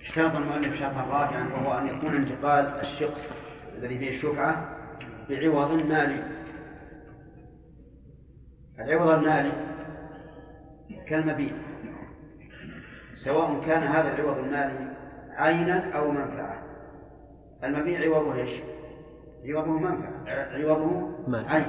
اشترط 0.00 0.36
المؤلف 0.36 0.78
شرطا 0.78 1.00
رابعا 1.00 1.48
وهو 1.52 1.78
أن 1.78 1.86
يكون 1.86 2.16
انتقال 2.16 2.80
الشخص 2.80 3.36
الذي 3.78 3.98
فيه 3.98 4.08
الشفعه 4.08 4.76
بعوض 5.30 5.82
مالي 5.82 6.22
العوض 8.78 9.08
المالي 9.10 9.52
كالمبيع 11.08 11.52
سواء 13.14 13.60
كان 13.66 13.82
هذا 13.82 14.14
العوض 14.14 14.38
المالي 14.38 14.96
عينا 15.36 15.92
أو 15.98 16.10
منفعة. 16.10 16.62
المبيع 17.64 18.00
عوضه 18.00 18.34
إيش؟ 18.34 18.52
عوضه 19.44 19.72
منفعة 19.72 20.48
عوضه 20.52 21.14
عين 21.48 21.66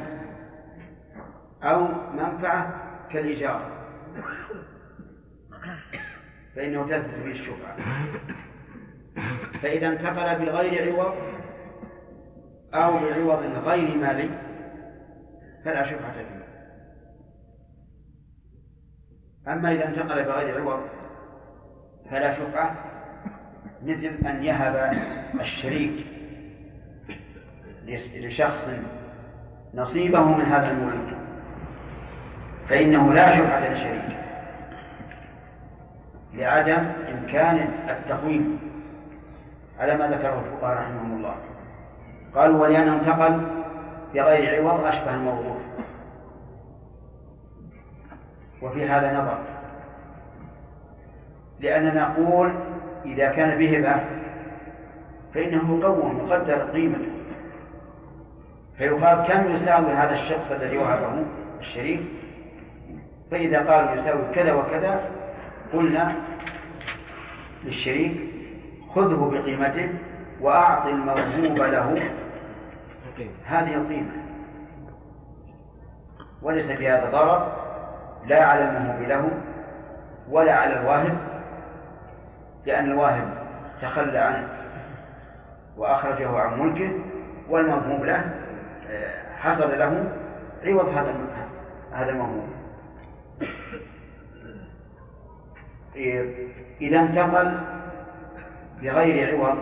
أو 1.64 1.88
منفعة 2.14 2.89
كالإيجار. 3.12 3.80
فإنه 6.56 6.88
تثبت 6.88 7.16
به 7.16 7.32
الشفعه 7.32 7.78
فإذا 9.62 9.88
انتقل 9.88 10.46
بغير 10.46 10.94
عوض 10.94 11.14
أو 12.74 12.92
بعوض 13.00 13.44
غير 13.66 13.98
مالي 13.98 14.30
فلا 15.66 15.84
شفعه 15.84 16.12
فيه. 16.12 16.40
أما 19.48 19.72
إذا 19.72 19.88
انتقل 19.88 20.24
بغير 20.24 20.62
عوض 20.62 20.80
فلا 22.12 22.30
شفعة 22.30 22.76
مثل 23.84 24.08
أن 24.08 24.44
يهب 24.44 24.98
الشريك 25.40 26.06
لشخص 28.16 28.70
نصيبه 29.74 30.38
من 30.38 30.46
هذا 30.46 30.72
الملك. 30.72 31.19
فإنه 32.70 33.14
لا 33.14 33.30
شفعة 33.30 33.70
للشريك 33.70 34.20
لعدم 36.34 36.86
إمكان 37.12 37.70
التقويم. 37.90 38.60
على 39.80 39.98
ما 39.98 40.08
ذكره 40.08 40.44
الفقهاء 40.46 40.78
رحمهم 40.78 41.18
الله. 41.18 41.36
قالوا 42.36 42.62
ولأنه 42.62 42.96
انتقل 42.96 43.42
بغير 44.14 44.62
عوض 44.62 44.86
أشبه 44.86 45.16
الموضوع 45.16 45.58
وفي 48.62 48.86
هذا 48.86 49.22
نظر. 49.22 49.38
لأننا 51.60 52.10
نقول 52.10 52.54
إذا 53.06 53.30
كان 53.30 53.60
بهبة 53.60 53.96
فإنه 55.34 55.64
مقوم 55.64 56.26
مقدر 56.26 56.72
قيمته. 56.72 57.12
فيقال 58.78 59.28
كم 59.28 59.52
يساوي 59.52 59.92
هذا 59.92 60.14
الشخص 60.14 60.52
الذي 60.52 60.78
وهبه 60.78 61.26
الشريك؟ 61.60 62.19
فإذا 63.32 63.74
قال 63.74 63.94
يساوي 63.94 64.22
كذا 64.34 64.54
وكذا 64.54 65.10
قلنا 65.74 66.16
للشريك 67.64 68.18
خذه 68.96 69.30
بقيمته 69.34 69.90
وأعط 70.42 70.86
الموهوب 70.86 71.58
له 71.58 72.12
هذه 73.46 73.76
القيمة. 73.76 74.12
وليس 76.42 76.72
في 76.72 76.90
هذا 76.90 77.10
ضرر 77.10 77.52
لا 78.28 78.44
على 78.44 78.70
الموهوب 78.70 79.02
له 79.02 79.30
ولا 80.30 80.54
على 80.54 80.80
الواهب 80.80 81.18
لأن 82.66 82.86
الواهب 82.86 83.34
تخلى 83.82 84.18
عنه 84.18 84.48
وأخرجه 85.78 86.40
عن 86.40 86.60
ملكه 86.60 86.92
والموهوب 87.50 88.06
له 88.06 88.32
آه، 88.90 89.36
حصل 89.38 89.80
له 89.80 90.12
عوض 90.68 90.90
هذا 90.90 91.16
هذا 91.94 92.10
الموهوب 92.10 92.59
إذا 96.82 97.00
انتقل 97.00 97.60
بغير 98.82 99.38
عوض 99.38 99.58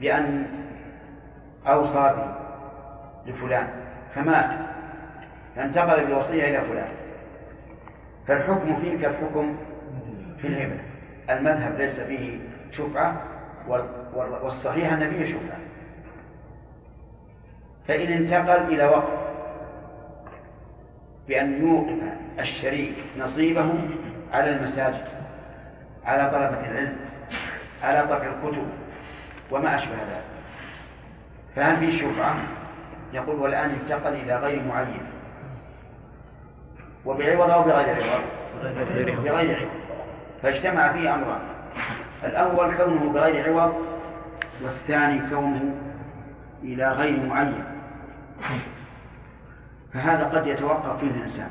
بأن 0.00 0.46
أوصى 1.66 2.14
به 2.16 2.34
لفلان 3.32 3.68
فمات 4.14 4.54
فانتقل 5.56 6.04
بالوصية 6.04 6.44
إلى 6.48 6.60
فلان. 6.60 6.88
فالحكم 8.26 8.76
فيه 8.80 8.98
كالحكم 8.98 9.56
في 10.38 10.46
الهبة. 10.46 10.80
المذهب 11.30 11.78
ليس 11.78 12.00
فيه 12.00 12.38
شفعة 12.70 13.22
والصحيح 14.42 14.92
أن 14.92 15.10
فيه 15.10 15.24
شفعة 15.24 15.58
فإن 17.88 18.12
انتقل 18.12 18.74
إلى 18.74 18.84
وقت 18.84 19.18
بأن 21.28 21.66
يوقف 21.66 22.02
الشريك 22.38 22.94
نصيبه 23.18 23.74
على 24.34 24.56
المساجد 24.56 25.04
على 26.04 26.30
طلبة 26.30 26.70
العلم 26.70 26.96
على 27.82 28.06
طبع 28.08 28.26
الكتب 28.26 28.66
وما 29.50 29.74
أشبه 29.74 29.94
ذلك. 29.94 30.24
فهل 31.56 31.76
في 31.76 31.92
شفعة؟ 31.92 32.34
يقول 33.12 33.36
والآن 33.36 33.70
انتقل 33.70 34.12
إلى 34.12 34.36
غير 34.36 34.62
معين. 34.62 35.06
وبعوض 37.04 37.50
أو 37.50 37.62
بغير 37.62 37.96
عوض 37.96 38.24
بغير 39.22 39.58
عوض. 39.58 39.68
فاجتمع 40.42 40.92
فيه 40.92 41.14
أمران. 41.14 41.40
الأول 42.24 42.76
كونه 42.76 43.12
بغير 43.12 43.52
عوض 43.52 43.74
والثاني 44.62 45.30
كونه 45.30 45.74
إلى 46.62 46.92
غير 46.92 47.26
معين. 47.26 47.64
فهذا 49.92 50.24
قد 50.24 50.46
يتوقف 50.46 51.00
فيه 51.00 51.06
الإنسان. 51.06 51.50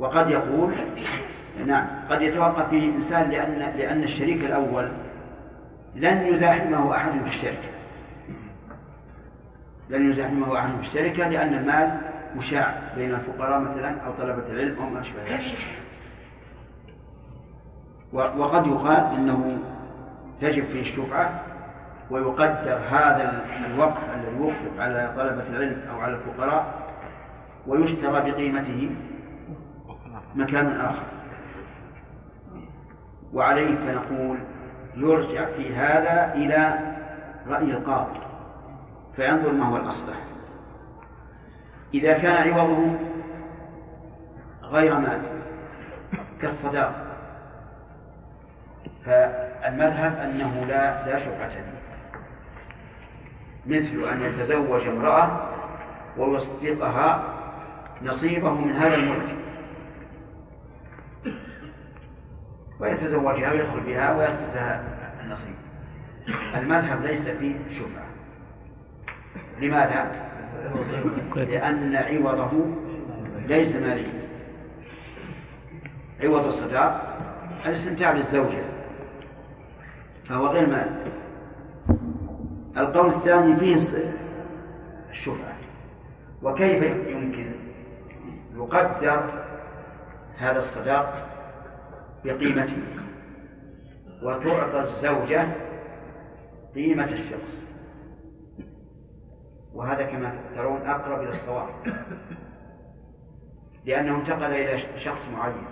وقد 0.00 0.30
يقول 0.30 0.74
نعم 1.66 1.86
قد 2.10 2.22
يتوقف 2.22 2.68
فيه 2.68 2.88
الإنسان 2.88 3.30
لأن 3.30 3.58
لأن 3.78 4.02
الشريك 4.02 4.44
الأول 4.44 4.88
لن 5.94 6.26
يزاحمه 6.26 6.96
أحد 6.96 7.12
في 7.22 7.28
الشركة 7.28 7.68
لن 9.90 10.08
يزاحمه 10.08 10.58
أحد 10.58 10.70
في 10.70 10.80
الشركة 10.80 11.28
لأن 11.28 11.54
المال 11.54 12.00
مشاع 12.36 12.74
بين 12.96 13.14
الفقراء 13.14 13.60
مثلا 13.60 14.00
أو 14.00 14.12
طلبة 14.12 14.46
العلم 14.46 14.76
أو 14.82 14.90
ما 14.90 15.00
أشبه 15.00 15.22
ذلك. 15.30 15.64
وقد 18.12 18.66
يقال 18.66 19.14
إنه 19.14 19.58
تجب 20.40 20.64
فيه 20.64 20.80
الشفعة 20.80 21.42
ويقدر 22.10 22.80
هذا 22.90 23.44
الوقف 23.66 24.02
الذي 24.14 24.36
يوقف 24.38 24.80
على 24.80 25.12
طلبة 25.16 25.48
العلم 25.48 25.82
أو 25.90 26.00
على 26.00 26.14
الفقراء 26.14 26.74
ويشترى 27.66 28.30
بقيمته. 28.30 28.90
مكان 30.34 30.80
آخر. 30.80 31.06
وعليه 33.32 33.76
فنقول 33.76 34.38
يرجع 34.96 35.44
في 35.44 35.74
هذا 35.74 36.34
إلى 36.34 36.78
رأي 37.48 37.70
القاضي 37.70 38.20
فينظر 39.16 39.52
ما 39.52 39.66
هو 39.66 39.76
الأصلح. 39.76 40.16
إذا 41.94 42.18
كان 42.18 42.52
عوضه 42.52 42.98
غير 44.62 44.98
مال 44.98 45.20
كالصداق 46.40 47.06
فالمذهب 49.04 50.16
أنه 50.16 50.64
لا 50.64 51.06
لا 51.06 51.18
شفعة 51.18 51.48
فيه. 51.48 51.80
مثل 53.66 54.08
أن 54.08 54.22
يتزوج 54.22 54.88
امرأة 54.88 55.48
ويصدقها 56.18 57.24
نصيبه 58.02 58.54
من 58.54 58.72
هذا 58.72 58.94
الملك. 58.94 59.36
ويتزوجها 62.80 63.52
ويدخل 63.52 63.80
بها 63.80 64.16
ويأخذ 64.16 64.54
لها 64.54 64.84
النصيب. 65.24 65.54
المذهب 66.54 67.02
ليس 67.02 67.28
فيه 67.28 67.68
شفعة 67.68 68.06
لماذا؟ 69.60 70.30
لأن 71.34 71.96
عوضه 71.96 72.50
ليس 73.46 73.76
ماليا. 73.76 74.20
عوض 76.22 76.44
الصداق 76.44 77.18
الاستمتاع 77.66 78.12
بالزوجة 78.12 78.62
فهو 80.28 80.46
غير 80.46 80.66
مال. 80.66 81.12
القول 82.76 83.06
الثاني 83.06 83.56
فيه 83.56 83.76
الشفعة 85.10 85.56
وكيف 86.42 86.82
يمكن 86.82 87.52
يقدر 88.54 89.39
هذا 90.40 90.58
الصداق 90.58 91.28
بقيمته 92.24 92.82
وتعطى 94.22 94.80
الزوجة 94.80 95.48
قيمة 96.74 97.04
الشخص. 97.04 97.62
وهذا 99.74 100.02
كما 100.02 100.34
ترون 100.54 100.86
أقرب 100.86 101.20
إلى 101.20 101.28
الصواب 101.28 101.68
لأنه 103.84 104.16
انتقل 104.16 104.50
إلى 104.52 104.78
شخص 104.96 105.28
معين 105.28 105.64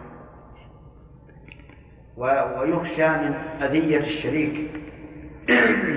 ويخشى 2.17 3.09
من 3.09 3.35
أذية 3.63 3.99
الشريك 3.99 4.71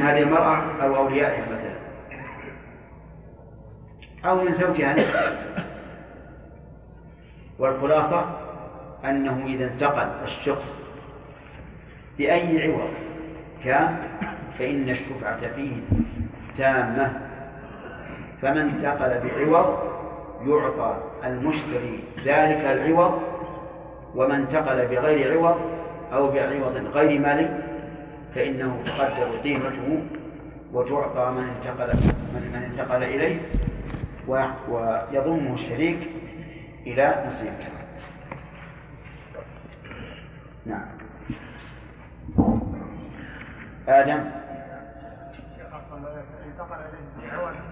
هذه 0.01 0.21
المرأة 0.21 0.83
أو 0.83 0.95
أوليائها 0.95 1.45
مثلا. 1.53 1.81
أو 4.25 4.43
من 4.43 4.51
زوجها 4.51 4.93
نفسه 4.93 5.37
والخلاصة 7.59 8.40
أنه 9.05 9.45
إذا 9.45 9.65
انتقل 9.65 10.23
الشخص 10.23 10.81
بأي 12.17 12.71
عوض 12.71 12.89
كان 13.63 13.97
فإن 14.59 14.89
الشفعة 14.89 15.53
فيه 15.55 15.71
تامة. 16.57 17.21
فمن 18.41 18.57
انتقل 18.57 19.19
بعوض 19.27 19.77
يعطى 20.47 20.97
المشتري 21.25 21.99
ذلك 22.25 22.65
العوض 22.65 23.21
ومن 24.15 24.31
انتقل 24.31 24.87
بغير 24.87 25.37
عوض 25.37 25.61
أو 26.13 26.31
بعوض 26.31 26.77
غير 26.93 27.19
مالي 27.19 27.63
فإنه 28.35 28.83
تقدر 28.85 29.37
قيمته 29.43 30.03
وتعطى 30.73 31.31
من 31.31 31.43
انتقل 31.43 31.87
من, 32.33 32.51
من 32.53 32.63
انتقل 32.63 33.03
إليه 33.03 33.41
ويضمه 34.27 35.53
الشريك 35.53 36.09
إلى 36.87 37.23
نصيبه. 37.27 37.80
نعم. 40.71 40.85
آدم. 43.87 44.23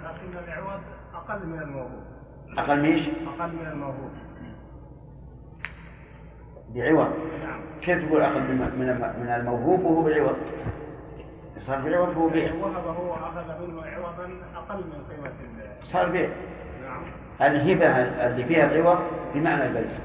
لكن 0.04 0.38
العوض 0.48 0.82
أقل 1.14 1.46
من 1.48 1.62
الموهوب 1.62 2.04
أقل 2.58 2.82
ميش؟ 2.82 3.10
أقل 3.10 3.52
من 3.56 3.68
الموهوب 3.72 4.12
بعوض. 6.70 7.14
نعم 7.44 7.62
كيف 7.82 8.04
تقول 8.06 8.22
أقل 8.22 8.40
من 8.42 8.58
من 8.80 8.88
من 9.24 9.30
الموهوب 9.30 9.84
وهو 9.84 10.04
بعوض؟ 10.04 10.36
صار 11.60 11.82
بعوض 11.82 12.18
هو 12.18 12.30
بيع. 12.30 12.54
وهب 12.54 12.86
هو 12.88 13.14
اخذ 13.14 13.68
منه 13.68 13.82
عوضا 13.86 14.30
أقل 14.56 14.78
من 14.78 15.04
قيمه 15.10 15.28
ال- 15.28 15.88
صار 15.88 16.10
بيع. 16.10 16.30
نعم. 16.84 17.02
الهبة 17.42 17.86
اللي 18.26 18.44
فيها 18.46 18.66
العوض 18.80 19.00
بمعنى 19.34 19.66
البيع. 19.66 20.00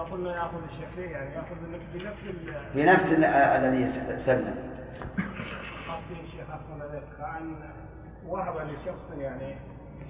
قلنا 0.00 0.36
يأخذ 0.36 0.58
الشيخ 0.70 0.98
يعني 0.98 1.34
يأخذ 1.34 1.54
بنفس 1.94 2.18
ال- 2.24 2.54
بنفس 2.74 3.12
ال- 3.12 3.24
الذي 3.24 3.88
سلم. 4.18 4.54
قصدي 5.88 6.20
الشيخ 6.24 6.46
ذلك 6.92 7.02
كان 7.18 7.54
وهب 8.26 8.54
لشخص 8.70 9.08
يعني 9.18 9.56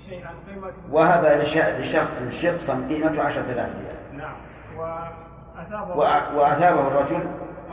شيئا 0.09 0.30
قيمته 0.49 0.72
وهب 0.91 1.24
لش- 1.41 1.57
لشخص 1.80 2.41
شقصا 2.43 2.86
قيمته 2.88 3.22
عشرة 3.22 3.43
آلاف 3.53 3.68
ريال. 3.68 4.16
نعم. 4.18 4.34
واثابه 4.78 5.95
وأ- 5.95 6.34
وأثابه 6.34 6.86
الرجل 6.88 7.20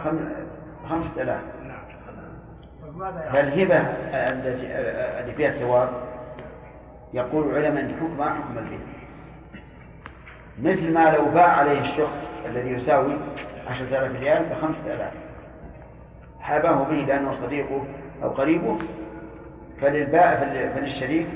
خم... 0.04 0.20
خمسة 0.90 1.22
آلاف. 1.22 1.42
نعم. 1.64 1.78
يعني؟ 3.00 3.32
فالهبة 3.32 3.78
التي 3.78 4.68
اللي 5.22 5.34
فيها 5.34 5.50
الثواب؟ 5.50 5.90
يقول 7.14 7.50
العلماء 7.50 7.84
أن 7.84 7.96
حكمها 7.96 8.30
حكم 8.34 8.58
البيع 8.58 8.80
مثل 10.62 10.94
ما 10.94 11.12
لو 11.16 11.26
باع 11.26 11.48
عليه 11.48 11.80
الشخص 11.80 12.32
الذي 12.46 12.70
يساوي 12.70 13.18
عشرة 13.68 13.86
آلاف 13.88 14.12
ريال 14.22 14.46
بخمسة 14.50 14.94
آلاف. 14.94 15.14
حاباه 16.40 16.84
به 16.84 16.96
لأنه 16.96 17.32
صديقه 17.32 17.86
أو 18.24 18.30
قريبه. 18.30 18.80
فللبائع 19.82 20.36
فل- 20.36 20.74
فللشريك 20.74 21.28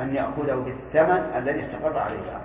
أن 0.00 0.14
يأخذه 0.14 0.54
بالثمن 0.54 1.30
الذي 1.36 1.60
استقر 1.60 1.98
عليه. 1.98 2.18
الأمر 2.18 2.42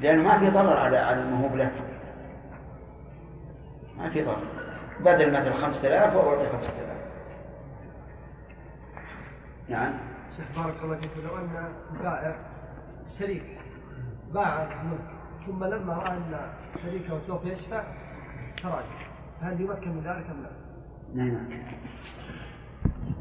لأنه 0.00 0.22
ما 0.22 0.38
في 0.38 0.50
ضرر 0.50 0.76
على 0.76 0.98
على 0.98 1.20
الموهوب 1.22 1.56
له. 1.56 1.70
ما 3.98 4.10
في 4.10 4.22
ضرر. 4.22 4.42
بدل 5.00 5.30
مثل 5.32 5.52
خمسة 5.54 5.88
آلاف 5.88 6.16
وأعطي 6.16 6.48
خمسة 6.52 6.72
آلاف. 6.72 7.00
نعم. 9.68 9.92
شيخ 10.36 10.62
بارك 10.64 10.74
الله 10.82 10.96
فيك. 10.96 11.10
لو 11.24 11.36
أن 11.38 11.48
بائع 12.02 12.34
شريك 13.18 13.58
باع 14.34 14.62
الملك. 14.62 15.10
ثم 15.46 15.64
لما 15.64 15.94
رأى 15.94 16.16
أن 16.16 16.36
شريكه 16.82 17.18
سوف 17.18 17.44
يشفع 17.44 17.84
خرج. 18.62 18.84
هل 19.40 19.60
يمكن 19.60 19.90
من 19.90 20.00
ذلك 20.00 20.26
أم 20.30 20.42
لا؟ 20.42 20.50
نعم. 21.14 21.48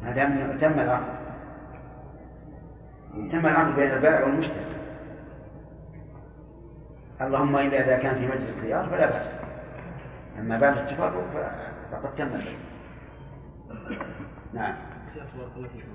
ما 0.04 0.12
دام 0.12 0.58
تم 0.58 0.80
العقد. 0.80 1.20
تم 3.32 3.46
العقد 3.46 3.76
بين 3.76 3.92
البائع 3.92 4.24
والمشتري. 4.24 4.66
اللهم 7.22 7.58
إلا 7.58 7.86
إذا 7.86 7.98
كان 7.98 8.16
في 8.16 8.28
مجلس 8.28 8.50
الخيار 8.50 8.90
فلا 8.90 9.06
بأس. 9.06 9.38
أما 10.40 10.60
بعد 10.60 10.78
التفرق 10.78 11.14
فقد 11.92 12.16
تم 12.16 12.28
البيع. 12.28 12.58
نعم. 14.54 14.76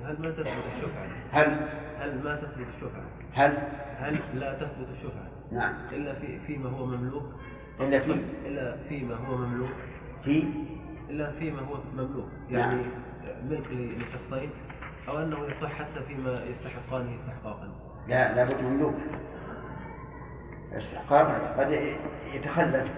هل 0.05 0.17
ما 0.23 0.31
تثبت 0.31 0.47
الشفعة؟ 0.47 1.07
هل؟ 1.33 1.69
هل 1.99 2.25
ما 2.25 2.37
تثبت 2.37 2.67
الشفعة؟ 2.75 3.05
هل؟ 3.35 3.59
هل 3.99 4.21
لا 4.35 4.53
تثبت 4.53 4.89
الشفعة. 4.93 5.29
نعم. 5.53 5.75
إلا 5.93 6.15
في 6.15 6.39
فيما 6.39 6.71
هو 6.71 6.87
مملوك؟ 6.87 7.25
إلا 7.81 8.01
في؟ 8.01 8.13
إلا 8.47 8.77
فيما 8.89 9.15
هو 9.15 9.37
مملوك. 9.37 9.73
في؟ 10.25 10.45
إلا 11.11 11.31
فيما 11.31 11.61
هو 11.61 11.79
مملوك. 11.93 12.29
نعم. 12.49 12.61
يعني 12.61 12.83
ملك 13.51 13.67
لشخصين 13.71 14.51
أو 15.09 15.19
أنه 15.19 15.47
يصح 15.47 15.73
حتى 15.73 16.03
فيما 16.09 16.45
يستحقانه 16.45 17.17
استحقاقا. 17.21 17.69
لا 18.09 18.35
لابد 18.35 18.63
مملوك. 18.63 18.95
استحقاق 20.73 21.59
قد 21.59 21.71
يتخلف. 22.35 22.93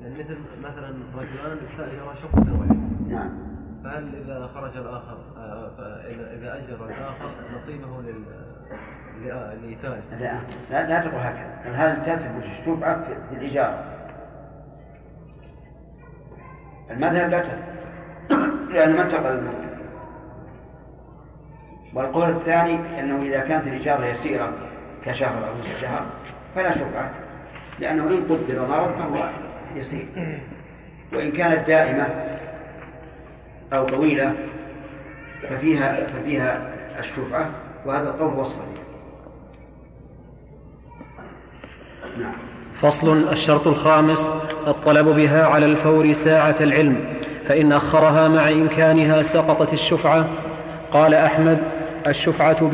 يعني 0.00 0.14
مثل 0.18 0.38
مثلا 0.60 0.94
رجلان 1.14 1.58
يرى 1.78 2.14
شخص 2.22 2.34
واحد 2.34 3.08
نعم. 3.08 3.46
فهل 3.84 4.14
إذا 4.14 4.50
خرج 4.54 4.76
الآخر 4.76 5.18
آه، 5.36 5.70
فإذا 5.76 6.34
إذا 6.34 6.58
أجر 6.58 6.86
الآخر 6.86 7.30
نصيبه 7.56 8.02
لل 8.02 8.24
لا 9.24 10.40
لا, 10.70 10.86
لا 10.88 11.00
تقول 11.00 11.20
هكذا. 11.20 11.60
هل 11.74 12.02
تثبت 12.02 12.44
الشفعة 12.44 13.04
في 13.28 13.34
الإيجار 13.34 13.84
المذهب 16.90 17.30
لا 17.30 17.40
تثبت 17.40 17.62
لأن 18.70 18.96
ما 18.96 19.02
انتقل 19.02 19.26
الموت. 19.26 19.66
والقول 21.94 22.30
الثاني 22.30 23.00
أنه 23.00 23.22
إذا 23.22 23.40
كانت 23.40 23.66
الإجارة 23.66 24.04
يسيرة 24.04 24.52
كشهر 25.04 25.48
أو 25.48 25.58
نصف 25.58 25.80
شهر 25.80 26.06
فلا 26.54 26.70
شفعة 26.70 27.10
لأنه 27.78 28.04
إن 28.04 28.24
قدر 28.24 28.66
مرض 28.68 28.98
فهو 28.98 29.30
يسير. 29.74 30.06
وإن 31.12 31.32
كانت 31.32 31.66
دائمة 31.66 32.08
أو 33.72 33.84
طويلة 33.84 34.34
ففيها 35.42 36.06
ففيها 36.06 36.68
الشفعة 36.98 37.50
وهذا 37.86 38.08
القول 38.08 38.34
هو 38.34 38.42
الصحيح. 38.42 38.85
نعم. 42.18 42.32
فصل 42.74 43.28
الشرط 43.32 43.66
الخامس 43.66 44.30
الطلب 44.66 45.08
بها 45.08 45.46
على 45.46 45.66
الفور 45.66 46.12
ساعة 46.12 46.56
العلم 46.60 47.04
فإن 47.44 47.72
أخرها 47.72 48.28
مع 48.28 48.48
إمكانها 48.48 49.22
سقطت 49.22 49.72
الشفعة. 49.72 50.28
قال 50.90 51.14
أحمد 51.14 51.62
الشفعة 52.06 52.68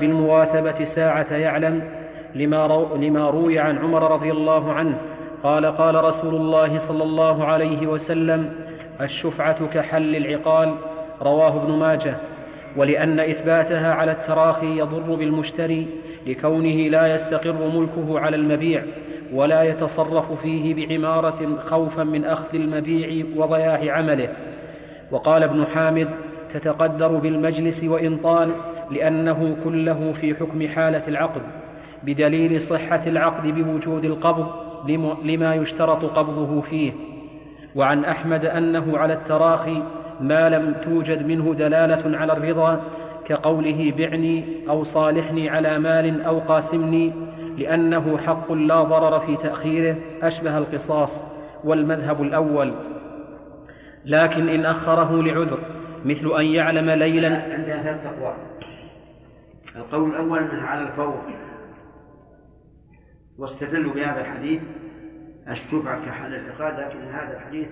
بالمواثبة 0.00 0.84
ساعة 0.84 1.32
يعلم 1.32 1.82
لما, 2.34 2.66
رو 2.66 2.96
لما 2.96 3.30
روي 3.30 3.58
عن 3.58 3.78
عمر 3.78 4.12
رضي 4.12 4.30
الله 4.30 4.72
عنه. 4.72 4.98
قال 5.42 5.66
قال 5.66 6.04
رسول 6.04 6.34
الله 6.34 6.78
صلى 6.78 7.02
الله 7.02 7.44
عليه 7.44 7.86
وسلم 7.86 8.52
الشفعة 9.00 9.66
كحل 9.66 10.16
العقال 10.16 10.74
رواه 11.22 11.62
ابن 11.62 11.72
ماجه. 11.72 12.16
ولأن 12.76 13.20
إثباتها 13.20 13.94
على 13.94 14.12
التراخي 14.12 14.78
يضر 14.78 15.14
بالمشتري 15.14 15.86
لكونه 16.26 16.88
لا 16.88 17.14
يستقر 17.14 17.68
ملكه 17.74 18.20
على 18.20 18.36
المبيع 18.36 18.82
ولا 19.32 19.62
يتصرف 19.62 20.32
فيه 20.32 20.74
بعمارة 20.74 21.56
خوفا 21.66 22.04
من 22.04 22.24
أخذ 22.24 22.54
المبيع 22.54 23.24
وضياع 23.36 23.96
عمله. 23.96 24.28
وقال 25.10 25.42
ابن 25.42 25.66
حامد 25.66 26.08
تتقدر 26.50 27.08
بالمجلس 27.08 27.84
وإن 27.84 28.16
طال 28.16 28.50
لأنه 28.90 29.56
كله 29.64 30.12
في 30.12 30.34
حكم 30.34 30.68
حالة 30.68 31.08
العقد 31.08 31.42
بدليل 32.02 32.62
صحة 32.62 33.00
العقد 33.06 33.46
بوجود 33.46 34.04
القبض 34.04 34.46
لما 35.24 35.54
يشترط 35.54 36.04
قبضه 36.04 36.60
فيه. 36.60 36.92
وعن 37.74 38.04
أحمد 38.04 38.44
أنه 38.44 38.98
على 38.98 39.12
التراخي 39.12 39.82
ما 40.20 40.48
لم 40.48 40.74
توجد 40.84 41.26
منه 41.26 41.54
دلالة 41.54 42.18
على 42.18 42.32
الرضا 42.32 42.80
كقوله 43.24 43.92
بعني 43.98 44.68
أو 44.68 44.82
صالحني 44.82 45.48
على 45.48 45.78
مال 45.78 46.22
أو 46.22 46.38
قاسمني 46.38 47.12
لأنه 47.58 48.18
حق 48.18 48.52
لا 48.52 48.82
ضرر 48.82 49.20
في 49.20 49.36
تأخيره 49.36 49.96
أشبه 50.22 50.58
القصاص 50.58 51.20
والمذهب 51.64 52.22
الأول. 52.22 52.74
لكن 54.04 54.48
إن 54.48 54.64
أخره 54.64 55.22
لعذر 55.22 55.58
مثل 56.04 56.32
أن 56.38 56.44
يعلم 56.44 56.90
ليلا 56.90 57.28
عندنا 57.28 57.82
ثلاث 57.82 58.06
أقوال 58.06 58.34
القول 59.76 60.10
الأول 60.10 60.38
أنها 60.38 60.66
على 60.66 60.82
الفور. 60.82 61.22
واستدلوا 63.38 63.94
بهذا 63.94 64.20
الحديث 64.20 64.62
الشفعة 65.48 66.06
كحل 66.06 66.34
العقاد 66.34 66.80
لكن 66.80 66.98
هذا 66.98 67.36
الحديث 67.36 67.68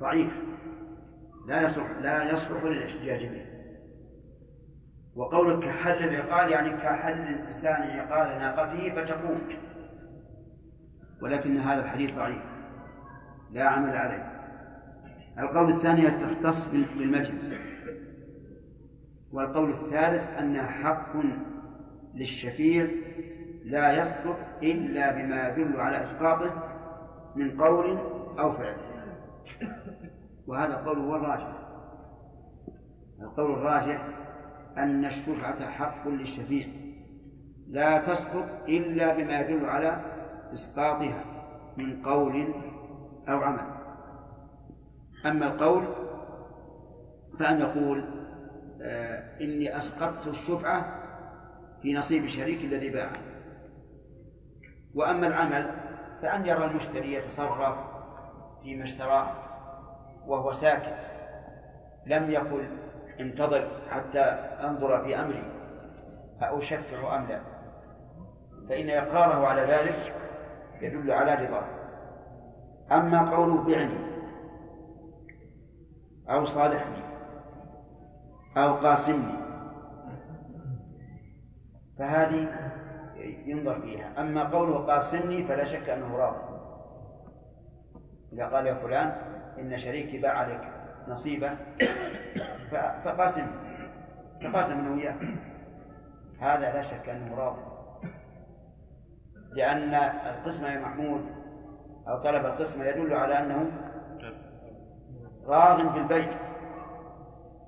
ضعيف. 0.00 0.30
لا 1.48 1.62
يصلح 1.62 1.86
لا 2.02 2.32
يصلح 2.32 2.64
للاحتجاج 2.64 3.26
به. 3.26 3.49
وقولك 5.16 5.64
كحل 5.64 6.04
العقال 6.04 6.52
يعني 6.52 6.70
كحل 6.70 7.12
الإنسان 7.12 7.82
عقال 7.82 8.38
ناقته 8.38 8.90
فتقوم. 8.90 9.40
ولكن 11.22 11.56
هذا 11.56 11.84
الحديث 11.84 12.14
ضعيف. 12.14 12.42
لا 13.50 13.68
عمل 13.68 13.96
عليه. 13.96 14.40
القول 15.38 15.68
الثاني 15.68 16.10
تختص 16.10 16.66
بالمجلس. 16.96 17.54
والقول 19.32 19.70
الثالث 19.70 20.38
أنها 20.38 20.66
حق 20.66 21.12
للشفيع 22.14 22.88
لا 23.64 23.92
يصدق 23.92 24.36
إلا 24.62 25.12
بما 25.12 25.48
يدل 25.48 25.80
على 25.80 26.02
إسقاطه 26.02 26.64
من 27.36 27.60
قول 27.60 27.98
أو 28.38 28.52
فعل. 28.52 28.76
وهذا 30.46 30.80
القول 30.80 30.98
هو 30.98 31.16
الراجح. 31.16 31.52
القول 33.20 33.52
الراجح 33.52 34.06
أن 34.78 35.04
الشفعة 35.04 35.70
حق 35.70 36.08
للشفيع. 36.08 36.66
لا 37.68 37.98
تسقط 37.98 38.46
إلا 38.68 39.14
بما 39.14 39.40
يدل 39.40 39.64
على 39.66 40.00
إسقاطها 40.52 41.24
من 41.76 42.02
قول 42.02 42.54
أو 43.28 43.42
عمل. 43.42 43.80
أما 45.26 45.46
القول 45.46 45.84
فأن 47.38 47.60
يقول 47.60 48.04
آه 48.82 49.40
إني 49.40 49.78
أسقطت 49.78 50.26
الشفعة 50.26 51.00
في 51.82 51.94
نصيب 51.94 52.26
شريك 52.26 52.64
الذي 52.64 52.90
باع 52.90 53.10
وأما 54.94 55.26
العمل 55.26 55.70
فأن 56.22 56.46
يرى 56.46 56.64
المشتري 56.64 57.14
يتصرف 57.14 57.76
فيما 58.62 58.84
اشتراه 58.84 59.26
وهو 60.26 60.52
ساكت. 60.52 60.96
لم 62.06 62.30
يقل 62.30 62.68
انتظر 63.20 63.68
حتى 63.90 64.20
أنظر 64.64 65.04
في 65.04 65.20
أمري 65.20 65.42
أشفع 66.42 67.16
أم 67.16 67.26
لا؟ 67.26 67.40
فإن 68.68 68.90
إقراره 68.90 69.46
على 69.46 69.62
ذلك 69.62 70.14
يدل 70.80 71.10
على 71.12 71.34
رضاه. 71.34 71.64
أما 72.92 73.30
قوله 73.30 73.64
بعني 73.64 73.98
أو 76.30 76.44
صالحني 76.44 77.02
أو 78.56 78.74
قاسمني 78.74 79.34
فهذه 81.98 82.48
ينظر 83.46 83.80
فيها. 83.80 84.20
أما 84.20 84.44
قوله 84.44 84.78
قاسمني 84.78 85.44
فلا 85.44 85.64
شك 85.64 85.88
أنه 85.88 86.16
راض 86.16 86.34
إذا 88.32 88.46
قال 88.46 88.66
يا 88.66 88.74
فلان 88.74 89.08
إن 89.58 89.76
شريكي 89.76 90.18
باع 90.18 90.38
عليك. 90.38 90.79
نصيبه 91.10 91.56
فقاسم 93.04 93.46
فقاسم 94.44 94.78
أنه 94.78 95.02
إياه 95.02 95.16
هذا 96.40 96.72
لا 96.72 96.82
شك 96.82 97.08
أنه 97.08 97.34
راض. 97.34 97.56
لأن 99.52 99.94
القسمة 100.34 100.68
يا 100.68 100.80
محمود 100.80 101.26
أو 102.08 102.22
طلب 102.22 102.46
القسمة 102.46 102.84
يدل 102.84 103.14
على 103.14 103.38
أنه 103.38 103.70
راض 105.46 105.94
بالبيع 105.94 106.38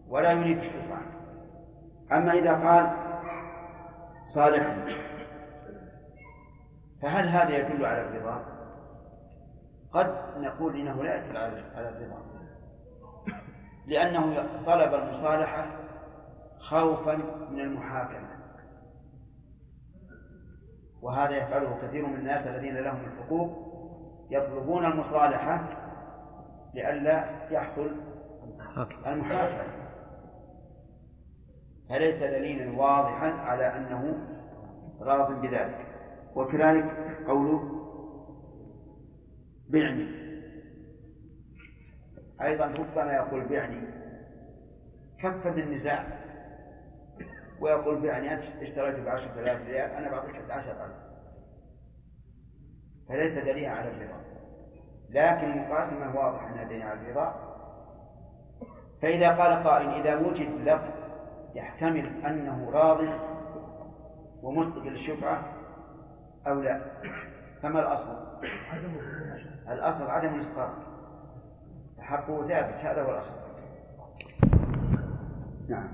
ولا 0.08 0.32
يريد 0.32 0.58
الشفعة 0.58 1.02
أما 2.12 2.32
إذا 2.32 2.52
قال 2.52 2.90
صالح 4.24 4.76
فهل 7.02 7.28
هذا 7.28 7.56
يدل 7.56 7.86
على 7.86 8.00
الرضا؟ 8.00 8.44
قد 9.92 10.14
نقول 10.36 10.80
إنه 10.80 11.02
لا 11.02 11.16
يدل 11.16 11.36
على 11.36 11.88
الرضا. 11.88 12.31
لأنه 13.86 14.48
طلب 14.66 14.94
المصالحة 14.94 15.66
خوفا 16.58 17.14
من 17.50 17.60
المحاكمة. 17.60 18.28
وهذا 21.02 21.36
يفعله 21.36 21.78
كثير 21.82 22.06
من 22.06 22.14
الناس 22.14 22.46
الذين 22.46 22.76
لهم 22.76 23.04
الحقوق 23.04 23.72
يطلبون 24.30 24.84
المصالحة 24.84 25.68
لئلا 26.74 27.24
يحصل 27.50 27.90
المحاكمة. 29.06 29.82
فليس 31.88 32.22
دليلا 32.22 32.78
واضحا 32.78 33.30
على 33.30 33.76
أنه 33.76 34.28
راض 35.00 35.40
بذلك. 35.40 35.86
وكذلك 36.34 37.18
قوله 37.26 37.82
بعني 39.68 40.21
أيضا 42.44 42.66
ربما 42.66 43.12
يقول 43.12 43.44
بعني 43.44 43.80
كفد 45.18 45.58
النزاع؟ 45.58 46.04
ويقول 47.60 48.00
بعني 48.00 48.34
أنت 48.34 48.44
اشتريت 48.62 49.00
بعشرة 49.00 49.40
آلاف 49.40 49.66
ريال 49.66 49.90
أنا 49.90 50.10
بعطيك 50.10 50.50
عشرة 50.50 50.72
آلاف. 50.72 51.02
فليس 53.08 53.38
دليلا 53.38 53.70
على 53.70 53.88
الرضا. 53.88 54.22
لكن 55.10 55.52
المقاسمة 55.52 56.16
واضح 56.16 56.42
أنها 56.42 56.64
دليل 56.64 56.82
على 56.82 57.00
الرضا. 57.00 57.52
فإذا 59.02 59.36
قال 59.36 59.62
قائل 59.62 59.88
إذا 59.88 60.16
وجد 60.16 60.68
لفظ 60.68 60.90
يحتمل 61.54 62.24
أنه 62.26 62.70
راض 62.70 62.98
ومصدق 64.42 64.82
للشفعة 64.82 65.42
أو 66.46 66.60
لا 66.60 66.80
فما 67.62 67.80
الأصل؟ 67.80 68.16
الأصل 69.68 70.10
عدم 70.10 70.34
الإسقاط 70.34 70.91
حقه 72.02 72.48
ثابت 72.48 72.80
هذا 72.80 73.02
هو 73.02 73.10
الأصل 73.10 73.34
نعم. 75.68 75.88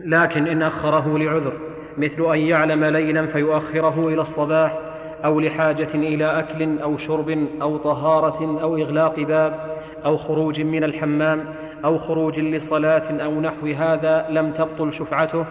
لكن 0.00 0.46
إن 0.46 0.62
أخره 0.62 1.18
لعذر 1.18 1.52
مثل 1.98 2.32
أن 2.32 2.38
يعلم 2.38 2.84
ليلا 2.84 3.26
فيؤخره 3.26 4.08
إلى 4.08 4.20
الصباح 4.20 4.78
أو 5.24 5.40
لحاجة 5.40 5.94
إلى 5.94 6.38
أكل 6.38 6.78
أو 6.78 6.96
شرب 6.96 7.46
أو 7.62 7.76
طهارة 7.76 8.62
أو 8.62 8.76
إغلاق 8.76 9.20
باب 9.20 9.76
أو 10.04 10.16
خروج 10.16 10.60
من 10.60 10.84
الحمام 10.84 11.54
أو 11.84 11.98
خروج 11.98 12.40
لصلاة 12.40 13.22
أو 13.24 13.40
نحو 13.40 13.66
هذا 13.66 14.26
لم 14.30 14.52
تبطل 14.52 14.92
شفعته 14.92 15.46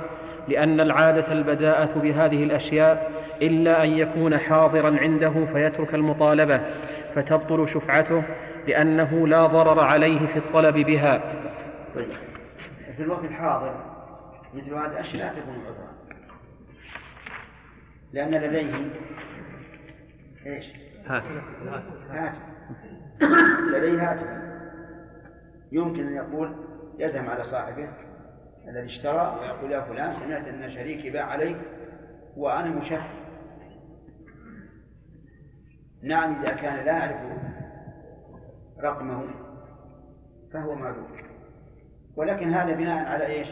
لأن 0.48 0.80
العادة 0.80 1.32
البداءة 1.32 2.00
بهذه 2.00 2.44
الأشياء 2.44 3.12
إلا 3.42 3.84
أن 3.84 3.90
يكون 3.90 4.38
حاضرا 4.38 4.98
عنده 4.98 5.46
فيترك 5.46 5.94
المطالبة. 5.94 6.62
فتبطل 7.14 7.68
شفعته 7.68 8.24
لأنه 8.68 9.28
لا 9.28 9.46
ضرر 9.46 9.80
عليه 9.80 10.28
في 10.28 10.38
الطلب 10.40 10.76
بها. 10.76 11.18
طيب. 11.96 12.10
في 12.98 13.04
الوقت 13.04 13.24
الحاضر 13.24 13.76
مثل 14.54 14.74
هذه 14.74 14.92
الأشياء 14.92 15.28
لا 15.28 15.34
تكون 15.34 15.54
عذرا. 15.54 15.90
لأن 18.14 18.36
لديه 18.36 18.92
إيش؟ 20.46 20.72
هاتف. 21.06 21.26
هاتف. 22.10 22.42
لديه 23.74 24.12
هاتف. 24.12 24.28
يمكن 25.72 26.08
أن 26.08 26.16
يقول 26.16 26.56
يزعم 27.00 27.30
على 27.30 27.44
صاحبه 27.44 27.90
الذي 28.68 28.86
اشترى 28.86 29.40
ويقول 29.42 29.72
يا 29.72 29.82
فلان 29.82 30.14
سمعت 30.14 30.48
أن 30.48 30.70
شريكي 30.70 31.10
باع 31.10 31.26
علي 31.26 31.56
وأنا 32.38 32.70
مشهد 32.70 33.02
نعم 36.04 36.42
إذا 36.42 36.54
كان 36.54 36.86
لا 36.86 36.92
يعرف 36.92 37.18
رقمه 38.84 39.24
فهو 40.54 40.76
معذور. 40.76 41.24
ولكن 42.16 42.50
هذا 42.50 42.76
بناء 42.76 43.06
على 43.06 43.26
إيش؟ 43.26 43.52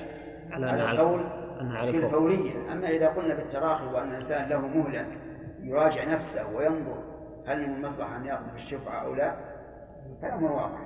على 0.52 0.66
على 0.66 0.92
القول 0.92 1.22
أنها 1.62 1.78
على 1.78 1.92
في 1.92 1.98
الفور. 1.98 2.32
الفورية. 2.32 2.72
أما 2.72 2.90
إذا 2.90 3.08
قلنا 3.08 3.36
بالتراخي 3.36 3.86
وأن 3.86 4.10
الإنسان 4.10 4.50
له 4.50 4.68
مهلة 4.68 5.06
يراجع 5.64 6.04
نفسه 6.04 6.56
وينظر 6.56 7.04
هل 7.48 7.68
من 7.68 7.76
المصلحة 7.76 8.18
أن 8.18 8.26
يأخذ 8.26 8.52
بالشفعة 8.54 9.06
أو 9.06 9.16
لا 9.16 9.36
فالأمر 10.22 10.52
واضح 10.52 10.80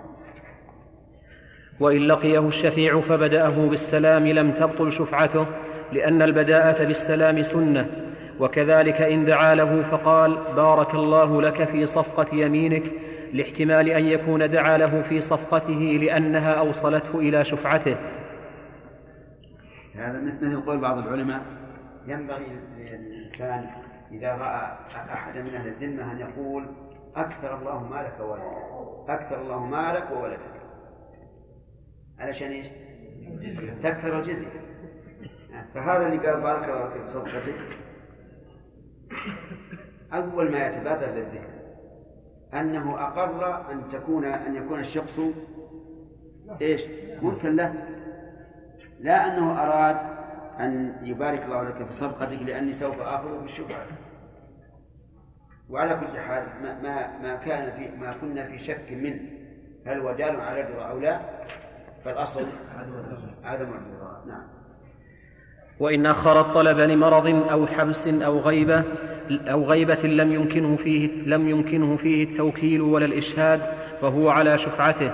وإن 1.79 2.07
لقيه 2.07 2.47
الشفيع 2.47 3.01
فبدأه 3.01 3.69
بالسلام 3.69 4.27
لم 4.27 4.51
تبطل 4.51 4.91
شفعته 4.91 5.45
لأن 5.91 6.21
البداءة 6.21 6.83
بالسلام 6.83 7.43
سنة. 7.43 7.85
وكذلك 8.41 9.01
إن 9.01 9.25
دعا 9.25 9.55
له 9.55 9.83
فقال 9.83 10.53
بارك 10.55 10.93
الله 10.93 11.41
لك 11.41 11.63
في 11.63 11.85
صفقة 11.85 12.35
يمينك 12.35 12.83
لاحتمال 13.33 13.89
أن 13.89 14.05
يكون 14.05 14.51
دعا 14.51 14.77
له 14.77 15.01
في 15.01 15.21
صفقته 15.21 15.99
لأنها 16.01 16.53
أوصلته 16.53 17.19
إلى 17.19 17.43
شفعته. 17.43 17.97
هذا 19.95 20.21
مثل 20.21 20.61
قول 20.61 20.77
بعض 20.77 20.97
العلماء 20.97 21.41
ينبغي 22.07 22.59
للإنسان 22.77 23.65
إذا 24.11 24.31
رأى 24.31 24.77
أحد 25.13 25.37
من 25.37 25.55
أهل 25.55 25.67
الذمة 25.67 26.11
أن 26.11 26.19
يقول 26.19 26.65
أكثر 27.15 27.59
الله 27.59 27.87
مالك 27.87 28.19
وولدك 28.19 29.09
أكثر 29.09 29.41
الله 29.41 29.65
مالك 29.65 30.11
وولدك 30.11 30.61
علشان 32.19 32.51
إيش؟ 32.51 32.67
تكثر 33.81 34.17
الجزية. 34.17 34.47
فهذا 35.73 36.05
اللي 36.05 36.17
قال 36.17 36.41
بارك 36.41 36.69
الله 36.69 36.89
في 36.89 37.05
صفقتك 37.05 37.80
أول 40.13 40.51
ما 40.51 40.67
يتبادر 40.67 41.07
للذهن 41.07 41.61
أنه 42.53 43.01
أقر 43.01 43.71
أن 43.71 43.89
تكون 43.89 44.25
أن 44.25 44.55
يكون 44.55 44.79
الشخص 44.79 45.19
إيش؟ 46.61 46.87
ملكا 47.21 47.47
له. 47.47 47.73
لا 48.99 49.27
أنه 49.27 49.63
أراد 49.63 49.97
أن 50.59 50.95
يبارك 51.03 51.43
الله 51.43 51.63
لك 51.63 51.85
في 51.85 51.91
صفقتك 51.91 52.41
لأني 52.41 52.73
سوف 52.73 53.01
آخذ 53.01 53.41
بالشفعة 53.41 53.85
وعلى 55.69 55.95
كل 55.95 56.19
حال 56.19 56.43
ما 56.61 56.81
ما 56.81 57.17
ما 57.17 57.35
كان 57.35 57.71
في 57.71 57.97
ما 57.97 58.13
كنا 58.13 58.43
في 58.43 58.57
شك 58.57 58.91
منه 58.91 59.21
هل 59.85 59.99
هو 59.99 60.07
على 60.41 60.61
الرضا 60.61 60.83
أو 60.83 60.99
لا 60.99 61.19
فالأصل 62.05 62.47
عدم 63.43 63.69
الرضا. 63.69 64.23
نعم. 64.27 64.60
وإن 65.81 66.05
أخر 66.05 66.39
الطلب 66.39 66.79
لمرض 66.79 67.43
أو 67.51 67.67
حبس 67.67 68.07
أو 68.07 68.39
غيبة 68.39 68.83
أو 69.31 69.63
غيبة 69.63 69.99
لم 70.03 70.33
يمكنه 70.33 70.75
فيه 70.75 71.09
لم 71.25 71.49
يمكنه 71.49 71.97
فيه 71.97 72.23
التوكيل 72.23 72.81
ولا 72.81 73.05
الإشهاد 73.05 73.61
فهو 74.01 74.29
على 74.29 74.57
شفعته 74.57 75.11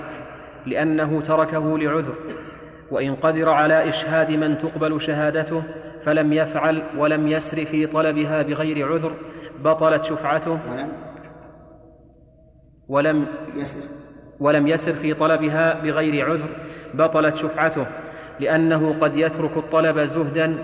لأنه 0.66 1.20
تركه 1.20 1.78
لعذر. 1.78 2.14
وإن 2.90 3.14
قدر 3.14 3.48
على 3.48 3.88
إشهاد 3.88 4.30
من 4.30 4.58
تقبل 4.58 5.00
شهادته 5.00 5.62
فلم 6.04 6.32
يفعل 6.32 6.82
ولم 6.98 7.28
يسر 7.28 7.64
في 7.64 7.86
طلبها 7.86 8.42
بغير 8.42 8.92
عذر 8.92 9.12
بطلت 9.64 10.04
شفعته. 10.04 10.58
ولم؟ 10.70 10.92
ولم 12.88 13.26
يسر. 13.56 13.80
ولم 14.40 14.66
يسر 14.66 14.92
في 14.92 15.14
طلبها 15.14 15.80
بغير 15.82 16.30
عذر 16.30 16.48
بطلت 16.94 17.36
شفعته. 17.36 17.86
لأنه 18.40 18.96
قد 19.00 19.16
يترك 19.16 19.56
الطلب 19.56 19.98
زهدا 19.98 20.54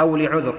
أو 0.00 0.16
لعذر 0.16 0.54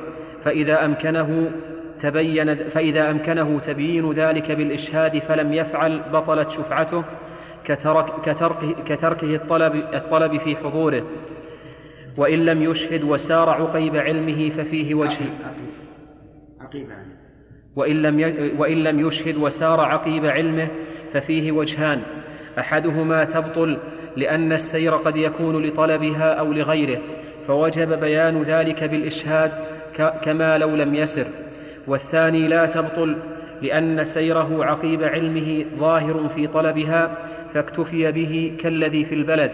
فإذا 0.46 0.86
أمكنه 0.86 1.52
تبين 2.00 2.56
فإذا 2.56 3.12
أمكنه 3.12 3.60
تبيين 3.60 4.12
ذلك 4.12 4.52
بالإشهاد 4.52 5.18
فلم 5.18 5.54
يفعل 5.54 6.02
بطلت 6.14 6.50
شفعته 6.50 7.04
كترك 7.64 8.22
كتركه, 8.26 8.76
كتركه 8.86 9.36
الطلب, 9.36 9.76
الطلب 9.76 10.38
في 10.38 10.56
حضوره 10.56 11.04
وإن 12.18 12.46
لم 12.46 12.64
يشهد 12.64 13.04
وسار 13.04 13.50
عقيب 13.50 13.96
علمه 13.96 14.50
ففيه 14.50 14.96
وجه 14.96 15.26
عقيب 16.62 16.90
يعني 16.90 17.14
وإن 17.76 18.02
لم. 18.02 18.34
وإن 18.58 18.84
لم 18.84 19.08
يشهد 19.08 19.38
وسار 19.38 19.80
عقيب 19.80 20.26
علمه 20.26 20.68
ففيه 21.14 21.52
وجهان 21.52 22.02
أحدهما 22.60 23.24
تبطل 23.24 23.78
لأن 24.18 24.54
السير 24.54 24.94
قد 24.94 25.18
يكون 25.18 25.66
لطلبها 25.66 26.34
أو 26.34 26.54
لغيره 26.54 27.00
فوجب 27.48 28.00
بيان 28.00 28.42
ذلك 28.42 28.84
بالإشهاد 28.84 29.52
ك... 29.98 30.14
كما 30.24 30.58
لو 30.58 30.76
لم 30.76 30.96
يسر. 30.96 31.28
والثاني 31.88 32.48
لا 32.48 32.66
تبطل 32.66 33.18
لأن 33.62 34.04
سيره 34.04 34.66
عقيب 34.66 35.04
علمه 35.04 35.66
ظاهر 35.80 36.30
في 36.36 36.48
طلبها 36.48 37.18
فاكتفي 37.54 38.12
به 38.12 38.58
كالذي 38.60 39.06
في 39.06 39.16
البلد. 39.16 39.52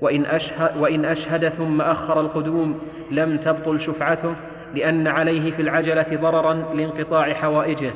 وإن 0.00 0.24
أشهد, 0.24 0.76
وإن 0.80 1.04
أشهد 1.04 1.48
ثم 1.48 1.80
أخر 1.80 2.20
القدوم 2.20 2.78
لم 3.10 3.36
تبطل 3.36 3.80
شفعته 3.80 4.34
لأن 4.74 5.06
عليه 5.06 5.52
في 5.52 5.62
العجلة 5.62 6.06
ضررا 6.12 6.54
لانقطاع 6.74 7.34
حوائجه. 7.34 7.90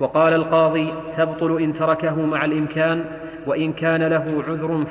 وقال 0.00 0.32
القاضي 0.34 0.94
تبطل 1.16 1.62
إن 1.62 1.74
تركه 1.74 2.20
مع 2.20 2.44
الإمكان 2.44 3.04
وإن 3.46 3.72
كان 3.72 4.02
له 4.02 4.44
عذر 4.48 4.84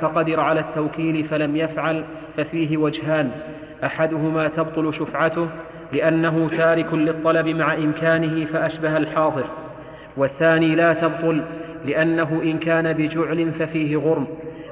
فقدر 0.00 0.40
على 0.40 0.60
التوكيل 0.60 1.24
فلم 1.24 1.56
يفعل 1.56 2.04
ففيه 2.36 2.76
وجهان. 2.76 3.30
أحدهما 3.84 4.48
تبطل 4.48 4.94
شفعته 4.94 5.48
لأنه 5.92 6.48
تارك 6.56 6.94
للطلب 6.94 7.48
مع 7.48 7.74
إمكانه 7.74 8.44
فأشبه 8.44 8.96
الحاضر. 8.96 9.44
والثاني 10.16 10.74
لا 10.74 10.92
تبطل 10.92 11.42
لأنه 11.86 12.40
إن 12.42 12.58
كان 12.58 12.92
بجعل 12.92 13.52
ففيه 13.52 13.96
غرم 13.96 14.26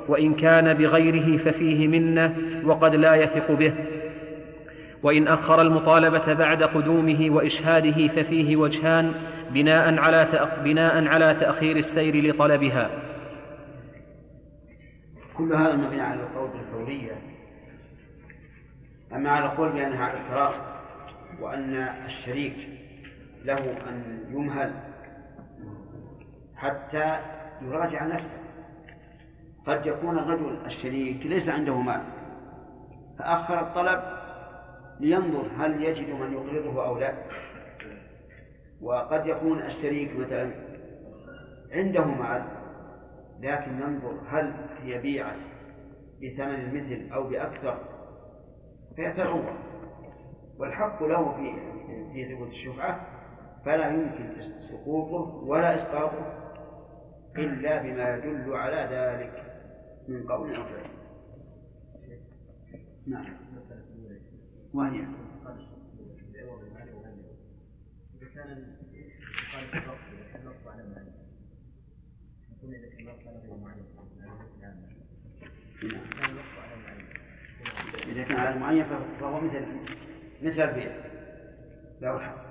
وإن 0.09 0.35
كان 0.35 0.75
بغيره 0.75 1.37
ففيه 1.37 1.89
منة 1.89 2.35
وقد 2.65 2.95
لا 2.95 3.15
يثق 3.15 3.53
به. 3.53 3.73
وإن 5.03 5.29
أخر 5.29 5.63
المطالبة 5.63 6.33
بعد 6.33 6.63
قدومه 6.63 7.27
وإشهاده 7.31 8.09
ففيه 8.09 8.57
وجهان 8.57 9.13
بناء 9.51 9.99
على. 9.99 10.49
بناء 10.65 11.07
على 11.09 11.35
تأخير 11.35 11.77
السير 11.77 12.31
لطلبها. 12.31 12.91
كل 15.37 15.53
هذا 15.53 15.77
مبني 15.77 16.01
على 16.01 16.21
القول 16.21 16.51
الفورية 16.61 17.23
أما 19.13 19.31
على 19.31 19.45
القول 19.45 19.73
بأنها 19.73 20.13
الفراغ 20.13 20.55
وأن 21.41 21.75
الشريك 22.05 22.57
له 23.45 23.59
أن 23.89 24.25
يمهل 24.31 24.73
حتى 26.57 27.19
يراجع 27.63 28.07
نفسه. 28.07 28.37
قد 29.67 29.87
يكون 29.87 30.19
الرجل 30.19 30.59
الشريك 30.67 31.27
ليس 31.27 31.49
عنده 31.49 31.81
مال 31.81 32.03
فأخر 33.19 33.61
الطلب 33.61 34.03
لينظر 35.01 35.47
هل 35.57 35.83
يجد 35.83 36.11
من 36.11 36.33
يقرضه 36.33 36.87
أو 36.87 36.99
لا. 36.99 37.15
وقد 38.81 39.27
يكون 39.27 39.63
الشريك 39.63 40.17
مثلا 40.17 40.51
عنده 41.73 42.05
مال 42.05 42.45
لكن 43.41 43.81
ينظر 43.81 44.21
هل 44.29 44.55
هي 44.83 44.99
بيعت 44.99 45.39
بثمن 46.23 46.55
المثل 46.55 47.13
أو 47.13 47.29
بأكثر 47.29 47.79
فيتعوض 48.97 49.45
والحق 50.59 51.03
له 51.03 51.33
في 51.33 51.55
في 52.13 52.35
ثبوت 52.35 52.49
الشفعة 52.49 53.07
فلا 53.65 53.89
يمكن 53.89 54.43
سقوطه 54.61 55.35
ولا 55.35 55.75
إسقاطه 55.75 56.47
إلا 57.39 57.83
بما 57.83 58.17
يدل 58.17 58.53
على 58.53 58.89
ذلك 58.91 59.43
من 60.09 60.27
قول 60.27 60.55
أو 60.55 60.65
فعل 60.65 60.91
نعم. 63.07 63.37
وهي 64.75 65.07
إذا 68.37 68.45
كان 70.33 70.49
على 70.67 70.89
معنى 70.95 71.11
يكون 72.51 72.75
إذا 72.75 72.89
كان 72.89 73.09
النص 76.31 76.49
على 76.59 76.77
معين 76.77 77.07
إذا 78.07 78.25
كان 78.25 78.37
على 78.41 78.55
المعين 78.55 78.85
فهو 79.21 79.41
مثل 79.41 79.67
مثل 80.43 80.61
البيع 80.61 81.07
له 82.01 82.17
الحق 82.17 82.47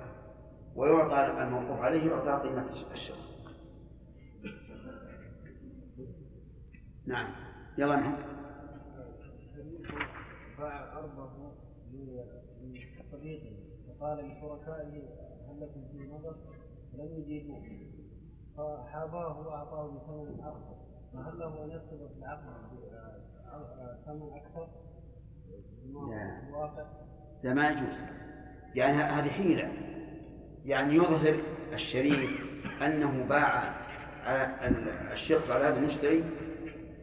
ويعطى 0.74 1.42
الموقوف 1.42 1.80
عليه 1.80 2.10
يعطى 2.10 2.48
قيمة 2.48 2.70
الشخص. 2.92 3.36
نعم. 7.06 7.34
يلا 7.78 7.96
نعم. 7.96 8.16
باع 10.58 10.98
أرضه 10.98 11.52
لصديقه 12.62 13.56
فقال 13.88 14.28
لشركائه 14.28 15.35
لكم 15.60 15.84
فيه 15.92 16.12
نظر؟ 16.14 16.36
لم 16.94 17.18
يجيبوه 17.18 17.62
فحاباه 18.56 19.38
وأعطاه 19.38 19.86
بثمن 19.86 20.40
أكثر 20.40 20.76
فهل 21.12 21.38
له 21.38 21.64
أن 21.64 21.70
يرتبط 21.70 22.10
العقد 22.18 22.46
بثمن 24.02 24.32
أكثر؟ 24.32 24.68
لا 26.10 26.96
لا 27.42 27.54
ما 27.54 27.70
يجوز. 27.70 28.02
يعني 28.74 28.96
هذه 28.96 29.28
حيلة. 29.28 29.72
يعني 30.64 30.94
يظهر 30.94 31.40
الشريك 31.72 32.40
أنه 32.82 33.24
باع 33.24 33.74
الشخص 35.12 35.50
على 35.50 35.64
هذا 35.64 35.76
المشتري 35.76 36.24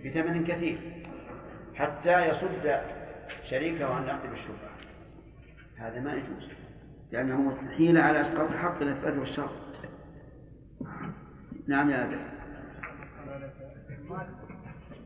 بثمن 0.05 0.43
كثير 0.43 1.05
حتى 1.75 2.27
يصد 2.27 2.81
شريكه 3.43 3.85
عن 3.93 4.03
الأخذ 4.03 4.29
بالشفعة 4.29 4.73
هذا 5.77 5.99
ما 5.99 6.13
يجوز. 6.13 6.49
لأنه 7.13 7.57
حيلة 7.77 8.01
على 8.01 8.21
إسقاط 8.21 8.51
الحق 8.51 8.81
الإثبات 8.81 9.17
والشر 9.17 9.49
نعم 11.67 11.89
يا 11.89 12.05
أبي. 12.05 12.17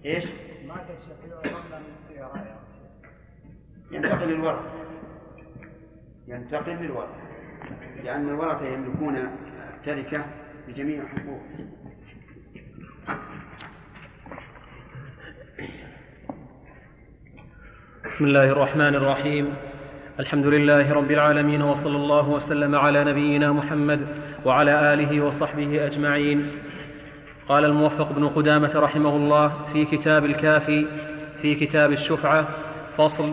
يصير 0.04 0.36
ينتقل 3.92 4.28
للورثة. 4.28 4.72
ينتقل 6.28 6.76
للورثة. 6.76 7.18
لأن 8.04 8.30
الورثة 8.30 8.74
يملكون 8.74 9.18
التركة 9.18 10.26
بجميع 10.68 11.08
حقوق 11.08 11.42
بسم 18.06 18.26
الله 18.26 18.46
الرحمن 18.46 18.96
الرحيم. 18.96 19.77
الحمد 20.19 20.45
لله 20.48 20.94
رب 20.94 21.11
العالمين 21.11 21.61
وصلى 21.61 21.95
الله 21.95 22.30
وسلم 22.30 22.76
على 22.76 23.03
نبينا 23.03 23.52
محمد 23.52 24.07
وعلى 24.45 24.94
آله 24.94 25.22
وصحبه 25.22 25.85
أجمعين. 25.85 26.48
قال 27.49 27.65
الموفق 27.65 28.11
بن 28.11 28.27
قدامة 28.27 28.72
رحمه 28.76 29.15
الله 29.15 29.52
في 29.73 29.85
كتاب 29.85 30.26
الكافي 30.26 30.85
في 31.41 31.56
كتاب 31.56 31.91
الشفعة 31.91 32.48
فصل 32.98 33.31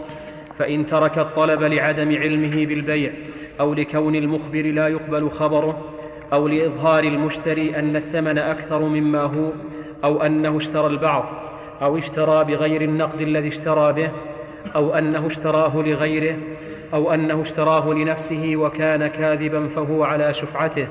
فإن 0.58 0.86
ترك 0.86 1.18
الطلب 1.18 1.62
لعدم 1.62 2.16
علمه 2.16 2.66
بالبيع 2.66 3.12
أو 3.60 3.74
لكون 3.74 4.14
المخبر 4.14 4.62
لا 4.62 4.88
يقبل 4.88 5.30
خبره 5.30 5.84
أو 6.32 6.48
لإظهار 6.48 7.04
المشتري 7.04 7.78
أن 7.78 7.96
الثمن 7.96 8.38
أكثر 8.38 8.82
مما 8.82 9.22
هو 9.22 9.52
أو 10.04 10.22
أنه 10.22 10.56
اشترى 10.56 10.86
البعض 10.86 11.24
أو 11.82 11.98
اشترى 11.98 12.44
بغير 12.44 12.82
النقد 12.82 13.20
الذي 13.20 13.48
اشترى 13.48 13.92
به 13.92 14.10
أو 14.74 14.94
أنه 14.94 15.26
اشتراه 15.26 15.76
لغيره 15.76 16.36
أو 16.94 17.14
أنه 17.14 17.40
اشتراه 17.40 17.94
لنفسه 17.94 18.56
وكان 18.56 19.06
كاذبا 19.06 19.68
فهو 19.68 20.04
على 20.04 20.34
شفعته. 20.34 20.88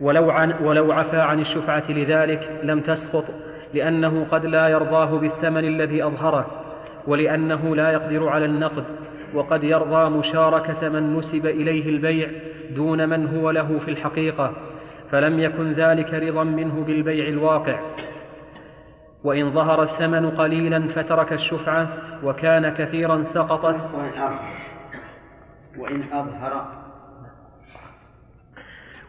ولو, 0.00 0.30
عن 0.30 0.54
ولو 0.64 0.92
عفى 0.92 1.20
عن 1.20 1.40
الشفعة 1.40 1.90
لذلك 1.90 2.60
لم 2.62 2.80
تسقط 2.80 3.24
لأنه 3.74 4.26
قد 4.30 4.46
لا 4.46 4.68
يرضاه 4.68 5.18
بالثمن 5.18 5.64
الذي 5.64 6.04
أظهره 6.04 6.46
ولأنه 7.06 7.76
لا 7.76 7.92
يقدر 7.92 8.28
على 8.28 8.44
النقد 8.44 8.84
وقد 9.34 9.64
يرضى 9.64 10.10
مشاركة 10.10 10.88
من 10.88 11.16
نسب 11.16 11.46
إليه 11.46 11.88
البيع 11.88 12.28
دون 12.70 13.08
من 13.08 13.26
هو 13.26 13.50
له 13.50 13.78
في 13.84 13.90
الحقيقة 13.90 14.52
فلم 15.10 15.40
يكن 15.40 15.72
ذلك 15.72 16.14
رضا 16.14 16.44
منه 16.44 16.84
بالبيع 16.86 17.28
الواقع. 17.28 17.80
وإن 19.24 19.50
ظهر 19.50 19.82
الثمن 19.82 20.30
قليلا 20.30 20.88
فترك 20.88 21.32
الشفعة 21.32 21.88
وكان 22.24 22.68
كثيرا 22.68 23.22
سقطت. 23.22 23.90
وإن 23.94 24.12
أظهر 24.12 24.40
وإن 25.78 26.02
أظهر 26.12 26.84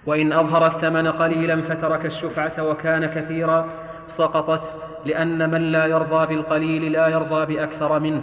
وان 0.06 0.34
اظهر 0.34 0.68
الثمن 0.68 1.08
قليلا 1.08 1.62
فترك 1.62 2.06
الشفعة 2.06 2.64
وكان 2.70 3.06
كثيرا 3.06 3.70
سقطت 4.08 4.74
لأن 5.06 5.52
من 5.52 5.62
لا 5.62 5.86
يرضى 5.86 6.36
بالقليل 6.36 6.92
لا 6.92 7.08
يرضى 7.08 7.56
بأكثر 7.56 8.00
منه. 8.00 8.22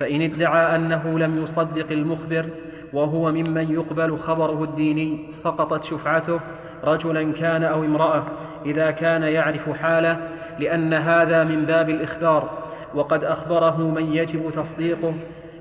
فإن 0.00 0.22
ادعى 0.22 0.76
أنه 0.76 1.18
لم 1.18 1.34
يصدق 1.42 1.90
المخبر 1.90 2.48
وهو 2.92 3.32
ممن 3.32 3.72
يقبل 3.72 4.18
خبره 4.18 4.64
الديني 4.64 5.26
سقطت 5.30 5.84
شفعته 5.84 6.40
رجلا 6.84 7.32
كان 7.32 7.64
أو 7.64 7.84
امرأة 7.84 8.24
إذا 8.66 8.90
كان 8.90 9.22
يعرف 9.22 9.70
حاله 9.70 10.28
لأن 10.58 10.94
هذا 10.94 11.44
من 11.44 11.66
باب 11.66 11.90
الإخبار 11.90 12.62
وقد 12.94 13.24
أخبره 13.24 13.90
من 13.90 14.12
يجب 14.12 14.50
تصديقه 14.50 15.14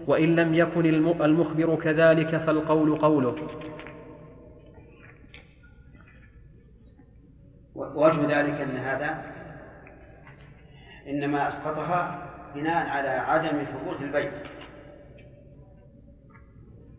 وإن 0.07 0.35
لم 0.35 0.53
يكن 0.53 0.85
المخبر 1.21 1.75
كذلك 1.75 2.37
فالقول 2.37 2.97
قوله. 2.97 3.35
ووجه 7.75 8.21
ذلك 8.21 8.61
أن 8.61 8.77
هذا 8.77 9.23
إنما 11.07 11.47
أسقطها 11.47 12.29
بناء 12.55 12.87
على 12.87 13.09
عدم 13.09 13.63
ثبوت 13.63 14.01
البيع 14.01 14.31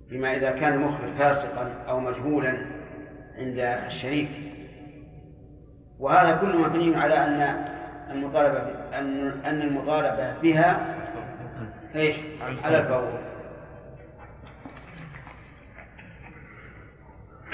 فيما 0.09 0.37
إذا 0.37 0.51
كان 0.51 0.73
المخبر 0.73 1.13
فاسقا 1.19 1.85
أو 1.89 2.01
مجهولا 2.01 2.67
عند 3.39 3.59
الشريك. 3.59 4.31
وهذا 5.99 6.37
كله 6.37 6.69
مبني 6.69 6.97
على 6.97 7.15
أن 7.15 7.73
المطالبة 8.11 8.59
أن 8.99 9.33
أن 9.45 9.63
المطالبة 9.63 10.35
بها 10.43 10.95
إيش؟ 11.97 12.17
على 12.65 12.79
الفور. 12.79 13.19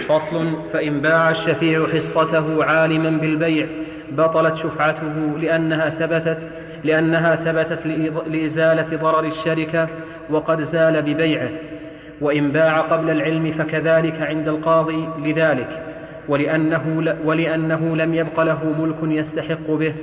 فصل 0.09 0.67
فإن 0.73 1.01
باع 1.01 1.31
الشفيع 1.31 1.87
حصته 1.87 2.65
عالما 2.65 3.11
بالبيع 3.11 3.67
بطلت 4.11 4.57
شفعته 4.57 5.39
لأنها 5.39 5.91
ثبتت 5.91 6.51
لأنها 6.85 7.37
ثبتت 7.37 7.87
لإزالة 8.27 8.97
ضرر 8.97 9.25
الشركة 9.25 9.89
وقد 10.31 10.63
زال 10.63 11.03
ببيعه. 11.03 11.49
وإن 12.21 12.53
باع 12.53 12.81
قبل 12.81 13.11
العلم 13.11 13.51
فكذلك 13.51 14.23
عند 14.23 14.49
القاضي 14.49 15.09
لذلك 15.19 15.85
ولأنه, 16.29 17.15
ولأنه 17.25 17.97
لم 17.97 18.15
يبق 18.15 18.41
له 18.41 18.65
ملك 18.65 18.97
يستحق 19.03 19.71
به. 19.71 19.95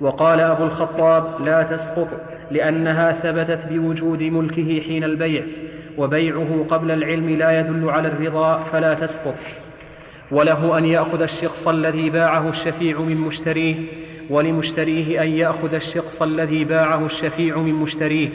وقال 0.00 0.40
أبو 0.40 0.64
الخطاب 0.64 1.46
لا 1.46 1.62
تسقط 1.62 2.08
لأنها 2.50 3.12
ثبتت 3.12 3.66
بوجود 3.66 4.22
ملكه 4.22 4.80
حين 4.86 5.04
البيع 5.04 5.42
وبيعه 5.98 6.66
قبل 6.68 6.90
العلم 6.90 7.30
لا 7.30 7.60
يدل 7.60 7.90
على 7.90 8.08
الرضا 8.08 8.62
فلا 8.62 8.94
تسقط. 8.94 9.34
وله 10.30 10.78
أن 10.78 10.84
يأخذ 10.84 11.22
الشخص 11.22 11.68
الذي 11.68 12.10
باعه 12.10 12.48
الشفيع 12.48 13.00
من 13.00 13.16
مشتريه 13.16 13.74
ولمشتريه 14.30 15.22
أن 15.22 15.28
يأخذ 15.28 15.74
الشخص 15.74 16.22
الذي 16.22 16.64
باعه 16.64 17.06
الشفيع 17.06 17.58
من 17.58 17.74
مشتريه 17.74 18.28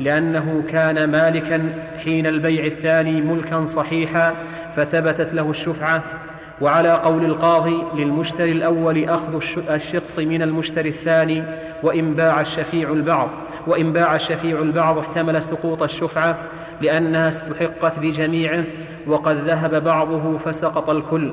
لأنه 0.00 0.64
كان 0.68 1.10
مالكا 1.10 1.72
حين 2.04 2.26
البيع 2.26 2.64
الثاني 2.64 3.20
ملكا 3.20 3.64
صحيحا 3.64 4.34
فثبتت 4.76 5.34
له 5.34 5.50
الشفعة 5.50 6.02
وعلى 6.62 6.92
قول 6.92 7.24
القاضي 7.24 7.82
للمشتري 7.94 8.52
الأول 8.52 9.08
أخذ 9.08 9.36
الشخص 9.70 10.18
من 10.18 10.42
المشتري 10.42 10.88
الثاني 10.88 11.42
وإن 11.82 12.14
باع 12.14 12.40
الشفيع 12.40 12.92
البعض 12.92 13.28
وإن 13.66 13.92
باع 13.92 14.14
الشفيع 14.14 14.58
البعض 14.58 14.98
احتمل 14.98 15.42
سقوط 15.42 15.82
الشفعة 15.82 16.38
لأنها 16.80 17.28
استحقت 17.28 17.98
بجميعه 17.98 18.64
وقد 19.06 19.36
ذهب 19.36 19.84
بعضه 19.84 20.38
فسقط 20.38 20.90
الكل. 20.90 21.32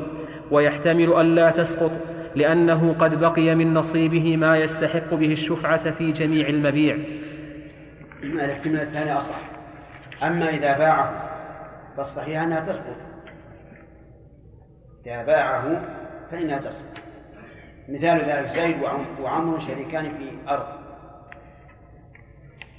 ويحتمل 0.51 1.14
الا 1.22 1.51
تسقط 1.51 1.91
لأنه 2.35 2.95
قد 2.99 3.19
بقي 3.19 3.56
من 3.56 3.73
نصيبه 3.73 4.38
ما 4.38 4.57
يستحق 4.57 5.14
به 5.14 5.31
الشفعة 5.31 5.91
في 5.91 6.11
جميع 6.11 6.47
المبيع. 6.47 6.97
الاحتمال 8.23 8.81
الثاني 8.81 9.18
أصح. 9.18 9.35
أما 10.23 10.49
إذا 10.49 10.77
باعه 10.77 11.30
فالصحيح 11.97 12.41
أنها 12.41 12.60
تسقط. 12.60 12.95
اذا 15.05 15.23
باعه 15.23 15.81
فإنها 16.31 16.57
تسقط 16.57 17.01
مثال 17.89 18.19
ذلك 18.19 18.47
زيد 18.47 18.77
وعمر 19.21 19.59
شريكان 19.59 20.09
في 20.09 20.31
ارض 20.49 20.80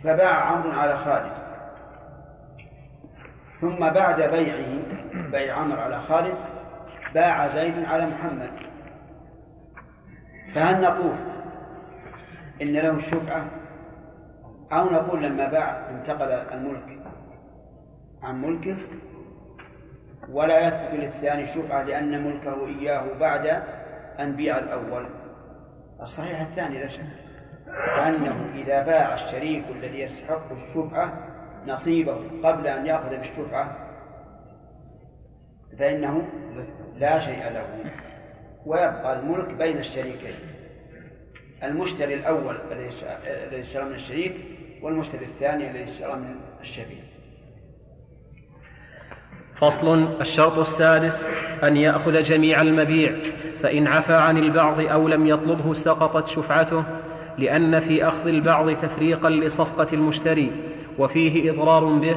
فباع 0.04 0.34
عمرو 0.34 0.70
على 0.70 0.96
خالد. 0.96 1.32
ثم 3.60 3.90
بعد 3.90 4.22
بيعه 4.22 4.82
بيع 5.30 5.56
عمر 5.56 5.80
على 5.80 6.00
خالد 6.00 6.36
باع 7.14 7.48
زيد 7.48 7.84
على 7.84 8.06
محمد. 8.06 8.50
فهل 10.54 10.82
نقول 10.82 11.16
إن 12.62 12.72
له 12.72 12.96
الشفعة 12.96 13.46
أو 14.72 14.84
نقول 14.84 15.22
لما 15.22 15.48
باع 15.48 15.90
انتقل 15.90 16.32
الملك 16.32 16.98
عن 18.22 18.42
ملكه 18.42 18.76
ولا 20.32 20.68
يثبت 20.68 21.00
للثاني 21.00 21.46
شفعة 21.46 21.82
لأن 21.82 22.24
ملكه 22.24 22.66
إياه 22.66 23.04
بعد 23.20 23.62
أن 24.20 24.36
بيع 24.36 24.58
الأول. 24.58 25.06
الصحيح 26.02 26.40
الثاني 26.40 26.78
لا 26.78 26.86
شك. 26.86 27.02
فأنه 27.96 28.52
إذا 28.54 28.82
باع 28.82 29.14
الشريك 29.14 29.64
الذي 29.70 30.00
يستحق 30.00 30.52
الشفعة 30.52 31.26
نصيبه 31.66 32.18
قبل 32.44 32.66
أن 32.66 32.86
يأخذ 32.86 33.16
بالشفعة 33.16 33.76
فإنه 35.78 36.28
لا 36.96 37.18
شيء 37.18 37.50
له. 37.50 37.64
ويبقى 38.66 39.20
الملك 39.20 39.54
بين 39.54 39.78
الشريكين. 39.78 40.34
المشتري 41.62 42.14
الأول 42.14 42.56
الذي 42.72 42.88
اشترى 43.60 43.84
من 43.84 43.94
الشريك 43.94 44.34
والمشتري 44.82 45.24
الثاني 45.24 45.70
الذي 45.70 45.84
اشترى 45.84 46.16
من 46.16 46.34
الشريك. 46.60 47.04
فصل 49.60 50.06
الشرط 50.20 50.58
السادس 50.58 51.26
أن 51.62 51.76
يأخذ 51.76 52.22
جميع 52.22 52.62
المبيع 52.62 53.12
فإن 53.62 53.86
عفى 53.86 54.14
عن 54.14 54.38
البعض 54.38 54.80
أو 54.80 55.08
لم 55.08 55.26
يطلبه 55.26 55.74
سقطت 55.74 56.28
شفعته 56.28 56.84
لأن 57.38 57.80
في 57.80 58.08
أخذ 58.08 58.28
البعض 58.28 58.76
تفريقا 58.76 59.30
لصفقة 59.30 59.86
المشتري 59.92 60.52
وفيه 60.98 61.50
إضرار 61.50 61.84
به 61.84 62.16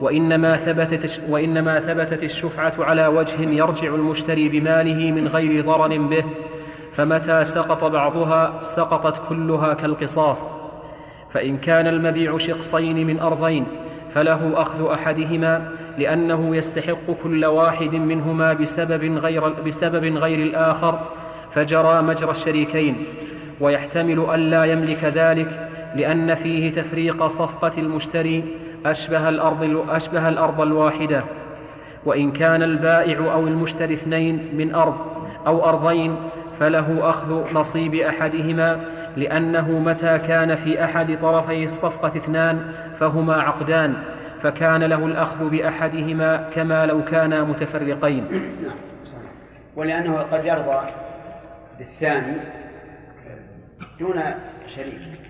وإنما 0.00 0.56
ثبتت, 0.56 1.20
وإنما 1.28 1.80
ثبتت 1.80 2.22
الشفعة 2.22 2.72
على 2.78 3.06
وجه 3.06 3.50
يرجع 3.50 3.94
المشتري 3.94 4.48
بماله 4.48 5.12
من 5.12 5.28
غير 5.28 5.64
ضرر 5.64 5.98
به 5.98 6.24
فمتى 6.96 7.44
سقط 7.44 7.84
بعضها 7.84 8.62
سقطت 8.62 9.28
كلها 9.28 9.74
كالقصاص. 9.74 10.50
فإن 11.34 11.56
كان 11.56 11.86
المبيع 11.86 12.38
شقصين 12.38 13.06
من 13.06 13.20
أرضين 13.20 13.66
فله 14.14 14.62
أخذ 14.62 14.90
أحدهما 14.92 15.68
لأنه 15.98 16.56
يستحق 16.56 17.10
كل 17.22 17.44
واحد 17.44 17.94
منهما 17.94 18.52
بسبب 18.52 19.18
غير, 19.18 19.48
بسبب 19.48 20.16
غير 20.16 20.38
الآخر 20.38 20.98
فجرى 21.54 22.02
مجرى 22.02 22.30
الشريكين. 22.30 23.04
ويحتمل 23.60 24.26
الا 24.34 24.64
يملك 24.64 25.04
ذلك 25.04 25.68
لأن 25.96 26.34
فيه 26.34 26.72
تفريق 26.72 27.26
صفقة 27.26 27.72
المشتري 27.78 28.44
أشبه 28.86 29.28
الأرض, 29.28 29.84
أشبه 29.88 30.28
الأرض 30.28 30.60
الواحدة. 30.60 31.24
وإن 32.04 32.32
كان 32.32 32.62
البائع 32.62 33.32
أو 33.32 33.46
المشتري 33.46 33.94
اثنين 33.94 34.48
من 34.52 34.74
أرض 34.74 34.96
أو 35.46 35.68
أرضين 35.68 36.16
فله 36.60 37.10
أخذ 37.10 37.54
نصيب 37.54 37.94
أحدهما 37.94 38.80
لأنه 39.16 39.78
متى 39.78 40.18
كان 40.18 40.56
في 40.56 40.84
أحد 40.84 41.18
طرفي 41.22 41.64
الصفقة 41.64 42.08
اثنان 42.08 42.60
فهما 43.00 43.34
عقدان. 43.34 43.94
فكان 44.46 44.82
له 44.82 45.06
الأخذ 45.06 45.50
بأحدهما 45.50 46.50
كما 46.54 46.86
لو 46.86 47.04
كانا 47.04 47.44
متفرقين. 47.44 48.26
نعم 48.62 48.76
ولأنه 49.76 50.18
قد 50.18 50.44
يرضى 50.44 50.86
بالثاني 51.78 52.36
دون 53.98 54.22
شريك. 54.66 55.20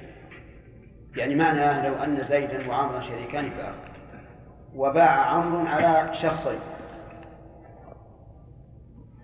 يعني 1.17 1.35
معنى 1.35 1.89
لو 1.89 1.95
أن 1.95 2.25
زيدا 2.25 2.69
وعمرا 2.69 3.01
شريكان 3.01 3.51
في 3.51 3.73
وباع 4.75 5.21
عمرو 5.21 5.67
على 5.67 6.15
شخصين. 6.15 6.59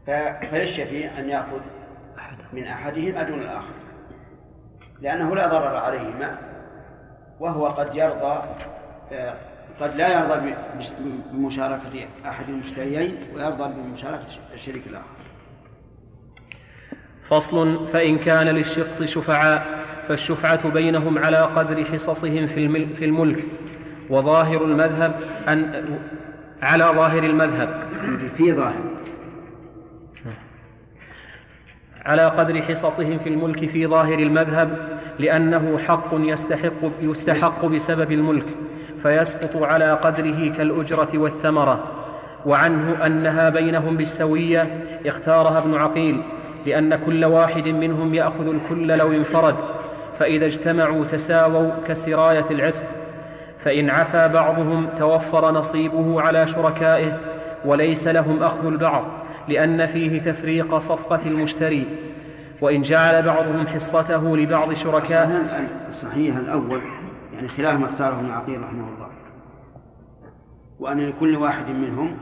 فللشفيع 0.06 1.18
أن 1.18 1.28
يأخذ 1.28 1.60
من 2.52 2.64
أحدهما 2.64 3.22
دون 3.22 3.40
الآخر. 3.40 3.74
لأنه 5.00 5.36
لا 5.36 5.46
ضرر 5.46 5.76
عليهما 5.76 6.38
وهو 7.40 7.66
قد 7.66 7.96
يرضى 7.96 8.42
قد 9.82 9.96
لا 9.96 10.18
يرضى 10.18 10.54
بمشاركة 11.32 12.06
أحد 12.26 12.48
المشتريين 12.48 13.16
ويرضى 13.34 13.72
بمشاركة 13.74 14.26
الشريك 14.54 14.82
الآخر. 14.86 15.06
فصل 17.28 17.88
فإن 17.92 18.18
كان 18.18 18.48
للشخص 18.48 19.02
شفعاء 19.02 19.84
فالشفعة 20.08 20.68
بينهم 20.68 21.18
على 21.18 21.38
قدر 21.38 21.84
حصصهم 21.84 22.46
في 22.46 23.04
الملك. 23.04 23.44
وظاهر 24.10 24.64
المذهب 24.64 25.20
أن 25.48 25.84
على 26.62 26.84
ظاهر 26.84 27.24
المذهب. 27.24 27.82
في 28.36 28.52
ظاهر. 28.52 28.84
على 32.04 32.26
قدر 32.26 32.62
حصصهم 32.62 33.18
في 33.18 33.28
الملك 33.28 33.70
في 33.70 33.86
ظاهر 33.86 34.18
المذهب 34.18 34.98
لأنه 35.18 35.78
حق 35.78 36.10
يستحق 36.12 36.90
يستحق 37.00 37.66
بسبب 37.66 38.12
الملك. 38.12 38.46
فيسقط 39.02 39.62
على 39.62 39.92
قدره 39.92 40.52
كالأجرة 40.56 41.08
والثمرة. 41.14 41.84
وعنه 42.46 43.06
أنها 43.06 43.48
بينهم 43.48 43.96
بالسوية 43.96 44.66
اختارها 45.06 45.58
ابن 45.58 45.74
عقيل 45.74 46.22
لأن 46.66 46.96
كل 47.06 47.24
واحد 47.24 47.68
منهم 47.68 48.14
يأخذ 48.14 48.46
الكل 48.46 48.98
لو 48.98 49.12
انفرد 49.12 49.54
فإذا 50.18 50.46
اجتمعوا 50.46 51.04
تساووا 51.04 51.70
كسراية 51.88 52.44
العتق. 52.50 52.82
فإن 53.58 53.90
عفا 53.90 54.26
بعضهم 54.26 54.88
توفر 54.98 55.50
نصيبه 55.50 56.20
على 56.20 56.46
شركائه 56.46 57.18
وليس 57.64 58.08
لهم 58.08 58.42
أخذ 58.42 58.66
البعض 58.66 59.04
لأن 59.48 59.86
فيه 59.86 60.20
تفريق 60.20 60.78
صفقة 60.78 61.20
المشتري. 61.26 61.86
وإن 62.60 62.82
جعل 62.82 63.22
بعضهم 63.22 63.66
حصته 63.66 64.36
لبعض 64.36 64.72
شركائه 64.72 65.42
الصحيح 65.88 66.36
الأول 66.36 66.80
يعني 67.42 67.54
خلاف 67.54 67.80
ما 67.80 67.86
اختاره 67.86 68.20
ابن 68.20 68.30
عقيل 68.30 68.62
رحمه 68.62 68.88
الله. 68.94 69.08
وأن 70.78 71.00
لكل 71.00 71.36
واحد 71.36 71.70
منهم 71.70 72.16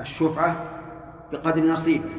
الشفعة 0.00 0.64
بقدر 1.32 1.62
نصيبه 1.62 2.10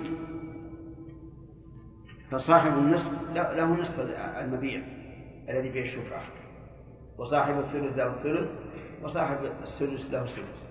فصاحب 2.31 2.71
النصف 2.71 3.11
له 3.35 3.65
نصف 3.65 3.99
المبيع 4.39 4.81
الذي 5.49 5.71
فيه 5.71 5.81
الشفعة. 5.81 6.21
وصاحب 7.17 7.57
الثلث 7.57 7.97
له 7.97 8.07
الثلث 8.07 8.49
وصاحب 9.03 9.37
الثلث 9.61 10.13
له 10.13 10.21
الثلث 10.21 10.67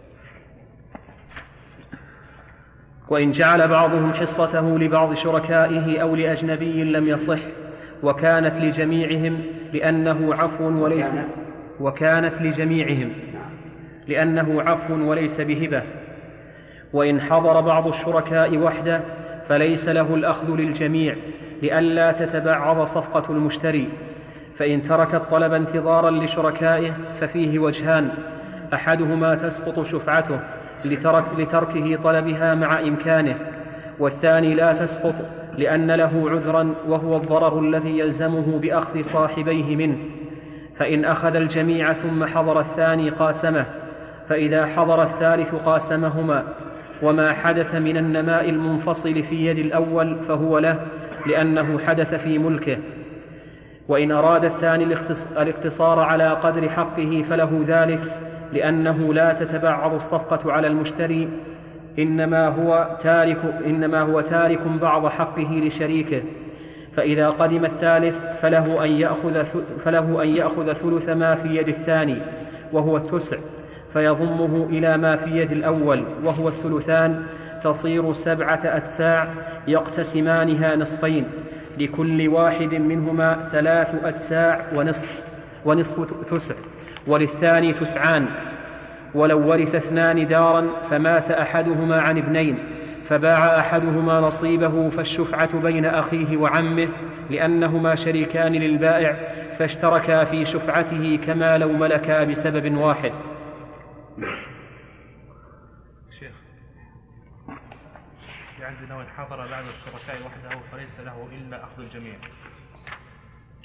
وإن 3.09 3.33
جعل 3.33 3.69
بعضهم 3.69 4.13
حصته 4.13 4.79
لبعض 4.79 5.15
شركائه 5.15 6.03
أو 6.03 6.17
لأجنبي 6.17 6.85
لم 6.85 7.09
يصح 7.09 7.39
وكانت 8.03 8.57
لجميعهم 8.57 9.60
لأنه 9.73 10.35
عفو 10.35 10.65
وليس 10.65 11.15
وكانت 11.81 12.43
لجميعهم. 12.43 13.13
لأنه 14.09 14.63
عفو 14.63 14.95
وليس 14.95 15.41
بهبة. 15.41 15.83
وإن 16.93 17.21
حضر 17.21 17.61
بعض 17.61 17.87
الشركاء 17.87 18.59
وحده 18.59 19.01
فليس 19.49 19.89
له 19.89 20.15
الأخذ 20.15 20.51
للجميع 20.51 21.15
لئلا 21.63 22.13
تتبعض 22.13 22.85
صفقة 22.85 23.33
المشتري. 23.33 23.89
فإن 24.59 24.83
ترك 24.83 25.15
الطلب 25.15 25.53
انتظارا 25.53 26.11
لشركائه 26.11 26.93
ففيه 27.21 27.59
وجهان. 27.59 28.11
أحدهما 28.75 29.35
تسقط 29.35 29.87
شفعته 29.87 30.41
لترك 30.85 31.25
لتركه 31.39 31.97
طلبها 32.05 32.55
مع 32.55 32.81
إمكانه 32.81 33.39
والثاني 33.99 34.55
لا 34.55 34.73
تسقط 34.73 35.15
لأن 35.59 35.91
له 35.91 36.31
عذرا 36.31 36.75
وهو 36.89 37.17
الضرر 37.17 37.61
الذي 37.61 37.99
يلزمه 37.99 38.59
بأخذ 38.59 39.03
صاحبيه 39.03 39.77
منه. 39.77 39.97
فإن 40.77 41.05
أخذ 41.05 41.37
الجميع 41.37 41.93
ثم 41.93 42.25
حضر 42.25 42.61
الثاني 42.61 43.11
قاسمه 43.11 43.65
فإذا 44.29 44.67
حضر 44.67 45.03
الثالث 45.03 45.55
قاسمهما. 45.55 46.45
وما 47.03 47.33
حدث 47.33 47.75
من 47.75 47.97
النماء 47.97 48.49
المنفصل 48.49 49.23
في 49.23 49.47
يد 49.47 49.59
الأول 49.59 50.17
فهو 50.29 50.59
له 50.59 50.79
لأنه 51.27 51.79
حدث 51.79 52.15
في 52.15 52.39
ملكه. 52.39 52.79
وإن 53.89 54.13
أراد 54.13 54.45
الثاني 54.45 54.85
الاقتصار 55.37 55.99
على 55.99 56.29
قدر 56.29 56.69
حقه 56.69 57.25
فله 57.31 57.65
ذلك 57.67 58.01
لأنه 58.53 59.15
لا 59.15 59.33
تتبعض 59.33 59.95
الصفقة 59.95 60.53
على 60.53 60.67
المشتري 60.67 61.29
إنما 61.99 62.49
هو 62.49 62.99
تارك 63.03 63.39
إنما 63.67 64.01
هو 64.01 64.21
تارك 64.21 64.61
بعض 64.81 65.07
حقه 65.07 65.63
لشريكه 65.67 66.23
فإذا 66.97 67.31
قدم 67.31 67.65
الثالث 67.65 68.17
فله 68.43 68.85
أن 68.85 68.91
يأخذ 68.91 69.45
فله 69.85 70.23
أن 70.23 70.29
يأخذ 70.29 70.73
ثلث 70.73 71.09
ما 71.09 71.35
في 71.35 71.57
يد 71.57 71.69
الثاني 71.69 72.17
وهو 72.73 72.97
التسع 72.97 73.37
فيضمه 73.93 74.67
إلى 74.67 74.97
ما 74.97 75.17
في 75.17 75.31
يد 75.31 75.53
الأول 75.53 76.05
وهو 76.25 76.49
الثلثان 76.49 77.23
تصير 77.65 78.13
سبعة 78.13 78.61
أتساع 78.65 79.29
يقتسمانها 79.69 80.77
نصفين 80.77 81.25
لكل 81.79 82.29
واحد 82.29 82.75
منهما 82.75 83.49
ثلاث 83.53 84.05
أتساع 84.05 84.67
ونصف 84.75 85.25
ونصف 85.65 86.31
تسع 86.31 86.55
وللثاني 87.07 87.73
تسعان. 87.73 88.27
ولو 89.15 89.49
ورث 89.49 89.75
اثنان 89.75 90.29
دارا 90.29 90.69
فمات 90.91 91.31
أحدهما 91.31 92.01
عن 92.01 92.19
ابنين 92.19 92.59
فباع 93.09 93.61
أحدهما 93.61 94.21
نصيبه 94.21 94.91
فالشفعة 94.91 95.61
بين 95.61 95.87
أخيه 95.87 96.37
وعمه 96.37 96.89
لأنهما 97.31 97.95
شريكان 97.95 98.53
للبائع 98.53 99.17
فاشتركا 99.59 100.25
في 100.25 100.45
شفعته 100.45 101.19
كما 101.27 101.59
لو 101.59 101.73
ملكا 101.73 102.25
بسبب 102.25 102.77
واحد 102.77 103.13
شيخ 106.21 106.33
في 108.57 108.65
عندنا 108.65 108.97
وان 108.97 109.07
حضر 109.17 109.37
بعض 109.37 109.65
الشركاء 109.65 110.27
وحده 110.27 110.61
فليس 110.73 111.01
له 111.05 111.29
إلا 111.33 111.65
أخذ 111.65 111.83
الجميع 111.83 112.15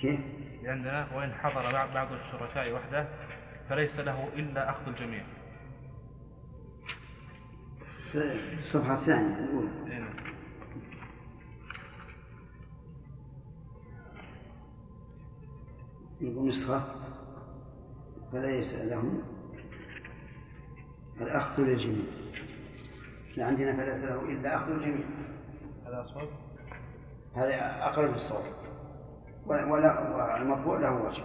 كيف؟ 0.02 0.20
عندنا 0.66 1.08
وان 1.16 1.34
حضر 1.44 1.72
بعض 1.94 2.08
الشركاء 2.12 2.74
وحده 2.74 3.06
فليس 3.70 4.00
له 4.00 4.28
إلا 4.36 4.70
أخذ 4.70 4.88
الجميع. 4.88 5.26
الصفحة 8.60 8.94
الثانية 8.94 9.36
الأولى 9.36 9.70
يقول 16.22 16.48
نسخة. 16.48 16.96
فليس 18.32 18.74
لهم 18.74 19.22
الأخذ 21.22 21.64
للجميع. 21.64 22.06
عندنا 23.38 23.78
فليس 23.78 24.04
له 24.04 24.22
إلا 24.22 24.56
أخذ 24.56 24.72
الجميع 24.72 25.06
هذا 25.86 26.02
أصوب 26.02 26.30
هذا 27.36 27.84
أقرب 27.84 28.12
للصواب 28.12 28.54
ولا 29.46 30.42
المطبوع 30.42 30.80
له 30.80 30.92
وجه 31.02 31.24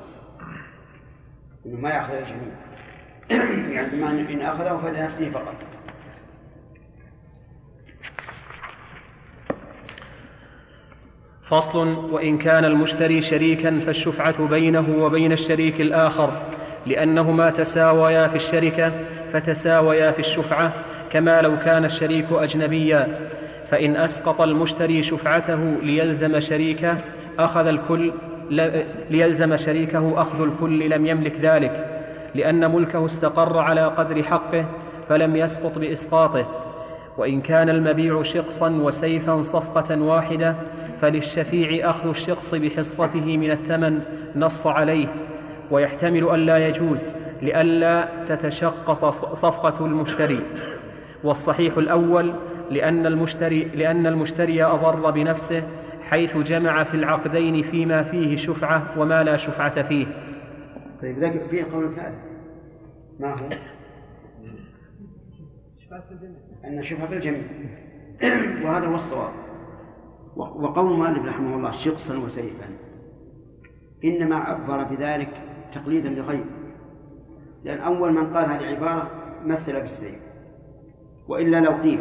إنه 1.67 1.81
ما 1.81 1.91
يأخذ 1.91 2.13
الجميع 2.13 2.55
يعني 3.75 3.97
بما 3.97 4.11
إن 4.11 4.41
أخذه 4.43 4.81
فلنفسه 4.83 5.31
فقط. 5.31 5.55
فصل 11.49 12.11
وإن 12.13 12.39
كان 12.39 12.65
المشتري 12.65 13.23
شريكا 13.23 13.81
فالشفعة 13.81 14.47
بينه 14.47 15.05
وبين 15.05 15.33
الشريك 15.33 15.81
الآخر 15.81 16.43
لأنهما 16.87 17.51
تساويا 17.51 18.29
في 18.29 18.37
الشركة 18.37 18.93
فتساويا 19.33 20.11
في 20.11 20.19
الشفعة 20.19 20.73
كما 21.13 21.43
لو 21.43 21.59
كان 21.59 21.85
الشريك 21.85 22.27
اجنبيا. 22.33 23.31
فإن 23.71 23.97
أسقط 23.97 24.41
المشتري 24.41 25.03
شفعته 25.03 25.79
ليلزم 25.83 26.41
شريكه 26.41 26.99
أخذ 27.39 27.67
الكل 27.67 28.13
ليلزم 29.11 29.57
شريكه 29.57 30.23
أخذ 30.23 30.43
الكل 30.43 30.91
لم 30.91 31.07
يملك 31.07 31.41
ذلك 31.41 31.87
لأن 32.35 32.75
ملكه 32.75 33.07
استقر 33.07 33.59
على 33.59 33.87
قدر 33.87 34.23
حقه 34.23 34.65
فلم 35.09 35.37
يسقط 35.37 35.79
بإسقاطه. 35.79 36.47
وإن 37.19 37.41
كان 37.41 37.69
المبيع 37.69 38.23
شقصا 38.23 38.71
وسيفا 38.71 39.43
صفقة 39.43 40.03
واحدة 40.03 40.55
فللشفيع 41.01 41.91
أخذ 41.91 42.09
الشقص 42.09 42.55
بحصته 42.55 43.37
من 43.37 43.51
الثمن 43.51 44.01
نص 44.37 44.67
عليه. 44.67 45.07
ويحتمل 45.71 46.35
الا 46.35 46.69
يجوز 46.69 47.09
لئلا 47.43 48.09
تتشقص 48.29 49.05
صفقة 49.35 49.87
المشتري. 49.87 50.41
والصحيح 51.25 51.77
الأول 51.77 52.33
لأن 52.71 53.07
المشتري 53.07 53.65
لأن 53.75 54.07
المشتري 54.07 54.63
أضر 54.63 55.11
بنفسه 55.11 55.63
حيث 56.11 56.37
جمع 56.37 56.85
في 56.85 56.95
العقدين 56.95 57.63
فيما 57.63 58.03
فيه 58.03 58.37
شفعة 58.37 59.01
وما 59.01 59.23
لا 59.23 59.37
شفعة 59.37 59.83
فيه. 59.83 60.07
طيب 61.03 61.19
ذاك 61.19 61.33
فيه 61.33 61.65
قول 61.73 61.95
ثالث. 61.95 62.19
ما 63.21 63.31
هو؟ 63.31 63.49
أن 66.65 66.79
الشفعة 66.79 67.11
بالجميع 67.11 67.43
وهذا 68.65 68.87
هو 68.87 68.95
الصواب. 68.95 69.33
وقول 70.37 70.93
المؤلف 70.93 71.27
رحمه 71.27 71.57
الله 71.57 71.71
شقصا 71.71 72.19
وسيفا. 72.19 72.67
إنما 74.05 74.37
عبر 74.37 74.85
بذلك 74.85 75.31
تقليدا 75.75 76.09
لغيره. 76.09 76.45
لأن 77.65 77.79
أول 77.79 78.13
من 78.13 78.35
قال 78.37 78.51
هذه 78.51 78.61
العبارة 78.61 79.11
مثل 79.45 79.81
بالسيف. 79.81 80.21
وإلا 81.29 81.61
لو 81.61 81.73
قيل 81.73 82.01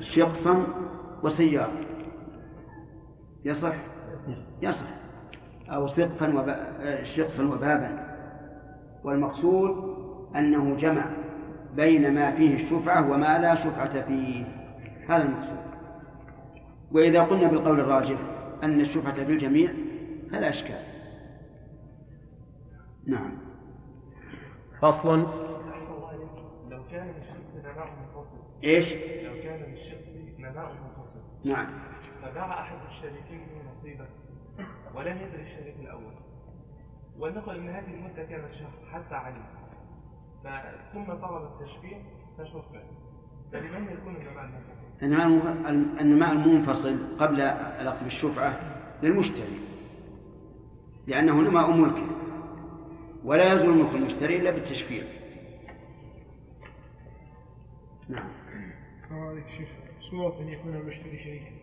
شقصا 0.00 0.64
وسيارة 1.22 1.89
يصح؟ 3.44 3.74
يصح. 4.62 4.86
أو 5.68 5.86
سقفا 5.86 6.38
وب... 6.38 6.54
شقصا 7.04 7.44
وبابا. 7.44 8.10
والمقصود 9.04 9.96
أنه 10.36 10.76
جمع 10.76 11.10
بين 11.74 12.14
ما 12.14 12.30
فيه 12.36 12.54
الشفعة 12.54 13.10
وما 13.10 13.38
لا 13.38 13.54
شفعة 13.54 14.00
فيه. 14.00 14.44
هذا 15.08 15.22
المقصود. 15.22 15.58
وإذا 16.92 17.22
قلنا 17.22 17.48
بالقول 17.48 17.80
الراجح 17.80 18.18
أن 18.62 18.80
الشفعة 18.80 19.24
بالجميع 19.24 19.72
فلا 20.30 20.48
إشكال. 20.48 20.84
نعم. 23.06 23.38
فصل. 24.82 25.18
لو 26.70 26.84
كان 26.90 27.06
للشخص 27.06 27.54
نباع 27.58 27.84
منفصل. 27.84 28.36
إيش؟ 28.64 28.92
لو 28.92 29.42
كان 29.42 29.70
للشخص 29.70 30.16
نباع 30.38 30.72
منفصل. 30.72 31.20
نعم. 31.44 31.66
فباع 32.22 32.60
أحد 32.60 32.76
الشريكين 33.00 33.40
نصيبه 33.72 34.06
ولم 34.94 35.16
يدري 35.16 35.42
الشريك 35.42 35.74
الأول. 35.80 36.12
ونقل 37.18 37.56
أن 37.56 37.68
هذه 37.68 37.94
المدة 37.94 38.24
كانت 38.24 38.54
شهر 38.54 38.72
حتى 38.92 39.14
علم 39.14 39.44
ثم 40.92 41.04
طلب 41.04 41.42
التشفيع 41.42 41.98
فشفع. 42.38 42.82
فلمن 43.52 43.92
يكون 43.92 44.16
النماء 44.16 44.44
المنفصل؟ 44.44 46.00
النماء 46.00 46.32
المنفصل 46.32 47.16
قبل 47.18 47.40
الأخذ 47.40 48.04
بالشفعة 48.04 48.60
للمشتري. 49.02 49.60
لأنه 51.06 51.42
نماء 51.42 51.70
ملكه 51.76 52.06
ولا 53.24 53.54
يزول 53.54 53.76
ملك 53.76 53.94
المشتري 53.94 54.36
إلا 54.36 54.50
بالتشفيع. 54.50 55.04
نعم. 58.08 58.28
كذلك 59.08 59.46
شيخ 59.48 59.68
صورة 60.10 60.40
أن 60.40 60.48
يكون 60.48 60.74
المشتري 60.74 61.18
شريكا. 61.18 61.59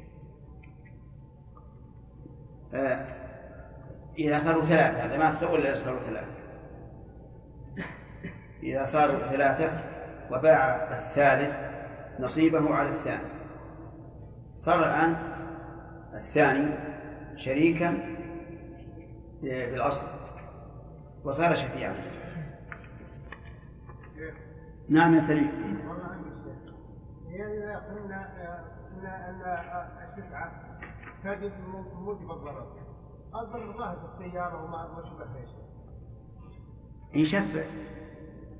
إذا 4.19 4.37
صاروا 4.37 4.61
ثلاثة 4.61 5.05
هذا 5.05 5.17
ما 5.17 5.29
استوى 5.29 5.59
إلا 5.59 5.75
صاروا 5.75 5.99
ثلاثة. 5.99 6.33
إذا 8.63 8.83
صاروا 8.83 9.17
ثلاثة 9.17 9.79
وباع 10.31 10.93
الثالث 10.93 11.55
نصيبه 12.19 12.75
على 12.75 12.89
الثاني. 12.89 13.27
صار 14.55 14.79
الآن 14.79 15.15
الثاني 16.13 16.77
شريكا 17.35 18.17
بالأصل 19.41 20.07
وصار 21.23 21.55
شفيعا. 21.55 21.93
نعم 24.89 25.13
يا 25.13 25.19
سليم. 25.19 25.79
هي 27.29 27.57
إذا 27.57 27.75
قلنا 27.75 28.29
أن 29.01 29.41
الشفعة 30.09 30.51
تجد 31.23 31.53
موجب 31.93 32.31
الضرر 32.31 32.67
الضرر 33.35 33.77
ظاهر 33.77 33.97
في 33.97 34.05
السيارة 34.05 34.63
وما 34.63 35.03
شبه 35.03 35.45
شيء. 35.45 35.67
إن 37.15 37.25
شفع 37.25 37.63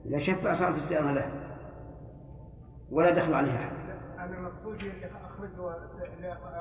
إذا 0.06 0.18
شفع 0.18 0.54
صارت 0.54 0.76
السيارة 0.76 1.12
له 1.12 1.32
ولا 2.92 3.12
دخل 3.12 3.34
عليها 3.34 3.68
أحد 3.68 3.88
أنا 4.20 4.42
مقصودي 4.42 4.92
اللي 4.92 5.06
أخرجوا 5.06 5.72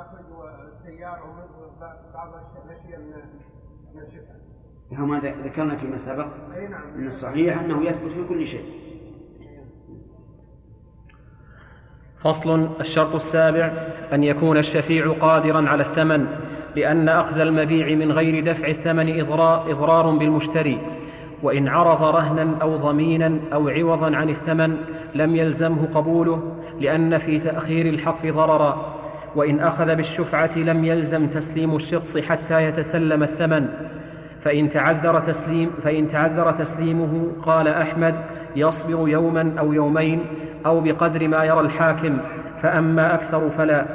أخرجوا 0.01 0.51
السيارة 0.51 1.24
وبعض 1.24 2.35
الأشياء 2.64 3.01
من 3.01 3.12
من 3.94 4.02
الشفع 4.02 4.35
كما 4.90 5.18
ذكرنا 5.18 5.77
فيما 5.77 5.97
سبق. 5.97 6.27
أي 6.55 6.68
نعم. 6.68 7.06
الصحيح 7.06 7.59
أنه 7.59 7.85
يثبت 7.85 8.12
في 8.12 8.28
كل 8.28 8.47
شيء. 8.47 8.95
فصل 12.24 12.68
الشرط 12.80 13.14
السابع 13.14 13.72
أن 14.12 14.24
يكون 14.24 14.59
الشفيع 14.59 15.12
قادرا 15.20 15.68
على 15.68 15.82
الثمن 15.82 16.26
لأن 16.76 17.09
أخذ 17.09 17.40
المبيع 17.40 17.94
من 17.94 18.12
غير 18.12 18.44
دفع 18.52 18.68
الثمن 18.68 19.20
إضرار, 19.20 20.10
بالمشتري. 20.10 20.78
وإن 21.43 21.68
عرض 21.68 22.02
رهنا 22.02 22.56
أو 22.62 22.76
ضمينا 22.76 23.38
أو 23.52 23.68
عوضا 23.68 24.16
عن 24.16 24.28
الثمن 24.28 24.76
لم 25.14 25.36
يلزمه 25.36 25.88
قبوله 25.94 26.56
لأن 26.80 27.18
في 27.18 27.38
تأخير 27.38 27.86
الحق 27.86 28.26
ضررا. 28.26 28.94
وإن 29.36 29.60
أخذ 29.60 29.94
بالشفعة 29.94 30.59
لم 30.59 30.84
يلزم 30.84 31.26
تسليم 31.26 31.76
الشخص 31.76 32.18
حتى 32.18 32.62
يتسلم 32.62 33.22
الثمن. 33.22 33.68
فإن 34.44 34.68
تعذر 34.68 35.20
تسليم 35.20 35.70
فإن 35.84 36.09
تعذر 36.09 36.52
تسليمه 36.52 37.32
قال 37.43 37.68
أحمد 37.68 38.14
يصبر 38.56 39.08
يوما 39.08 39.54
أو 39.58 39.72
يومين 39.72 40.20
أو 40.66 40.80
بقدر 40.80 41.28
ما 41.28 41.44
يرى 41.44 41.60
الحاكم 41.60 42.18
فأما 42.62 43.14
أكثر 43.14 43.50
فلا. 43.50 43.86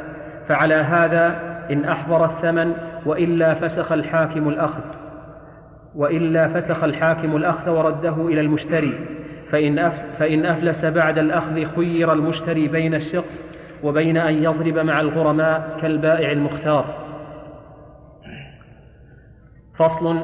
فعلى 0.48 0.76
هذا 0.76 1.40
إن 1.72 1.86
أحضر 1.86 2.26
الثمن 2.26 2.74
وإلا 3.06 3.54
فسخ 3.54 3.92
الحاكم 3.92 4.50
الأخذ. 4.50 4.82
وإلا 5.96 6.48
فسخ 6.48 6.84
الحاكم 6.84 7.36
الأخذ 7.36 7.70
ورده 7.70 8.28
إلى 8.28 8.42
المشتري. 8.42 8.94
فإن, 9.52 9.90
فإن 9.90 10.46
أفلس 10.46 10.86
بعد 10.86 11.18
الأخذ 11.18 11.66
خير 11.76 12.14
المشتري 12.14 12.68
بين 12.68 12.96
الشخص 12.96 13.46
وبين 13.84 14.18
أن 14.18 14.44
يضرب 14.44 14.78
مع 14.78 15.00
الغرماء 15.00 15.78
كالبائع 15.82 16.32
المختار. 16.32 16.86
فصل 19.80 20.18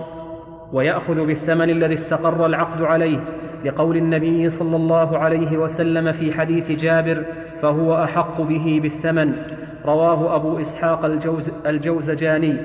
ويأخذ 0.74 1.26
بالثمن 1.26 1.70
الذي 1.70 1.94
استقر 1.94 2.46
العقد 2.46 2.82
عليه. 2.82 3.20
لقول 3.66 3.98
النبي 3.98 4.50
صلى 4.50 4.76
الله 4.76 5.18
عليه 5.18 5.58
وسلم 5.58 6.12
في 6.12 6.34
حديث 6.34 6.72
جابر 6.72 7.24
فهو 7.62 8.04
أحق 8.04 8.42
به 8.42 8.80
بالثمن. 8.82 9.34
رواه 9.86 10.36
أبو 10.36 10.62
إسحاق 10.62 11.06
الجوز 11.06 11.52
الجوزجاني. 11.66 12.56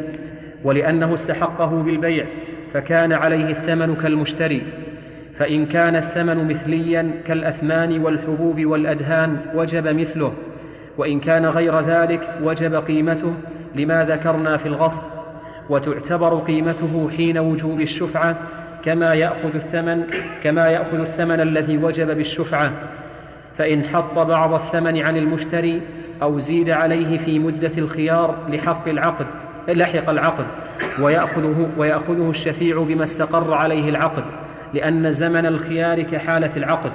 ولأنه 0.64 1.14
استحقه 1.14 1.82
بالبيع 1.82 2.26
فكان 2.74 3.12
عليه 3.12 3.50
الثمن 3.50 3.94
كالمشتري. 3.94 4.62
فإن 5.38 5.66
كان 5.66 5.96
الثمن 5.96 6.48
مثليا 6.48 7.10
كالأثمان 7.26 8.00
والحبوب 8.04 8.66
والأدهان 8.66 9.36
وجب 9.54 9.88
مثله. 9.88 10.32
وإن 10.98 11.20
كان 11.20 11.46
غير 11.46 11.80
ذلك 11.80 12.28
وجب 12.42 12.74
قيمته. 12.74 13.34
لما 13.74 14.04
ذكرنا 14.04 14.56
في 14.56 14.66
الغصب. 14.66 15.02
وتعتبر 15.70 16.38
قيمته 16.38 17.10
حين 17.16 17.38
وجوب 17.38 17.80
الشفعة 17.80 18.36
كما 18.84 19.14
يأخذ 19.14 19.54
الثمن 19.54 20.04
كما 20.44 20.68
يأخذ 20.68 21.00
الثمن 21.00 21.40
الذي 21.40 21.78
وجب 21.78 22.16
بالشفعة 22.16 22.72
فإن 23.58 23.84
حط 23.84 24.18
بعض 24.18 24.54
الثمن 24.54 25.02
عن 25.02 25.16
المشتري 25.16 25.80
أو 26.22 26.38
زيد 26.38 26.70
عليه 26.70 27.18
في 27.18 27.38
مدة 27.38 27.72
الخيار 27.78 28.36
لحق 28.48 28.88
العقد 28.88 29.26
لحق 29.68 30.10
العقد 30.10 30.46
ويأخذه, 31.00 31.70
ويأخذه 31.76 32.30
الشفيع 32.30 32.82
بما 32.82 33.02
استقر 33.02 33.54
عليه 33.54 33.88
العقد 33.88 34.24
لأن 34.74 35.10
زمن 35.10 35.46
الخيار 35.46 36.02
كحالة 36.02 36.50
العقد 36.56 36.92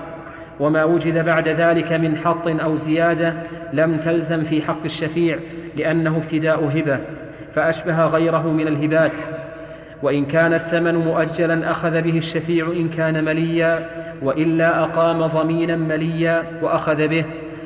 وما 0.59 0.83
وجد 0.83 1.25
بعد 1.25 1.47
ذلك 1.47 1.93
من 1.93 2.17
حط 2.17 2.47
أو 2.47 2.75
زيادة 2.75 3.33
لم 3.73 3.97
تلزم 3.97 4.43
في 4.43 4.61
حق 4.61 4.83
الشفيع 4.85 5.37
لأنه 5.75 6.17
ابتداء 6.17 6.65
هبة 6.75 6.99
فأشبه 7.55 8.05
غيره 8.05 8.47
من 8.47 8.67
الهبات. 8.67 9.11
وإن 10.03 10.25
كان 10.25 10.53
الثمن 10.53 10.95
مؤجلا 10.95 11.71
أخذ 11.71 12.01
به 12.01 12.17
الشفيع 12.17 12.67
إن 12.67 12.89
كان 12.89 13.23
مليا 13.23 13.89
وإلا 14.21 14.83
أقام 14.83 15.25
ضمينا 15.27 15.75
مليا 15.75 16.43
وأخذ 16.61 17.07
به 17.07 17.25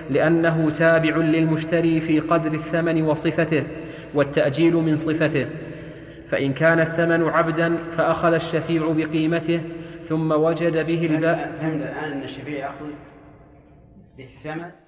لأنه 0.09 0.71
تابع 0.77 1.17
للمشتري 1.17 2.01
في 2.01 2.19
قدر 2.19 2.53
الثمن 2.53 3.01
وصفته 3.03 3.63
والتأجيل 4.13 4.75
من 4.75 4.95
صفته. 4.95 5.45
فإن 6.31 6.53
كان 6.53 6.79
الثمن 6.79 7.29
عبدا 7.29 7.77
فأخذ 7.97 8.33
الشفيع 8.33 8.93
بقيمته 8.97 9.61
ثم 10.03 10.31
وجد 10.31 10.85
به 10.85 11.05
الباء 11.05 11.51
فهمنا 11.59 11.85
الآن 11.85 12.11
أن 12.11 12.23
الشفيع 12.23 12.59
يأخذ 12.59 12.85
بالثمن؟ 14.17 14.80